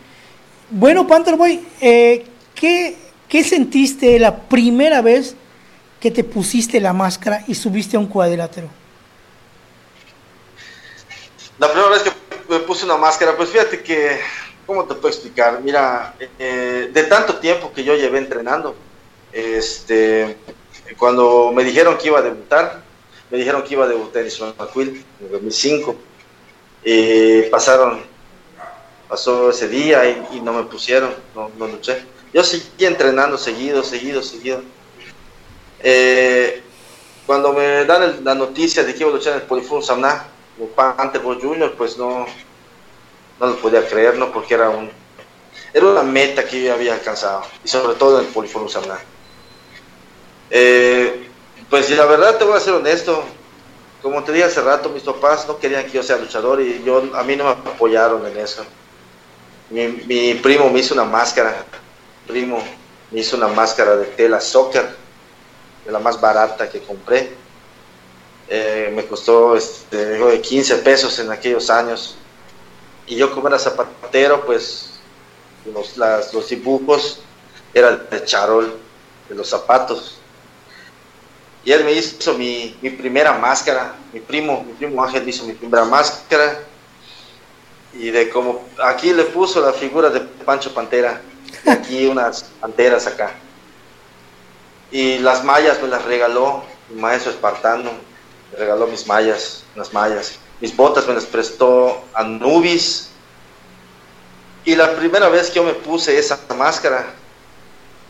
Bueno, 0.69 1.07
Pantherboy, 1.07 1.65
eh, 1.81 2.25
¿qué, 2.55 2.97
¿qué 3.27 3.43
sentiste 3.43 4.19
la 4.19 4.35
primera 4.35 5.01
vez 5.01 5.35
que 5.99 6.11
te 6.11 6.23
pusiste 6.23 6.79
la 6.79 6.93
máscara 6.93 7.43
y 7.47 7.55
subiste 7.55 7.97
a 7.97 7.99
un 7.99 8.07
cuadrilátero? 8.07 8.69
La 11.57 11.67
primera 11.71 11.89
vez 11.89 12.03
que 12.03 12.11
me 12.47 12.59
puse 12.59 12.85
una 12.85 12.97
máscara, 12.97 13.35
pues 13.35 13.49
fíjate 13.49 13.83
que, 13.83 14.19
¿cómo 14.65 14.85
te 14.85 14.95
puedo 14.95 15.09
explicar? 15.09 15.61
Mira, 15.61 16.15
eh, 16.39 16.89
de 16.91 17.03
tanto 17.03 17.35
tiempo 17.37 17.73
que 17.73 17.83
yo 17.83 17.95
llevé 17.95 18.19
entrenando, 18.19 18.75
este, 19.33 20.37
cuando 20.97 21.51
me 21.53 21.63
dijeron 21.63 21.97
que 21.97 22.07
iba 22.07 22.19
a 22.19 22.23
debutar, 22.23 22.81
me 23.29 23.37
dijeron 23.37 23.63
que 23.63 23.73
iba 23.73 23.85
a 23.85 23.89
debutar 23.89 24.21
en 24.21 24.27
Ismael 24.27 25.05
en 25.19 25.31
2005, 25.31 25.95
y 26.83 27.41
pasaron, 27.43 28.01
pasó 29.07 29.49
ese 29.49 29.67
día 29.67 30.27
y, 30.31 30.39
no 30.41 30.53
me 30.53 30.63
pusieron, 30.63 31.13
no, 31.35 31.51
no, 31.57 31.67
luché. 31.67 32.03
Yo 32.33 32.43
seguí 32.43 32.85
entrenando 32.85 33.37
seguido, 33.37 33.83
seguido, 33.83 34.21
seguido. 34.21 34.61
Eh, 35.81 36.61
cuando 37.25 37.53
me 37.53 37.85
dan 37.85 38.23
la 38.23 38.35
noticia 38.35 38.83
de 38.83 38.93
que 38.93 39.01
iba 39.01 39.09
a 39.11 39.13
luchar 39.13 39.33
en 39.33 39.41
el 39.41 39.47
Polifón 39.47 39.83
Samná, 39.83 40.25
Panther 40.75 41.21
Junior, 41.21 41.73
pues 41.77 41.97
no, 41.97 42.25
no 43.39 43.47
lo 43.47 43.55
podía 43.57 43.87
creer, 43.87 44.17
¿no? 44.17 44.31
Porque 44.31 44.55
era 44.55 44.69
un 44.69 44.89
era 45.73 45.85
una 45.85 46.03
meta 46.03 46.45
que 46.45 46.63
yo 46.63 46.73
había 46.73 46.93
alcanzado, 46.93 47.43
y 47.63 47.67
sobre 47.67 47.95
todo 47.95 48.19
en 48.19 48.25
el 48.25 48.31
Poliforum 48.31 48.69
Samná. 48.69 48.99
Eh, 50.49 51.27
pues 51.69 51.89
la 51.91 52.05
verdad 52.05 52.37
te 52.37 52.43
voy 52.43 52.57
a 52.57 52.59
ser 52.59 52.73
honesto, 52.73 53.23
como 54.01 54.23
te 54.23 54.31
dije 54.31 54.45
hace 54.45 54.61
rato, 54.61 54.89
mis 54.89 55.03
papás 55.03 55.47
no 55.47 55.59
querían 55.59 55.85
que 55.85 55.91
yo 55.91 56.03
sea 56.03 56.17
luchador 56.17 56.61
y 56.61 56.81
yo 56.83 57.03
a 57.13 57.23
mí 57.23 57.35
no 57.35 57.43
me 57.43 57.51
apoyaron 57.51 58.25
en 58.25 58.37
eso. 58.37 58.65
Mi, 59.69 59.87
mi 59.87 60.33
primo 60.35 60.69
me 60.69 60.79
hizo 60.79 60.95
una 60.95 61.03
máscara, 61.03 61.63
primo 62.25 62.63
me 63.11 63.19
hizo 63.19 63.37
una 63.37 63.47
máscara 63.47 63.95
de 63.95 64.05
tela 64.05 64.41
soccer, 64.41 64.95
de 65.85 65.91
la 65.91 65.99
más 65.99 66.19
barata 66.19 66.69
que 66.69 66.81
compré 66.81 67.31
eh, 68.51 68.91
me 68.95 69.05
costó 69.05 69.55
este, 69.55 70.19
15 70.41 70.77
pesos 70.77 71.19
en 71.19 71.31
aquellos 71.31 71.69
años. 71.69 72.15
Y 73.05 73.15
yo 73.15 73.31
como 73.31 73.47
era 73.47 73.59
zapatero, 73.59 74.43
pues 74.45 74.99
los, 75.71 75.97
los 75.97 76.49
dibujos 76.49 77.19
eran 77.73 78.07
de 78.09 78.25
charol, 78.25 78.75
de 79.29 79.35
los 79.35 79.47
zapatos. 79.47 80.17
Y 81.63 81.71
él 81.71 81.83
me 81.83 81.91
hizo 81.91 82.33
mi, 82.35 82.75
mi, 82.81 82.89
primera 82.89 83.33
máscara, 83.33 83.93
mi 84.11 84.19
primo, 84.19 84.63
mi 84.63 84.73
primo 84.73 85.03
Ángel 85.03 85.27
hizo 85.29 85.45
mi 85.45 85.53
primera 85.53 85.85
máscara. 85.85 86.59
Y 87.93 88.09
de 88.09 88.29
como, 88.29 88.67
aquí 88.83 89.13
le 89.13 89.25
puso 89.25 89.61
la 89.61 89.73
figura 89.73 90.09
de 90.09 90.21
Pancho 90.21 90.73
Pantera, 90.73 91.21
aquí 91.67 92.07
unas 92.07 92.43
panteras 92.59 93.05
acá. 93.05 93.35
Y 94.91 95.19
las 95.19 95.43
mallas 95.43 95.81
me 95.81 95.87
las 95.87 96.03
regaló 96.05 96.63
mi 96.89 96.99
maestro 96.99 97.31
espartano 97.31 97.91
me 98.51 98.57
regaló 98.57 98.87
mis 98.87 99.05
mallas, 99.07 99.63
unas 99.75 99.93
mallas. 99.93 100.35
Mis 100.59 100.75
botas 100.75 101.07
me 101.07 101.13
las 101.13 101.25
prestó 101.25 102.01
Anubis. 102.13 103.09
Y 104.65 104.75
la 104.75 104.95
primera 104.95 105.29
vez 105.29 105.49
que 105.49 105.55
yo 105.55 105.63
me 105.63 105.73
puse 105.73 106.17
esa 106.17 106.39
máscara, 106.57 107.13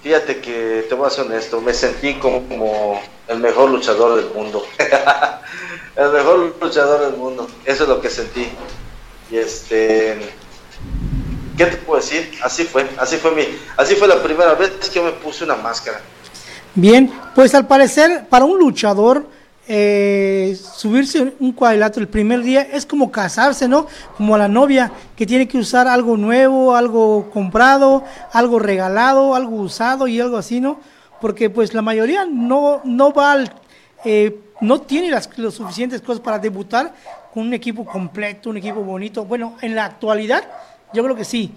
fíjate 0.01 0.41
que 0.41 0.85
te 0.87 0.95
voy 0.95 1.07
a 1.07 1.09
ser 1.09 1.25
honesto, 1.25 1.61
me 1.61 1.73
sentí 1.73 2.15
como, 2.15 3.01
el 3.27 3.39
mejor 3.39 3.69
luchador 3.69 4.15
del 4.15 4.33
mundo. 4.33 4.65
el 5.95 6.09
mejor 6.09 6.55
luchador 6.59 7.01
del 7.01 7.17
mundo. 7.17 7.47
Eso 7.65 7.83
es 7.83 7.89
lo 7.89 8.01
que 8.01 8.09
sentí. 8.09 8.49
Y 9.29 9.37
este. 9.37 10.33
¿Qué 11.55 11.65
te 11.65 11.77
puedo 11.77 11.99
decir? 11.99 12.39
Así 12.41 12.63
fue, 12.63 12.89
así 12.97 13.17
fue 13.17 13.31
mi, 13.31 13.45
así 13.75 13.95
fue 13.95 14.07
la 14.07 14.23
primera 14.23 14.53
vez 14.53 14.71
que 14.71 14.89
yo 14.89 15.03
me 15.03 15.11
puse 15.11 15.43
una 15.43 15.55
máscara. 15.55 16.01
Bien, 16.79 17.11
pues 17.35 17.53
al 17.55 17.67
parecer, 17.67 18.27
para 18.29 18.45
un 18.45 18.57
luchador, 18.57 19.27
eh, 19.67 20.57
subirse 20.57 21.33
un 21.41 21.51
cuadrilátero 21.51 22.03
el 22.03 22.07
primer 22.07 22.41
día 22.41 22.61
es 22.61 22.85
como 22.85 23.11
casarse, 23.11 23.67
¿no? 23.67 23.85
Como 24.15 24.37
la 24.37 24.47
novia 24.47 24.89
que 25.17 25.25
tiene 25.25 25.45
que 25.45 25.57
usar 25.57 25.89
algo 25.89 26.15
nuevo, 26.15 26.77
algo 26.77 27.29
comprado, 27.31 28.05
algo 28.31 28.59
regalado, 28.59 29.35
algo 29.35 29.57
usado 29.57 30.07
y 30.07 30.21
algo 30.21 30.37
así, 30.37 30.61
¿no? 30.61 30.79
Porque 31.19 31.49
pues 31.49 31.73
la 31.73 31.81
mayoría 31.81 32.23
no, 32.25 32.79
no 32.85 33.11
va 33.11 33.33
al, 33.33 33.51
eh, 34.05 34.39
no 34.61 34.79
tiene 34.79 35.09
las, 35.09 35.29
suficientes 35.51 35.99
cosas 35.99 36.21
para 36.21 36.39
debutar 36.39 36.93
con 37.33 37.45
un 37.45 37.53
equipo 37.53 37.83
completo, 37.83 38.51
un 38.51 38.57
equipo 38.57 38.81
bonito. 38.85 39.25
Bueno, 39.25 39.57
en 39.59 39.75
la 39.75 39.83
actualidad 39.83 40.45
yo 40.93 41.03
creo 41.03 41.17
que 41.17 41.25
sí, 41.25 41.51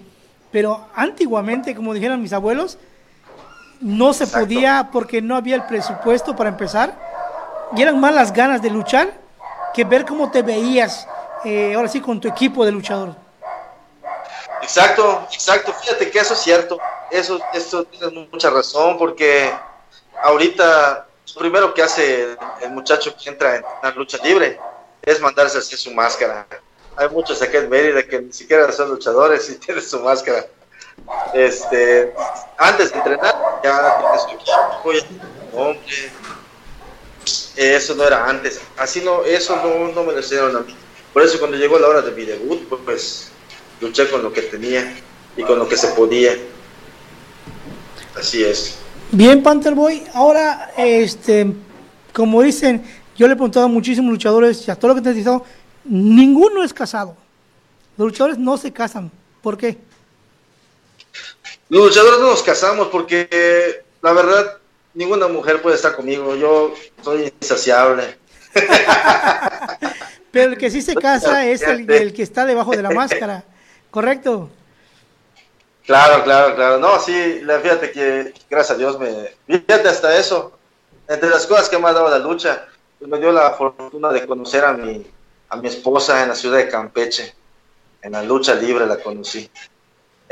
pero 0.51 0.87
antiguamente, 0.93 1.73
como 1.73 1.93
dijeron 1.93 2.21
mis 2.21 2.33
abuelos, 2.33 2.77
no 3.83 4.13
se 4.13 4.25
podía 4.27 4.89
porque 4.91 5.21
no 5.21 5.35
había 5.35 5.55
el 5.55 5.63
presupuesto 5.63 6.35
para 6.35 6.49
empezar 6.49 6.95
y 7.75 7.81
eran 7.81 7.99
más 7.99 8.15
las 8.15 8.33
ganas 8.33 8.61
de 8.61 8.69
luchar 8.69 9.13
que 9.73 9.83
ver 9.83 10.05
cómo 10.05 10.31
te 10.31 10.41
veías 10.41 11.07
eh, 11.43 11.73
ahora 11.75 11.89
sí 11.89 11.99
con 11.99 12.21
tu 12.21 12.27
equipo 12.27 12.65
de 12.65 12.71
luchador. 12.71 13.15
Exacto, 14.61 15.27
exacto. 15.31 15.73
Fíjate 15.73 16.09
que 16.09 16.19
eso 16.19 16.33
es 16.33 16.39
cierto. 16.39 16.79
Eso, 17.11 17.39
eso 17.53 17.83
tienes 17.83 18.11
mucha 18.31 18.49
razón 18.49 18.97
porque 18.97 19.51
ahorita 20.23 21.05
lo 21.33 21.39
primero 21.39 21.73
que 21.73 21.83
hace 21.83 22.37
el 22.61 22.71
muchacho 22.71 23.13
que 23.15 23.29
entra 23.29 23.57
en 23.57 23.65
una 23.81 23.91
lucha 23.91 24.17
libre 24.23 24.57
es 25.01 25.19
mandarse 25.19 25.57
a 25.57 25.59
hacer 25.59 25.77
su 25.77 25.91
máscara. 25.91 26.47
Hay 26.95 27.09
muchos 27.09 27.41
aquí 27.41 27.57
en 27.57 27.69
Mérida 27.69 28.03
que 28.03 28.21
ni 28.21 28.31
siquiera 28.31 28.71
son 28.71 28.89
luchadores 28.89 29.49
y 29.49 29.55
tienen 29.59 29.83
su 29.83 29.99
máscara. 29.99 30.45
Este, 31.33 32.13
antes 32.57 32.91
de 32.91 32.97
entrenar 32.97 33.35
ya 33.63 33.97
tienes 33.99 34.21
su 34.21 34.29
equipo, 34.29 34.91
ya 35.53 35.75
eso 37.55 37.95
no 37.95 38.03
era 38.03 38.27
antes. 38.27 38.61
Así 38.77 39.01
no, 39.01 39.23
eso 39.23 39.55
no, 39.57 39.91
no 39.91 40.03
me 40.03 40.13
lo 40.13 40.57
a 40.57 40.61
mí. 40.61 40.75
Por 41.13 41.21
eso 41.21 41.39
cuando 41.39 41.57
llegó 41.57 41.77
la 41.77 41.87
hora 41.87 42.01
de 42.01 42.11
mi 42.11 42.25
debut, 42.25 42.67
pues, 42.83 43.31
luché 43.79 44.09
con 44.09 44.23
lo 44.23 44.33
que 44.33 44.41
tenía 44.43 44.95
y 45.37 45.43
con 45.43 45.59
lo 45.59 45.67
que 45.67 45.77
se 45.77 45.87
podía. 45.89 46.33
Así 48.17 48.43
es. 48.43 48.75
Bien, 49.11 49.43
Pantherboy. 49.43 50.03
Ahora, 50.13 50.71
este, 50.75 51.53
como 52.11 52.41
dicen, 52.41 52.83
yo 53.15 53.27
le 53.27 53.33
he 53.33 53.35
preguntado 53.35 53.65
a 53.65 53.69
muchísimos 53.69 54.11
luchadores 54.11 54.67
y 54.67 54.71
a 54.71 54.75
todo 54.75 54.89
lo 54.89 54.95
que 54.95 55.01
te 55.01 55.09
he 55.11 55.13
dicho, 55.13 55.43
ninguno 55.83 56.63
es 56.63 56.73
casado. 56.73 57.15
Los 57.97 58.07
luchadores 58.07 58.39
no 58.39 58.57
se 58.57 58.73
casan. 58.73 59.11
¿Por 59.41 59.57
qué? 59.57 59.77
Los 61.73 61.85
luchadores 61.85 62.19
no 62.19 62.27
nos 62.27 62.43
casamos 62.43 62.89
porque 62.89 63.83
la 64.03 64.13
verdad 64.13 64.59
ninguna 64.93 65.27
mujer 65.27 65.59
puede 65.59 65.75
estar 65.75 65.95
conmigo, 65.95 66.35
yo 66.35 66.71
soy 67.01 67.33
insaciable. 67.41 68.15
Pero 70.31 70.51
el 70.51 70.57
que 70.59 70.69
sí 70.69 70.83
se 70.83 70.93
casa 70.93 71.47
es 71.47 71.63
el, 71.63 72.13
que 72.13 72.21
está 72.21 72.45
debajo 72.45 72.73
de 72.73 72.83
la 72.83 72.91
máscara, 72.91 73.43
¿correcto? 73.89 74.51
Claro, 75.83 76.23
claro, 76.23 76.53
claro. 76.53 76.77
No, 76.77 76.99
sí, 76.99 77.41
fíjate 77.41 77.91
que 77.91 78.35
gracias 78.47 78.75
a 78.75 78.77
Dios 78.77 78.99
me... 78.99 79.31
Fíjate 79.47 79.89
hasta 79.89 80.15
eso. 80.15 80.55
Entre 81.07 81.27
las 81.27 81.47
cosas 81.47 81.69
que 81.69 81.79
me 81.79 81.87
ha 81.87 81.93
dado 81.93 82.07
la 82.07 82.19
lucha, 82.19 82.67
pues 82.99 83.09
me 83.09 83.17
dio 83.17 83.31
la 83.31 83.49
fortuna 83.49 84.11
de 84.11 84.27
conocer 84.27 84.63
a 84.63 84.73
mi, 84.73 85.07
a 85.49 85.55
mi 85.55 85.69
esposa 85.69 86.21
en 86.21 86.29
la 86.29 86.35
ciudad 86.35 86.57
de 86.57 86.69
Campeche. 86.69 87.33
En 88.03 88.11
la 88.11 88.21
lucha 88.21 88.53
libre 88.53 88.85
la 88.85 88.97
conocí. 88.97 89.49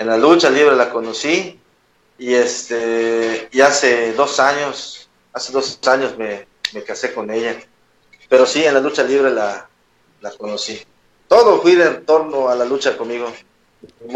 En 0.01 0.07
la 0.07 0.17
lucha 0.17 0.49
libre 0.49 0.75
la 0.75 0.89
conocí 0.89 1.59
y 2.17 2.33
este, 2.33 3.49
y 3.51 3.61
hace 3.61 4.13
dos 4.13 4.39
años, 4.39 5.07
hace 5.31 5.53
dos 5.53 5.79
años 5.87 6.17
me, 6.17 6.47
casé 6.83 7.13
con 7.13 7.29
ella. 7.29 7.55
Pero 8.27 8.47
sí, 8.47 8.65
en 8.65 8.73
la 8.73 8.79
lucha 8.79 9.03
libre 9.03 9.29
la, 9.29 9.69
conocí. 10.39 10.81
Todo 11.27 11.61
fue 11.61 11.73
en 11.73 12.03
torno 12.03 12.49
a 12.49 12.55
la 12.55 12.65
lucha 12.65 12.97
conmigo. 12.97 13.31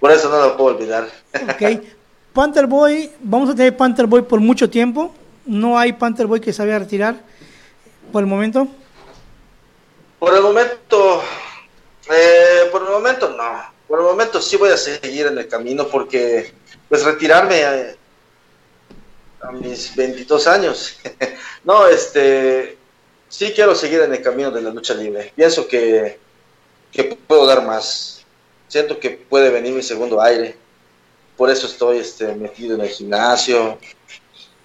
por 0.00 0.10
eso 0.10 0.30
no 0.30 0.40
lo 0.40 0.56
puedo 0.56 0.76
olvidar. 0.76 1.10
ok. 1.34 1.84
Panther 2.32 2.66
Boy, 2.66 3.12
vamos 3.20 3.50
a 3.50 3.54
tener 3.54 3.76
Panther 3.76 4.06
Boy 4.06 4.22
por 4.22 4.40
mucho 4.40 4.70
tiempo. 4.70 5.14
No 5.44 5.78
hay 5.78 5.92
Panther 5.92 6.26
Boy 6.26 6.40
que 6.40 6.54
se 6.54 6.62
vaya 6.62 6.76
a 6.76 6.78
retirar 6.78 7.16
por 8.10 8.22
el 8.22 8.26
momento. 8.26 8.66
Por 10.18 10.34
el 10.34 10.40
momento, 10.40 11.22
eh, 12.10 12.70
por 12.72 12.80
el 12.80 12.88
momento 12.88 13.28
no. 13.28 13.73
Por 13.88 13.98
el 13.98 14.04
momento 14.04 14.40
sí 14.40 14.56
voy 14.56 14.70
a 14.70 14.76
seguir 14.76 15.26
en 15.26 15.38
el 15.38 15.48
camino 15.48 15.88
porque 15.88 16.52
pues 16.88 17.04
retirarme 17.04 17.64
a, 17.64 17.96
mis 19.52 19.94
22 19.94 20.46
años. 20.46 20.96
no, 21.64 21.86
este, 21.86 22.78
sí 23.28 23.52
quiero 23.54 23.74
seguir 23.74 24.00
en 24.00 24.12
el 24.12 24.22
camino 24.22 24.50
de 24.50 24.62
la 24.62 24.70
lucha 24.70 24.94
libre. 24.94 25.32
Pienso 25.36 25.68
que, 25.68 26.18
que 26.90 27.04
puedo 27.26 27.46
dar 27.46 27.64
más. 27.64 28.24
Siento 28.68 28.98
que 28.98 29.10
puede 29.10 29.50
venir 29.50 29.72
mi 29.72 29.82
segundo 29.82 30.20
aire. 30.20 30.56
por 31.36 31.50
eso 31.50 31.66
estoy 31.66 31.98
este, 31.98 32.34
metido 32.34 32.74
en 32.74 32.80
el 32.80 32.88
gimnasio 32.88 33.78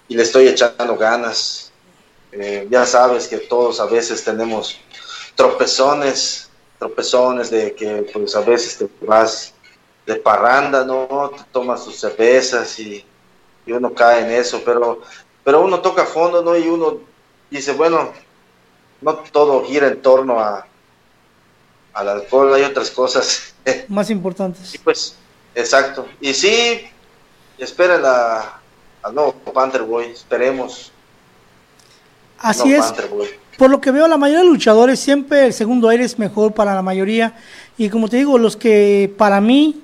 y 0.08 0.16
le 0.16 0.22
estoy 0.22 0.48
echando 0.48 0.96
ganas. 0.96 1.70
Eh, 2.32 2.66
ya 2.70 2.86
sabes 2.86 3.28
que 3.28 3.38
todos 3.38 3.80
a 3.80 3.86
veces 3.86 4.22
tenemos 4.24 4.78
tropezones, 5.34 6.49
tropezones 6.80 7.50
de 7.50 7.74
que 7.74 8.10
pues 8.12 8.34
a 8.34 8.40
veces 8.40 8.78
te 8.78 9.06
vas 9.06 9.52
de 10.06 10.16
parranda, 10.16 10.84
¿no? 10.84 11.30
Te 11.36 11.44
tomas 11.52 11.84
tus 11.84 12.00
cervezas 12.00 12.76
y, 12.80 13.04
y 13.66 13.72
uno 13.72 13.92
cae 13.94 14.24
en 14.24 14.32
eso, 14.32 14.62
pero, 14.64 15.02
pero 15.44 15.60
uno 15.60 15.80
toca 15.80 16.04
fondo, 16.06 16.42
¿no? 16.42 16.56
Y 16.56 16.66
uno 16.66 16.98
dice, 17.50 17.74
bueno, 17.74 18.12
no 19.02 19.14
todo 19.30 19.64
gira 19.64 19.88
en 19.88 20.00
torno 20.00 20.40
a, 20.40 20.66
al 21.92 22.08
alcohol, 22.08 22.54
hay 22.54 22.62
otras 22.62 22.90
cosas. 22.90 23.54
Más 23.88 24.08
importantes. 24.08 24.74
Y 24.74 24.78
pues, 24.78 25.14
exacto. 25.54 26.08
Y 26.18 26.32
sí, 26.32 26.88
esperen 27.58 28.02
a, 28.06 28.58
al 29.02 29.14
nuevo 29.14 29.34
Panther 29.34 29.82
Boy, 29.82 30.06
esperemos. 30.06 30.92
Así 32.38 32.72
es. 32.72 32.90
Por 33.60 33.70
lo 33.70 33.78
que 33.78 33.90
veo, 33.90 34.08
la 34.08 34.16
mayoría 34.16 34.42
de 34.42 34.48
luchadores 34.48 34.98
siempre 34.98 35.44
el 35.44 35.52
segundo 35.52 35.90
aire 35.90 36.02
es 36.02 36.18
mejor 36.18 36.54
para 36.54 36.74
la 36.74 36.80
mayoría. 36.80 37.34
Y 37.76 37.90
como 37.90 38.08
te 38.08 38.16
digo, 38.16 38.38
los 38.38 38.56
que 38.56 39.14
para 39.18 39.38
mí 39.42 39.82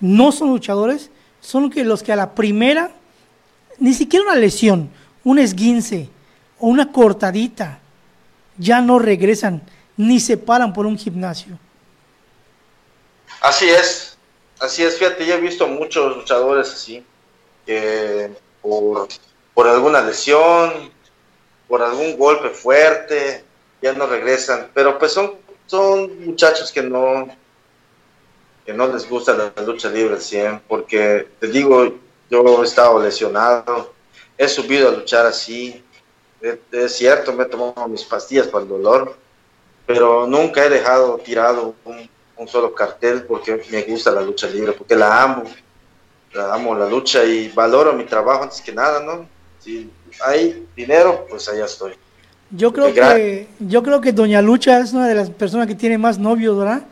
no 0.00 0.32
son 0.32 0.48
luchadores 0.48 1.08
son 1.40 1.70
que 1.70 1.84
los 1.84 2.02
que 2.02 2.10
a 2.10 2.16
la 2.16 2.34
primera, 2.34 2.90
ni 3.78 3.94
siquiera 3.94 4.24
una 4.24 4.34
lesión, 4.34 4.90
un 5.22 5.38
esguince 5.38 6.08
o 6.58 6.66
una 6.66 6.90
cortadita, 6.90 7.78
ya 8.58 8.80
no 8.80 8.98
regresan 8.98 9.62
ni 9.96 10.18
se 10.18 10.36
paran 10.36 10.72
por 10.72 10.84
un 10.84 10.98
gimnasio. 10.98 11.56
Así 13.40 13.70
es, 13.70 14.18
así 14.58 14.82
es, 14.82 14.98
fíjate, 14.98 15.24
ya 15.24 15.36
he 15.36 15.40
visto 15.40 15.68
muchos 15.68 16.16
luchadores 16.16 16.72
así, 16.72 17.04
que 17.66 18.32
por, 18.60 19.06
por 19.54 19.68
alguna 19.68 20.00
lesión, 20.00 20.92
por 21.68 21.82
algún 21.82 22.16
golpe 22.16 22.50
fuerte, 22.50 23.44
ya 23.80 23.92
no 23.92 24.06
regresan, 24.06 24.70
pero 24.74 24.98
pues 24.98 25.12
son, 25.12 25.34
son 25.66 26.24
muchachos 26.24 26.72
que 26.72 26.82
no, 26.82 27.28
que 28.64 28.72
no 28.72 28.86
les 28.88 29.08
gusta 29.08 29.34
la 29.34 29.62
lucha 29.62 29.90
libre 29.90 30.20
100, 30.20 30.62
porque 30.68 31.28
te 31.38 31.48
digo, 31.48 31.94
yo 32.30 32.62
he 32.62 32.64
estado 32.64 33.02
lesionado, 33.02 33.92
he 34.38 34.48
subido 34.48 34.88
a 34.88 34.92
luchar 34.92 35.26
así, 35.26 35.84
es, 36.72 36.94
cierto, 36.96 37.32
me 37.32 37.44
he 37.44 37.46
tomado 37.46 37.88
mis 37.88 38.04
pastillas 38.04 38.46
para 38.48 38.64
el 38.64 38.68
dolor, 38.68 39.16
pero 39.86 40.26
nunca 40.26 40.64
he 40.64 40.68
dejado 40.68 41.18
tirado 41.18 41.74
un, 41.84 42.08
solo 42.48 42.74
cartel 42.74 43.24
porque 43.24 43.64
me 43.70 43.82
gusta 43.82 44.10
la 44.10 44.20
lucha 44.20 44.46
libre, 44.48 44.72
porque 44.72 44.94
la 44.94 45.22
amo, 45.22 45.44
la 46.32 46.52
amo 46.52 46.74
la 46.74 46.86
lucha 46.86 47.24
y 47.24 47.48
valoro 47.48 47.92
mi 47.94 48.04
trabajo 48.04 48.42
antes 48.42 48.60
que 48.60 48.72
nada, 48.72 49.00
¿no? 49.00 49.26
Si 49.64 49.90
hay 50.20 50.66
dinero, 50.76 51.26
pues 51.28 51.48
allá 51.48 51.64
estoy. 51.64 51.94
Yo 52.50 52.72
creo 52.72 52.92
que 52.92 53.48
yo 53.58 53.82
creo 53.82 54.00
que 54.00 54.12
Doña 54.12 54.42
Lucha 54.42 54.78
es 54.78 54.92
una 54.92 55.08
de 55.08 55.14
las 55.14 55.30
personas 55.30 55.66
que 55.66 55.74
tiene 55.74 55.96
más 55.96 56.18
novios, 56.18 56.58
¿verdad? 56.58 56.82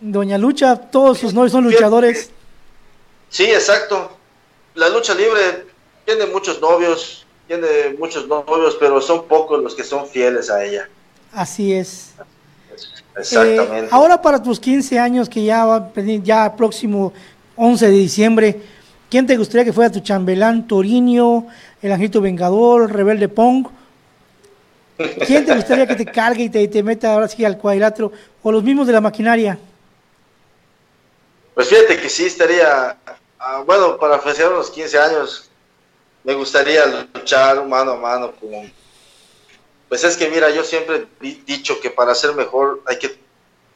Doña 0.00 0.38
Lucha, 0.38 0.76
todos 0.76 1.18
sus 1.18 1.34
novios 1.34 1.52
son 1.52 1.64
luchadores. 1.64 2.30
Sí, 3.28 3.44
exacto. 3.44 4.12
La 4.74 4.88
lucha 4.88 5.14
libre 5.14 5.66
tiene 6.06 6.24
muchos 6.26 6.58
novios, 6.60 7.26
tiene 7.46 7.94
muchos 7.98 8.26
novios, 8.26 8.76
pero 8.80 9.00
son 9.02 9.26
pocos 9.26 9.62
los 9.62 9.74
que 9.74 9.84
son 9.84 10.06
fieles 10.06 10.48
a 10.50 10.64
ella. 10.64 10.88
Así 11.32 11.74
es. 11.74 12.12
Exactamente. 13.14 13.86
Eh, 13.86 13.88
ahora 13.90 14.22
para 14.22 14.42
tus 14.42 14.58
15 14.58 14.98
años, 14.98 15.28
que 15.28 15.44
ya 15.44 15.66
va 15.66 15.92
ya 16.22 16.56
próximo 16.56 17.12
11 17.56 17.86
de 17.86 17.92
diciembre, 17.92 18.62
¿quién 19.10 19.26
te 19.26 19.36
gustaría 19.36 19.64
que 19.64 19.72
fuera 19.72 19.90
tu 19.90 20.00
chambelán? 20.00 20.66
Torinio, 20.66 21.46
el 21.82 21.92
Angelito 21.92 22.20
Vengador, 22.20 22.92
Rebelde 22.92 23.28
Pong. 23.28 23.66
¿Quién 25.26 25.46
te 25.46 25.54
gustaría 25.54 25.86
que 25.86 25.94
te 25.94 26.06
cargue 26.06 26.44
y 26.44 26.68
te, 26.68 26.82
meta 26.82 27.14
ahora 27.14 27.28
sí 27.28 27.44
al 27.44 27.58
cuadrilátero? 27.58 28.10
¿O 28.42 28.50
los 28.50 28.64
mismos 28.64 28.86
de 28.86 28.92
la 28.92 29.00
maquinaria? 29.00 29.58
Pues 31.54 31.68
fíjate 31.68 32.00
que 32.00 32.08
sí 32.08 32.26
estaría, 32.26 32.96
ah, 33.38 33.62
bueno, 33.64 33.96
para 33.96 34.18
festejar 34.18 34.52
los 34.52 34.70
15 34.70 34.98
años, 34.98 35.50
me 36.24 36.34
gustaría 36.34 36.84
luchar 37.14 37.64
mano 37.66 37.92
a 37.92 37.96
mano 37.96 38.32
con, 38.32 38.72
pues 39.88 40.04
es 40.04 40.16
que 40.16 40.28
mira, 40.28 40.50
yo 40.50 40.62
siempre 40.64 41.06
he 41.22 41.42
dicho 41.46 41.80
que 41.80 41.90
para 41.90 42.14
ser 42.14 42.34
mejor 42.34 42.82
hay 42.86 42.98
que 42.98 43.18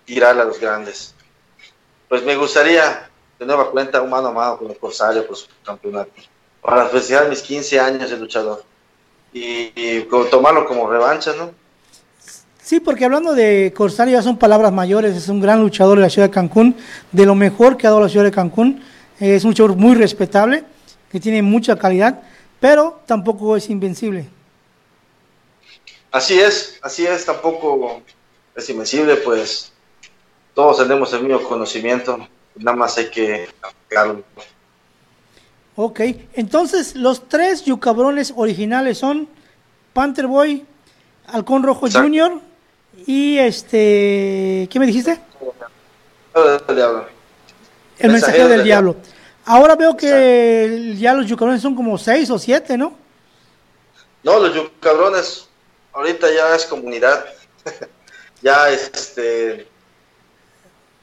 tirar 0.05 0.39
a 0.39 0.45
los 0.45 0.61
grandes. 0.61 1.15
Pues 2.09 2.23
me 2.25 2.37
gustaría 2.37 3.09
de 3.43 3.47
nueva 3.47 3.73
cuenta 3.73 4.01
un 4.01 4.11
mano 4.11 4.29
a 4.29 4.33
mano 4.33 4.57
con 4.57 4.71
el 4.71 4.79
Corsario 4.79 5.27
por 5.27 5.37
su 5.37 5.47
campeonato. 5.65 6.13
Para 6.61 6.87
festejar 6.87 7.29
mis 7.29 7.43
15 7.43 7.81
años 7.81 8.09
de 8.09 8.17
luchador. 8.17 8.63
Y, 9.33 10.03
tomarlo 10.31 10.65
como 10.65 10.89
revancha, 10.89 11.33
¿no? 11.37 11.51
Sí, 12.63 12.79
porque 12.79 13.05
hablando 13.05 13.35
de 13.35 13.73
Corsario 13.77 14.13
ya 14.13 14.23
son 14.23 14.39
palabras 14.39 14.73
mayores, 14.73 15.17
es 15.17 15.29
un 15.29 15.41
gran 15.41 15.61
luchador 15.61 15.99
de 15.99 16.03
la 16.03 16.11
ciudad 16.11 16.29
de 16.29 16.35
Cancún, 16.35 16.77
de 17.11 17.27
lo 17.27 17.35
mejor 17.35 17.77
que 17.77 17.87
ha 17.87 17.91
dado 17.91 18.03
la 18.03 18.09
ciudad 18.09 18.25
de 18.25 18.31
Cancún, 18.31 18.85
es 19.19 19.43
un 19.43 19.51
luchador 19.51 19.75
muy 19.75 19.97
respetable, 19.97 20.65
que 21.11 21.19
tiene 21.19 21.43
mucha 21.43 21.77
calidad, 21.77 22.23
pero 22.61 23.01
tampoco 23.07 23.57
es 23.57 23.69
invencible. 23.69 24.29
Así 26.13 26.39
es, 26.39 26.79
así 26.83 27.05
es, 27.05 27.25
tampoco 27.25 28.03
es 28.55 28.71
invencible, 28.71 29.17
pues 29.17 29.73
todos 30.55 30.79
tenemos 30.79 31.13
el 31.13 31.25
mismo 31.25 31.43
conocimiento, 31.43 32.29
nada 32.57 32.77
más 32.77 32.97
hay 32.99 33.11
que 33.11 33.49
aplicarlo. 33.63 34.23
Ok, 35.75 36.01
entonces 36.35 36.95
los 36.95 37.29
tres 37.29 37.65
yucabrones 37.65 38.33
originales 38.37 38.99
son 38.99 39.29
Panther 39.93 40.27
Boy, 40.27 40.67
Halcón 41.27 41.63
Rojo 41.63 41.89
Jr. 41.91 42.41
y 43.07 43.39
este, 43.39 44.69
¿qué 44.71 44.79
me 44.79 44.87
dijiste? 44.87 45.19
El 46.35 46.77
diablo. 46.77 47.07
El 47.99 48.13
mensajero, 48.13 48.49
del, 48.49 48.65
diablo. 48.65 48.97
Ahora 49.45 49.77
veo 49.77 49.97
que 49.97 50.95
ya 50.99 51.15
los 51.15 51.27
yucabrones 51.27 51.63
son 51.63 51.75
como 51.75 51.97
seis 51.99 52.29
o 52.31 52.39
siete, 52.39 52.77
¿no? 52.77 52.95
No, 54.23 54.39
los 54.39 54.55
yucabrones 54.55 55.49
ahorita 55.93 56.33
ya 56.33 56.55
es 56.55 56.67
comunidad. 56.67 57.25
ya 58.43 58.69
este. 58.71 59.67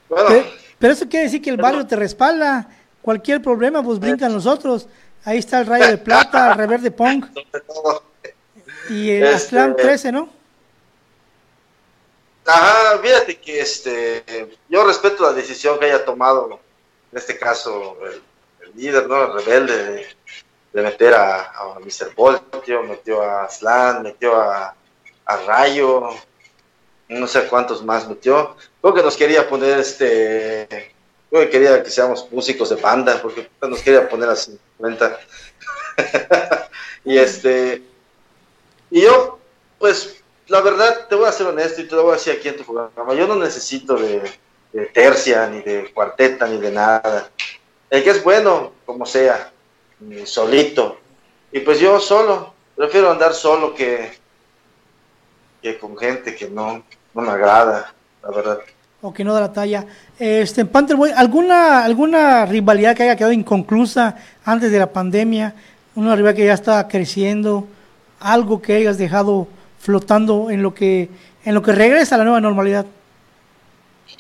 Bueno. 0.08 0.59
Pero, 0.80 0.94
eso 0.94 1.08
quiere 1.10 1.26
decir 1.26 1.42
que 1.42 1.50
el 1.50 1.58
barrio 1.58 1.86
te 1.86 1.96
respalda. 1.96 2.68
Cualquier 3.02 3.42
problema, 3.42 3.84
pues 3.84 4.00
brincan 4.00 4.34
nosotros. 4.34 4.88
Ahí 5.24 5.38
está 5.38 5.60
el 5.60 5.68
Rayo 5.68 5.88
de 5.88 5.98
Plata, 6.10 6.52
el 6.52 6.58
Reverde 6.58 6.92
Punk. 6.92 7.26
Y 8.90 9.12
el 9.12 9.24
este... 9.24 9.74
13, 9.74 10.12
¿no? 10.12 10.30
Ajá, 12.46 12.98
fíjate 13.00 13.38
que 13.38 13.60
este, 13.60 14.58
yo 14.68 14.84
respeto 14.84 15.24
la 15.24 15.34
decisión 15.34 15.78
que 15.78 15.86
haya 15.86 16.04
tomado, 16.04 16.60
en 17.12 17.18
este 17.18 17.38
caso, 17.38 17.98
el, 18.06 18.24
líder, 18.76 19.08
¿no? 19.08 19.24
El 19.24 19.34
rebelde, 19.34 20.08
de, 20.74 20.82
meter 20.82 21.14
a, 21.14 21.52
a 21.52 21.80
Mr. 21.80 22.16
Voltio, 22.16 22.84
metió 22.84 23.22
a 23.22 23.48
Slan, 23.50 24.02
metió 24.02 24.36
a, 24.36 24.74
a 25.26 25.38
Rayo, 25.46 26.10
no 27.10 27.28
sé 27.28 27.48
cuántos 27.48 27.84
más 27.84 28.08
metió. 28.08 28.56
Creo 28.82 28.94
que 28.94 29.04
nos 29.04 29.18
quería 29.18 29.50
poner 29.50 29.80
este, 29.80 30.94
creo 31.30 31.44
que 31.44 31.50
quería 31.50 31.84
que 31.84 31.90
seamos 31.90 32.32
músicos 32.32 32.70
de 32.70 32.76
banda, 32.76 33.20
porque 33.22 33.50
nos 33.62 33.82
quería 33.82 34.08
poner 34.08 34.30
a 34.30 34.36
50. 34.36 35.20
y 37.06 37.18
este, 37.18 37.84
y 38.92 39.02
yo, 39.02 39.40
pues, 39.78 40.22
la 40.48 40.62
verdad, 40.62 41.08
te 41.08 41.16
voy 41.16 41.28
a 41.28 41.32
ser 41.32 41.48
honesto 41.48 41.82
y 41.82 41.88
te 41.88 41.96
lo 41.96 42.04
voy 42.04 42.14
a 42.14 42.16
decir 42.16 42.34
aquí 42.34 42.48
en 42.48 42.58
tu 42.58 42.64
programa, 42.64 43.14
yo 43.14 43.28
no 43.28 43.36
necesito 43.36 43.96
de, 43.96 44.22
de 44.74 44.86
tercia, 44.88 45.48
ni 45.48 45.62
de 45.62 45.92
cuarteta, 45.94 46.48
ni 46.48 46.58
de 46.58 46.72
nada. 46.72 47.30
El 47.90 48.04
que 48.04 48.12
es 48.12 48.24
bueno, 48.24 48.74
como 48.86 49.06
sea, 49.06 49.52
solito. 50.26 50.98
Y 51.52 51.60
pues 51.62 51.80
yo 51.80 52.00
solo, 52.00 52.54
prefiero 52.76 53.12
andar 53.12 53.34
solo 53.34 53.74
que, 53.74 54.12
que 55.62 55.78
con 55.78 55.98
gente 55.98 56.36
que 56.36 56.48
no, 56.48 56.84
no 57.14 57.22
me 57.22 57.30
agrada, 57.30 57.94
la 58.24 58.32
verdad. 58.32 58.60
O 59.02 59.14
que 59.14 59.24
no 59.24 59.34
da 59.34 59.42
la 59.42 59.54
talla. 59.54 59.86
Este, 60.18 60.66
Pantherboy, 60.66 61.12
¿alguna, 61.16 61.84
¿alguna 61.84 62.46
rivalidad 62.46 62.96
que 62.96 63.04
haya 63.04 63.16
quedado 63.16 63.32
inconclusa 63.32 64.18
antes 64.44 64.72
de 64.72 64.80
la 64.80 64.92
pandemia? 64.92 65.56
¿Una 65.96 66.16
rivalidad 66.16 66.38
que 66.38 66.46
ya 66.46 66.54
está 66.54 66.88
creciendo? 66.88 67.68
¿Algo 68.20 68.62
que 68.62 68.76
hayas 68.76 68.98
dejado 68.98 69.48
flotando 69.80 70.50
en 70.50 70.62
lo 70.62 70.74
que, 70.74 71.10
en 71.46 71.56
lo 71.56 71.62
que 71.62 71.72
regresa 71.72 72.16
a 72.16 72.18
la 72.18 72.26
nueva 72.26 72.42
normalidad? 72.42 72.86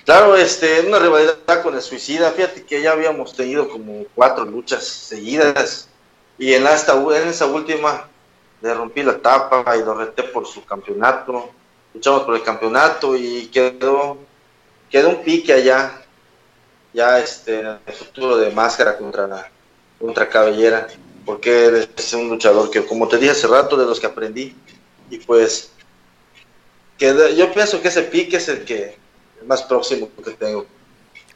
Claro, 0.05 0.35
este, 0.35 0.81
una 0.87 0.99
rivalidad 0.99 1.35
con 1.61 1.75
el 1.75 1.81
suicida. 1.81 2.31
Fíjate 2.31 2.63
que 2.63 2.81
ya 2.81 2.93
habíamos 2.93 3.35
tenido 3.35 3.69
como 3.69 4.05
cuatro 4.15 4.45
luchas 4.45 4.85
seguidas. 4.85 5.89
Y 6.37 6.53
en, 6.53 6.65
esta, 6.65 6.93
en 6.93 7.27
esa 7.27 7.45
última 7.47 8.07
le 8.61 8.73
rompí 8.73 9.03
la 9.03 9.17
tapa 9.17 9.75
y 9.75 9.83
lo 9.83 9.93
reté 9.93 10.23
por 10.23 10.47
su 10.47 10.63
campeonato. 10.63 11.51
Luchamos 11.93 12.23
por 12.23 12.35
el 12.35 12.43
campeonato 12.43 13.15
y 13.15 13.47
quedó, 13.47 14.17
quedó 14.89 15.09
un 15.09 15.23
pique 15.23 15.53
allá. 15.53 16.01
ya 16.93 17.19
este, 17.19 17.59
en 17.59 17.67
el 17.85 17.93
futuro 17.93 18.37
de 18.37 18.51
máscara 18.51 18.97
contra, 18.97 19.51
contra 19.99 20.29
cabellera, 20.29 20.87
porque 21.25 21.65
él 21.65 21.89
es 21.95 22.13
un 22.13 22.29
luchador 22.29 22.69
que, 22.69 22.85
como 22.85 23.07
te 23.07 23.17
dije 23.17 23.31
hace 23.31 23.47
rato, 23.47 23.77
de 23.77 23.85
los 23.85 23.99
que 23.99 24.07
aprendí, 24.07 24.55
y 25.09 25.17
pues 25.19 25.71
que 26.97 27.35
yo 27.35 27.51
pienso 27.53 27.81
que 27.81 27.87
ese 27.87 28.03
pique 28.03 28.37
es 28.37 28.49
el 28.49 28.65
que 28.65 28.97
el 29.39 29.47
más 29.47 29.63
próximo 29.63 30.09
que 30.23 30.31
tengo. 30.31 30.65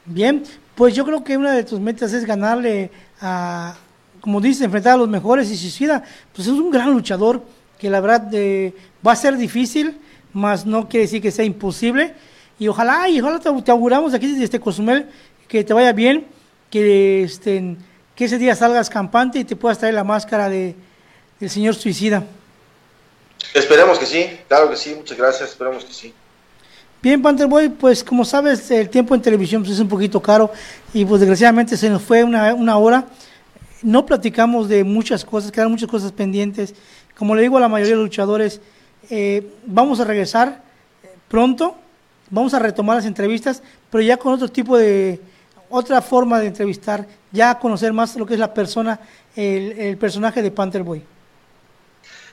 Bien, 0.06 0.44
pues 0.76 0.94
yo 0.94 1.06
creo 1.06 1.24
que 1.24 1.38
una 1.38 1.54
de 1.54 1.64
tus 1.64 1.80
metas 1.80 2.12
es 2.12 2.26
ganarle 2.26 2.92
a, 3.22 3.76
como 4.20 4.42
dices, 4.42 4.62
enfrentar 4.62 4.94
a 4.94 4.98
los 4.98 5.08
mejores 5.08 5.50
y 5.50 5.58
Suicida, 5.58 6.04
pues 6.36 6.48
es 6.48 6.54
un 6.54 6.70
gran 6.70 6.92
luchador 6.92 7.42
que 7.80 7.90
la 7.90 8.02
verdad 8.02 8.28
eh, 8.34 8.74
va 9.06 9.14
a 9.14 9.16
ser 9.16 9.38
difícil, 9.38 10.00
más 10.34 10.66
no 10.66 10.90
quiere 10.90 11.06
decir 11.06 11.22
que 11.22 11.32
sea 11.32 11.46
imposible. 11.46 12.14
Y 12.60 12.68
ojalá, 12.68 13.08
y 13.10 13.20
ojalá 13.22 13.40
te, 13.40 13.72
auguramos 13.72 14.14
aquí 14.14 14.28
desde 14.28 14.44
este 14.44 14.60
Cozumel 14.60 15.10
que 15.48 15.64
te 15.64 15.74
vaya 15.74 15.94
bien, 15.94 16.28
que, 16.70 17.24
este, 17.24 17.76
que 18.16 18.26
ese 18.26 18.38
día 18.38 18.56
salgas 18.56 18.90
campante 18.90 19.40
y 19.40 19.44
te 19.44 19.56
puedas 19.56 19.78
traer 19.80 19.94
la 19.94 20.04
máscara 20.04 20.50
de, 20.50 20.76
del 21.40 21.50
señor 21.50 21.76
Suicida. 21.76 22.24
Esperemos 23.54 24.00
que 24.00 24.06
sí, 24.06 24.26
claro 24.48 24.70
que 24.70 24.76
sí, 24.76 24.96
muchas 24.96 25.18
gracias, 25.18 25.50
esperemos 25.50 25.84
que 25.84 25.94
sí. 25.94 26.14
Bien, 27.02 27.22
Pantherboy, 27.22 27.70
pues 27.70 28.04
como 28.04 28.24
sabes, 28.24 28.72
el 28.72 28.90
tiempo 28.90 29.14
en 29.14 29.22
televisión 29.22 29.62
pues, 29.62 29.74
es 29.74 29.80
un 29.80 29.90
poquito 29.90 30.22
caro 30.22 30.52
y 30.94 31.04
pues 31.04 31.20
desgraciadamente 31.20 31.76
se 31.76 31.90
nos 31.90 32.02
fue 32.02 32.24
una, 32.24 32.54
una 32.54 32.78
hora. 32.78 33.08
No 33.82 34.06
platicamos 34.06 34.70
de 34.70 34.86
muchas 34.86 35.26
cosas, 35.26 35.52
quedan 35.52 35.70
muchas 35.70 35.90
cosas 35.90 36.14
pendientes. 36.14 36.74
Como 37.18 37.36
le 37.36 37.42
digo 37.42 37.58
a 37.58 37.60
la 37.60 37.68
mayoría 37.68 37.92
de 37.92 37.98
los 37.98 38.06
luchadores, 38.06 38.62
eh, 39.10 39.52
vamos 39.66 40.00
a 40.00 40.06
regresar 40.06 40.62
pronto, 41.28 41.76
vamos 42.30 42.54
a 42.54 42.60
retomar 42.60 42.98
las 42.98 43.06
entrevistas, 43.06 43.62
pero 43.90 44.02
ya 44.02 44.18
con 44.18 44.34
otro 44.34 44.48
tipo 44.48 44.78
de, 44.78 45.20
otra 45.76 46.04
forma 46.04 46.40
de 46.40 46.46
entrevistar, 46.46 47.08
ya 47.32 47.58
conocer 47.58 47.94
más 47.94 48.16
lo 48.16 48.28
que 48.28 48.36
es 48.36 48.40
la 48.40 48.54
persona, 48.54 49.00
el, 49.36 49.98
personaje 49.98 50.44
de 50.44 50.52
Pantherboy. 50.52 51.04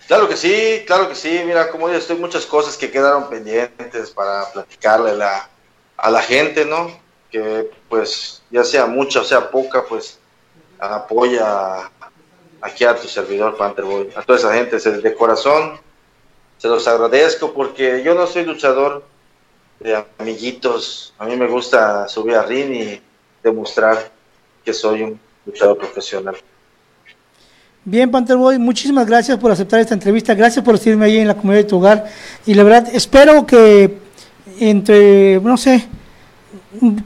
Claro 0.07 0.29
que 0.29 0.37
sí, 0.37 0.83
claro 0.87 1.09
que 1.09 1.15
sí. 1.15 1.41
Mira, 1.47 1.71
como 1.71 1.89
dices, 1.89 2.11
hay 2.11 2.19
muchas 2.19 2.45
cosas 2.45 2.77
que 2.77 2.91
quedaron 2.91 3.31
pendientes 3.31 4.11
para 4.11 4.53
platicarle 4.53 5.13
a 5.97 6.11
la 6.11 6.21
gente, 6.21 6.67
¿no? 6.67 6.91
Que 7.31 7.71
pues 7.89 8.43
ya 8.51 8.63
sea 8.63 8.85
mucha 8.85 9.21
o 9.21 9.25
sea 9.25 9.51
poca, 9.51 9.85
pues 9.89 10.19
apoya 10.79 11.91
aquí 12.61 12.85
a 12.85 12.95
tu 12.95 13.09
servidor 13.09 13.57
Pantherboy, 13.57 14.11
a 14.15 14.21
toda 14.21 14.39
esa 14.39 14.53
gente, 14.53 14.77
de 14.79 15.15
corazón 15.15 15.81
se 16.61 16.69
los 16.69 16.87
agradezco 16.87 17.55
porque 17.55 18.03
yo 18.05 18.15
no 18.15 18.27
soy 18.27 18.45
luchador 18.45 19.03
de 19.81 20.05
amiguitos, 20.19 21.15
a 21.19 21.25
mí 21.25 21.35
me 21.35 21.47
gusta 21.47 22.07
subir 22.07 22.35
a 22.35 22.43
ring 22.43 22.71
y 22.71 23.01
demostrar 23.43 24.11
que 24.63 24.75
soy 24.75 25.03
un 25.03 25.19
luchador 25.47 25.79
profesional. 25.79 26.37
Bien, 27.83 28.11
Pantherboy, 28.11 28.59
muchísimas 28.59 29.07
gracias 29.07 29.39
por 29.39 29.51
aceptar 29.51 29.81
esta 29.81 29.95
entrevista, 29.95 30.35
gracias 30.35 30.63
por 30.63 30.75
estarme 30.75 31.07
ahí 31.07 31.17
en 31.17 31.29
la 31.29 31.35
comunidad 31.35 31.63
de 31.63 31.69
tu 31.69 31.79
hogar. 31.79 32.07
Y 32.45 32.53
la 32.53 32.63
verdad 32.63 32.89
espero 32.93 33.47
que 33.47 33.97
entre, 34.59 35.41
no 35.41 35.57
sé, 35.57 35.89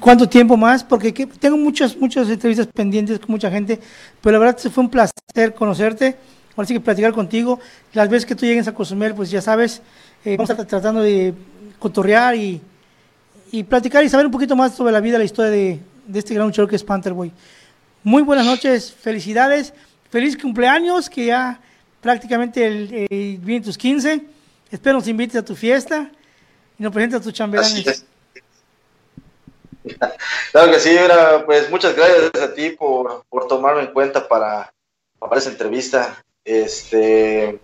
cuánto 0.01 0.29
tiempo 0.29 0.57
más, 0.57 0.83
porque 0.83 1.13
tengo 1.13 1.57
muchas, 1.57 1.97
muchas 1.97 2.29
entrevistas 2.29 2.67
pendientes 2.67 3.21
con 3.21 3.31
mucha 3.31 3.53
gente, 3.53 3.79
pero 4.21 4.33
la 4.33 4.47
verdad 4.47 4.59
fue 4.69 4.83
un 4.83 4.91
placer 4.91 5.55
conocerte, 5.55 6.17
ahora 6.57 6.67
sí 6.67 6.75
que 6.75 6.81
platicar 6.81 7.13
contigo, 7.13 7.61
las 7.93 8.09
veces 8.09 8.27
que 8.27 8.35
tú 8.35 8.47
llegues 8.47 8.69
a 8.69 8.75
Cozumel, 8.75 9.15
pues 9.15 9.31
ya 9.31 9.41
sabes, 9.41 9.83
eh, 10.25 10.37
vamos 10.37 10.51
a 10.51 10.55
estar 10.55 10.67
tratando 10.67 11.01
de 11.01 11.35
cotorrear 11.79 12.35
y, 12.37 12.61
y, 13.53 13.63
platicar 13.65 14.05
y 14.05 14.09
saber 14.09 14.27
un 14.27 14.33
poquito 14.33 14.57
más 14.57 14.75
sobre 14.75 14.93
la 14.93 15.01
vida, 15.01 15.19
la 15.19 15.25
historia 15.25 15.51
de, 15.51 15.81
de 16.07 16.19
este 16.19 16.35
gran 16.35 16.47
luchador 16.47 16.69
que 16.69 16.77
es 16.77 16.85
Pantherboy. 16.85 17.33
Muy 18.03 18.23
buenas 18.23 18.47
noches, 18.47 18.93
felicidades 18.93 19.73
feliz 20.15 20.39
cumpleaños, 20.41 21.11
que 21.11 21.27
ya 21.27 21.61
prácticamente 22.01 22.65
el, 22.65 23.09
vienen 23.43 23.65
tus 23.65 23.77
15. 23.77 24.21
Espero 24.71 24.99
nos 24.99 25.09
invites 25.09 25.35
a 25.35 25.45
tu 25.45 25.57
fiesta 25.57 26.09
y 26.79 26.83
nos 26.85 26.93
presentes 26.93 27.21
a 27.21 27.23
tus 27.23 27.33
chambelanes. 27.33 28.05
Claro 30.51 30.73
que 30.73 30.81
sí, 30.81 30.97
pues 31.45 31.69
muchas 31.69 31.95
gracias 31.95 32.31
a 32.43 32.55
ti 32.55 32.71
por, 32.71 33.23
por 33.29 33.47
tomarme 33.49 33.83
en 33.83 33.93
cuenta 33.93 34.27
para, 34.27 34.73
para 35.19 35.37
esa 35.39 35.51
entrevista. 35.51 36.25
Este, 36.45 37.59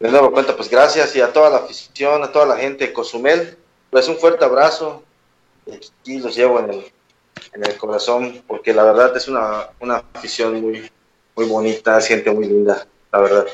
de 0.00 0.10
nuevo 0.10 0.32
cuenta, 0.32 0.56
pues 0.56 0.68
gracias 0.68 1.14
y 1.14 1.20
a 1.20 1.32
toda 1.32 1.50
la 1.50 1.56
afición, 1.58 2.22
a 2.24 2.32
toda 2.32 2.46
la 2.46 2.56
gente 2.56 2.86
de 2.86 2.92
Cozumel, 2.92 3.56
pues 3.90 4.08
un 4.08 4.16
fuerte 4.16 4.44
abrazo. 4.44 5.02
Aquí 5.72 6.18
los 6.18 6.34
llevo 6.34 6.58
en 6.58 6.70
el, 6.70 6.92
en 7.52 7.64
el 7.64 7.76
corazón 7.76 8.42
porque 8.46 8.74
la 8.74 8.82
verdad 8.82 9.16
es 9.16 9.28
una, 9.28 9.68
una 9.78 10.04
afición 10.12 10.60
muy, 10.60 10.90
muy 11.36 11.46
bonita, 11.46 12.00
gente 12.00 12.30
muy 12.30 12.46
linda, 12.46 12.86
la 13.12 13.20
verdad. 13.20 13.46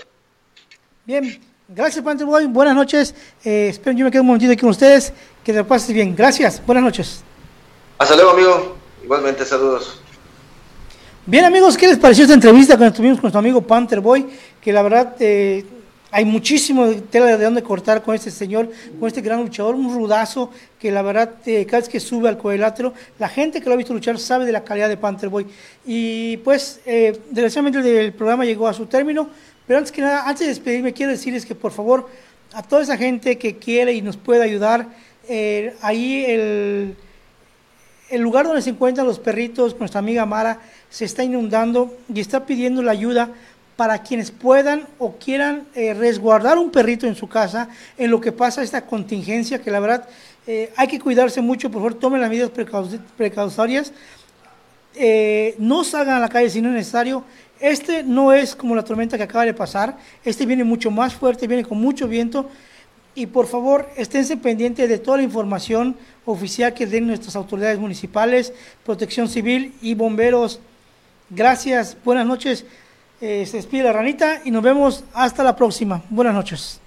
Bien, 1.05 1.41
gracias 1.69 2.03
Pantherboy, 2.03 2.47
buenas 2.47 2.75
noches. 2.75 3.15
Eh, 3.45 3.69
espero 3.69 3.97
yo 3.97 4.05
me 4.07 4.11
quedo 4.11 4.23
un 4.23 4.29
momentito 4.29 4.53
aquí 4.53 4.63
con 4.63 4.71
ustedes, 4.71 5.13
que 5.45 5.53
te 5.53 5.63
pases 5.65 5.93
bien. 5.93 6.17
Gracias, 6.17 6.65
buenas 6.65 6.83
noches. 6.83 7.23
Hasta 7.99 8.17
luego, 8.17 8.31
amigo. 8.31 8.77
Igualmente, 9.05 9.45
saludos. 9.45 10.00
Bien, 11.31 11.45
amigos, 11.45 11.79
¿qué 11.79 11.87
les 11.87 11.97
pareció 11.97 12.25
esta 12.25 12.35
entrevista 12.35 12.77
cuando 12.77 12.89
estuvimos 12.89 13.19
con 13.19 13.27
nuestro 13.27 13.39
amigo 13.39 13.63
Pantherboy? 13.63 14.27
Que 14.61 14.73
la 14.73 14.83
verdad 14.83 15.15
eh, 15.21 15.65
hay 16.11 16.25
muchísimo 16.25 16.91
tela 17.09 17.27
de 17.27 17.45
dónde 17.45 17.63
cortar 17.63 18.03
con 18.03 18.17
este 18.17 18.33
señor, 18.33 18.69
con 18.99 19.07
este 19.07 19.21
gran 19.21 19.41
luchador, 19.41 19.77
un 19.77 19.95
rudazo 19.95 20.51
que 20.81 20.91
la 20.91 21.03
verdad 21.03 21.35
eh, 21.47 21.65
cada 21.67 21.83
vez 21.83 21.89
que 21.89 22.01
sube 22.01 22.29
al 22.29 22.37
cuadrilátero, 22.37 22.95
la 23.21 23.29
gente 23.29 23.61
que 23.61 23.69
lo 23.69 23.75
ha 23.75 23.77
visto 23.77 23.95
luchar 23.95 24.19
sabe 24.19 24.45
de 24.45 24.51
la 24.51 24.65
calidad 24.65 24.89
de 24.89 24.97
Pantherboy. 24.97 25.47
Y 25.87 26.39
pues, 26.39 26.81
eh, 26.85 27.17
desgraciadamente 27.31 28.01
el 28.01 28.13
programa 28.13 28.45
llegó 28.45 28.67
a 28.67 28.75
su 28.75 28.87
término, 28.87 29.31
pero 29.69 29.79
antes 29.79 29.93
que 29.93 30.03
nada, 30.03 30.25
antes 30.27 30.41
de 30.41 30.49
despedirme, 30.49 30.93
quiero 30.93 31.13
decirles 31.13 31.47
que 31.47 31.55
por 31.55 31.71
favor, 31.71 32.09
a 32.55 32.65
toda 32.65 32.83
esa 32.83 32.97
gente 32.97 33.39
que 33.39 33.55
quiere 33.55 33.93
y 33.93 34.03
nos 34.03 34.17
puede 34.17 34.43
ayudar, 34.43 34.89
ahí 35.81 36.25
el, 36.27 36.97
el 38.11 38.21
lugar 38.21 38.47
donde 38.47 38.61
se 38.61 38.71
encuentran 38.71 39.07
los 39.07 39.19
perritos, 39.19 39.79
nuestra 39.79 40.01
amiga 40.01 40.27
Mara, 40.27 40.61
se 40.91 41.05
está 41.05 41.23
inundando 41.23 41.97
y 42.13 42.21
está 42.21 42.45
pidiendo 42.45 42.83
la 42.83 42.93
ayuda 42.93 43.31
para 43.77 44.03
quienes 44.03 44.31
puedan 44.31 44.87
o 44.99 45.13
quieran 45.13 45.67
eh, 45.75 45.95
resguardar 45.95 46.59
un 46.59 46.71
perrito 46.71 47.07
en 47.07 47.15
su 47.15 47.29
casa 47.29 47.69
en 47.97 48.11
lo 48.11 48.21
que 48.21 48.33
pasa 48.33 48.63
esta 48.63 48.85
contingencia, 48.85 49.63
que 49.63 49.71
la 49.71 49.81
verdad 49.81 50.09
eh, 50.47 50.73
hay 50.77 50.89
que 50.89 50.99
cuidarse 50.99 51.41
mucho, 51.41 51.71
por 51.71 51.81
favor 51.81 51.95
tomen 51.95 52.21
las 52.21 52.29
medidas 52.29 52.51
precautorias, 53.17 53.93
eh, 54.97 55.55
no 55.59 55.85
salgan 55.85 56.17
a 56.17 56.21
la 56.21 56.29
calle 56.29 56.51
si 56.51 56.61
no 56.61 56.69
es 56.69 56.75
necesario. 56.75 57.25
Este 57.61 58.03
no 58.03 58.33
es 58.33 58.57
como 58.57 58.75
la 58.75 58.83
tormenta 58.83 59.17
que 59.17 59.23
acaba 59.23 59.45
de 59.45 59.55
pasar, 59.55 59.97
este 60.25 60.47
viene 60.47 60.65
mucho 60.65 60.91
más 60.91 61.15
fuerte, 61.15 61.47
viene 61.47 61.65
con 61.65 61.79
mucho 61.79 62.09
viento 62.09 62.51
y 63.15 63.27
por 63.27 63.47
favor 63.47 63.89
esténse 63.97 64.37
pendientes 64.37 64.89
de 64.89 64.99
toda 64.99 65.19
la 65.19 65.23
información 65.23 65.97
oficial 66.25 66.75
que 66.75 66.87
den 66.87 67.07
nuestras 67.07 67.37
autoridades 67.37 67.79
municipales, 67.79 68.53
protección 68.85 69.29
civil 69.29 69.75
y 69.83 69.95
bomberos. 69.95 70.61
Gracias, 71.29 71.97
buenas 72.05 72.27
noches. 72.27 72.65
Eh, 73.21 73.45
se 73.47 73.59
despide 73.59 73.85
la 73.85 73.93
ranita 73.93 74.41
y 74.45 74.51
nos 74.51 74.63
vemos 74.63 75.05
hasta 75.13 75.43
la 75.43 75.55
próxima. 75.55 76.03
Buenas 76.11 76.35
noches. 76.35 76.81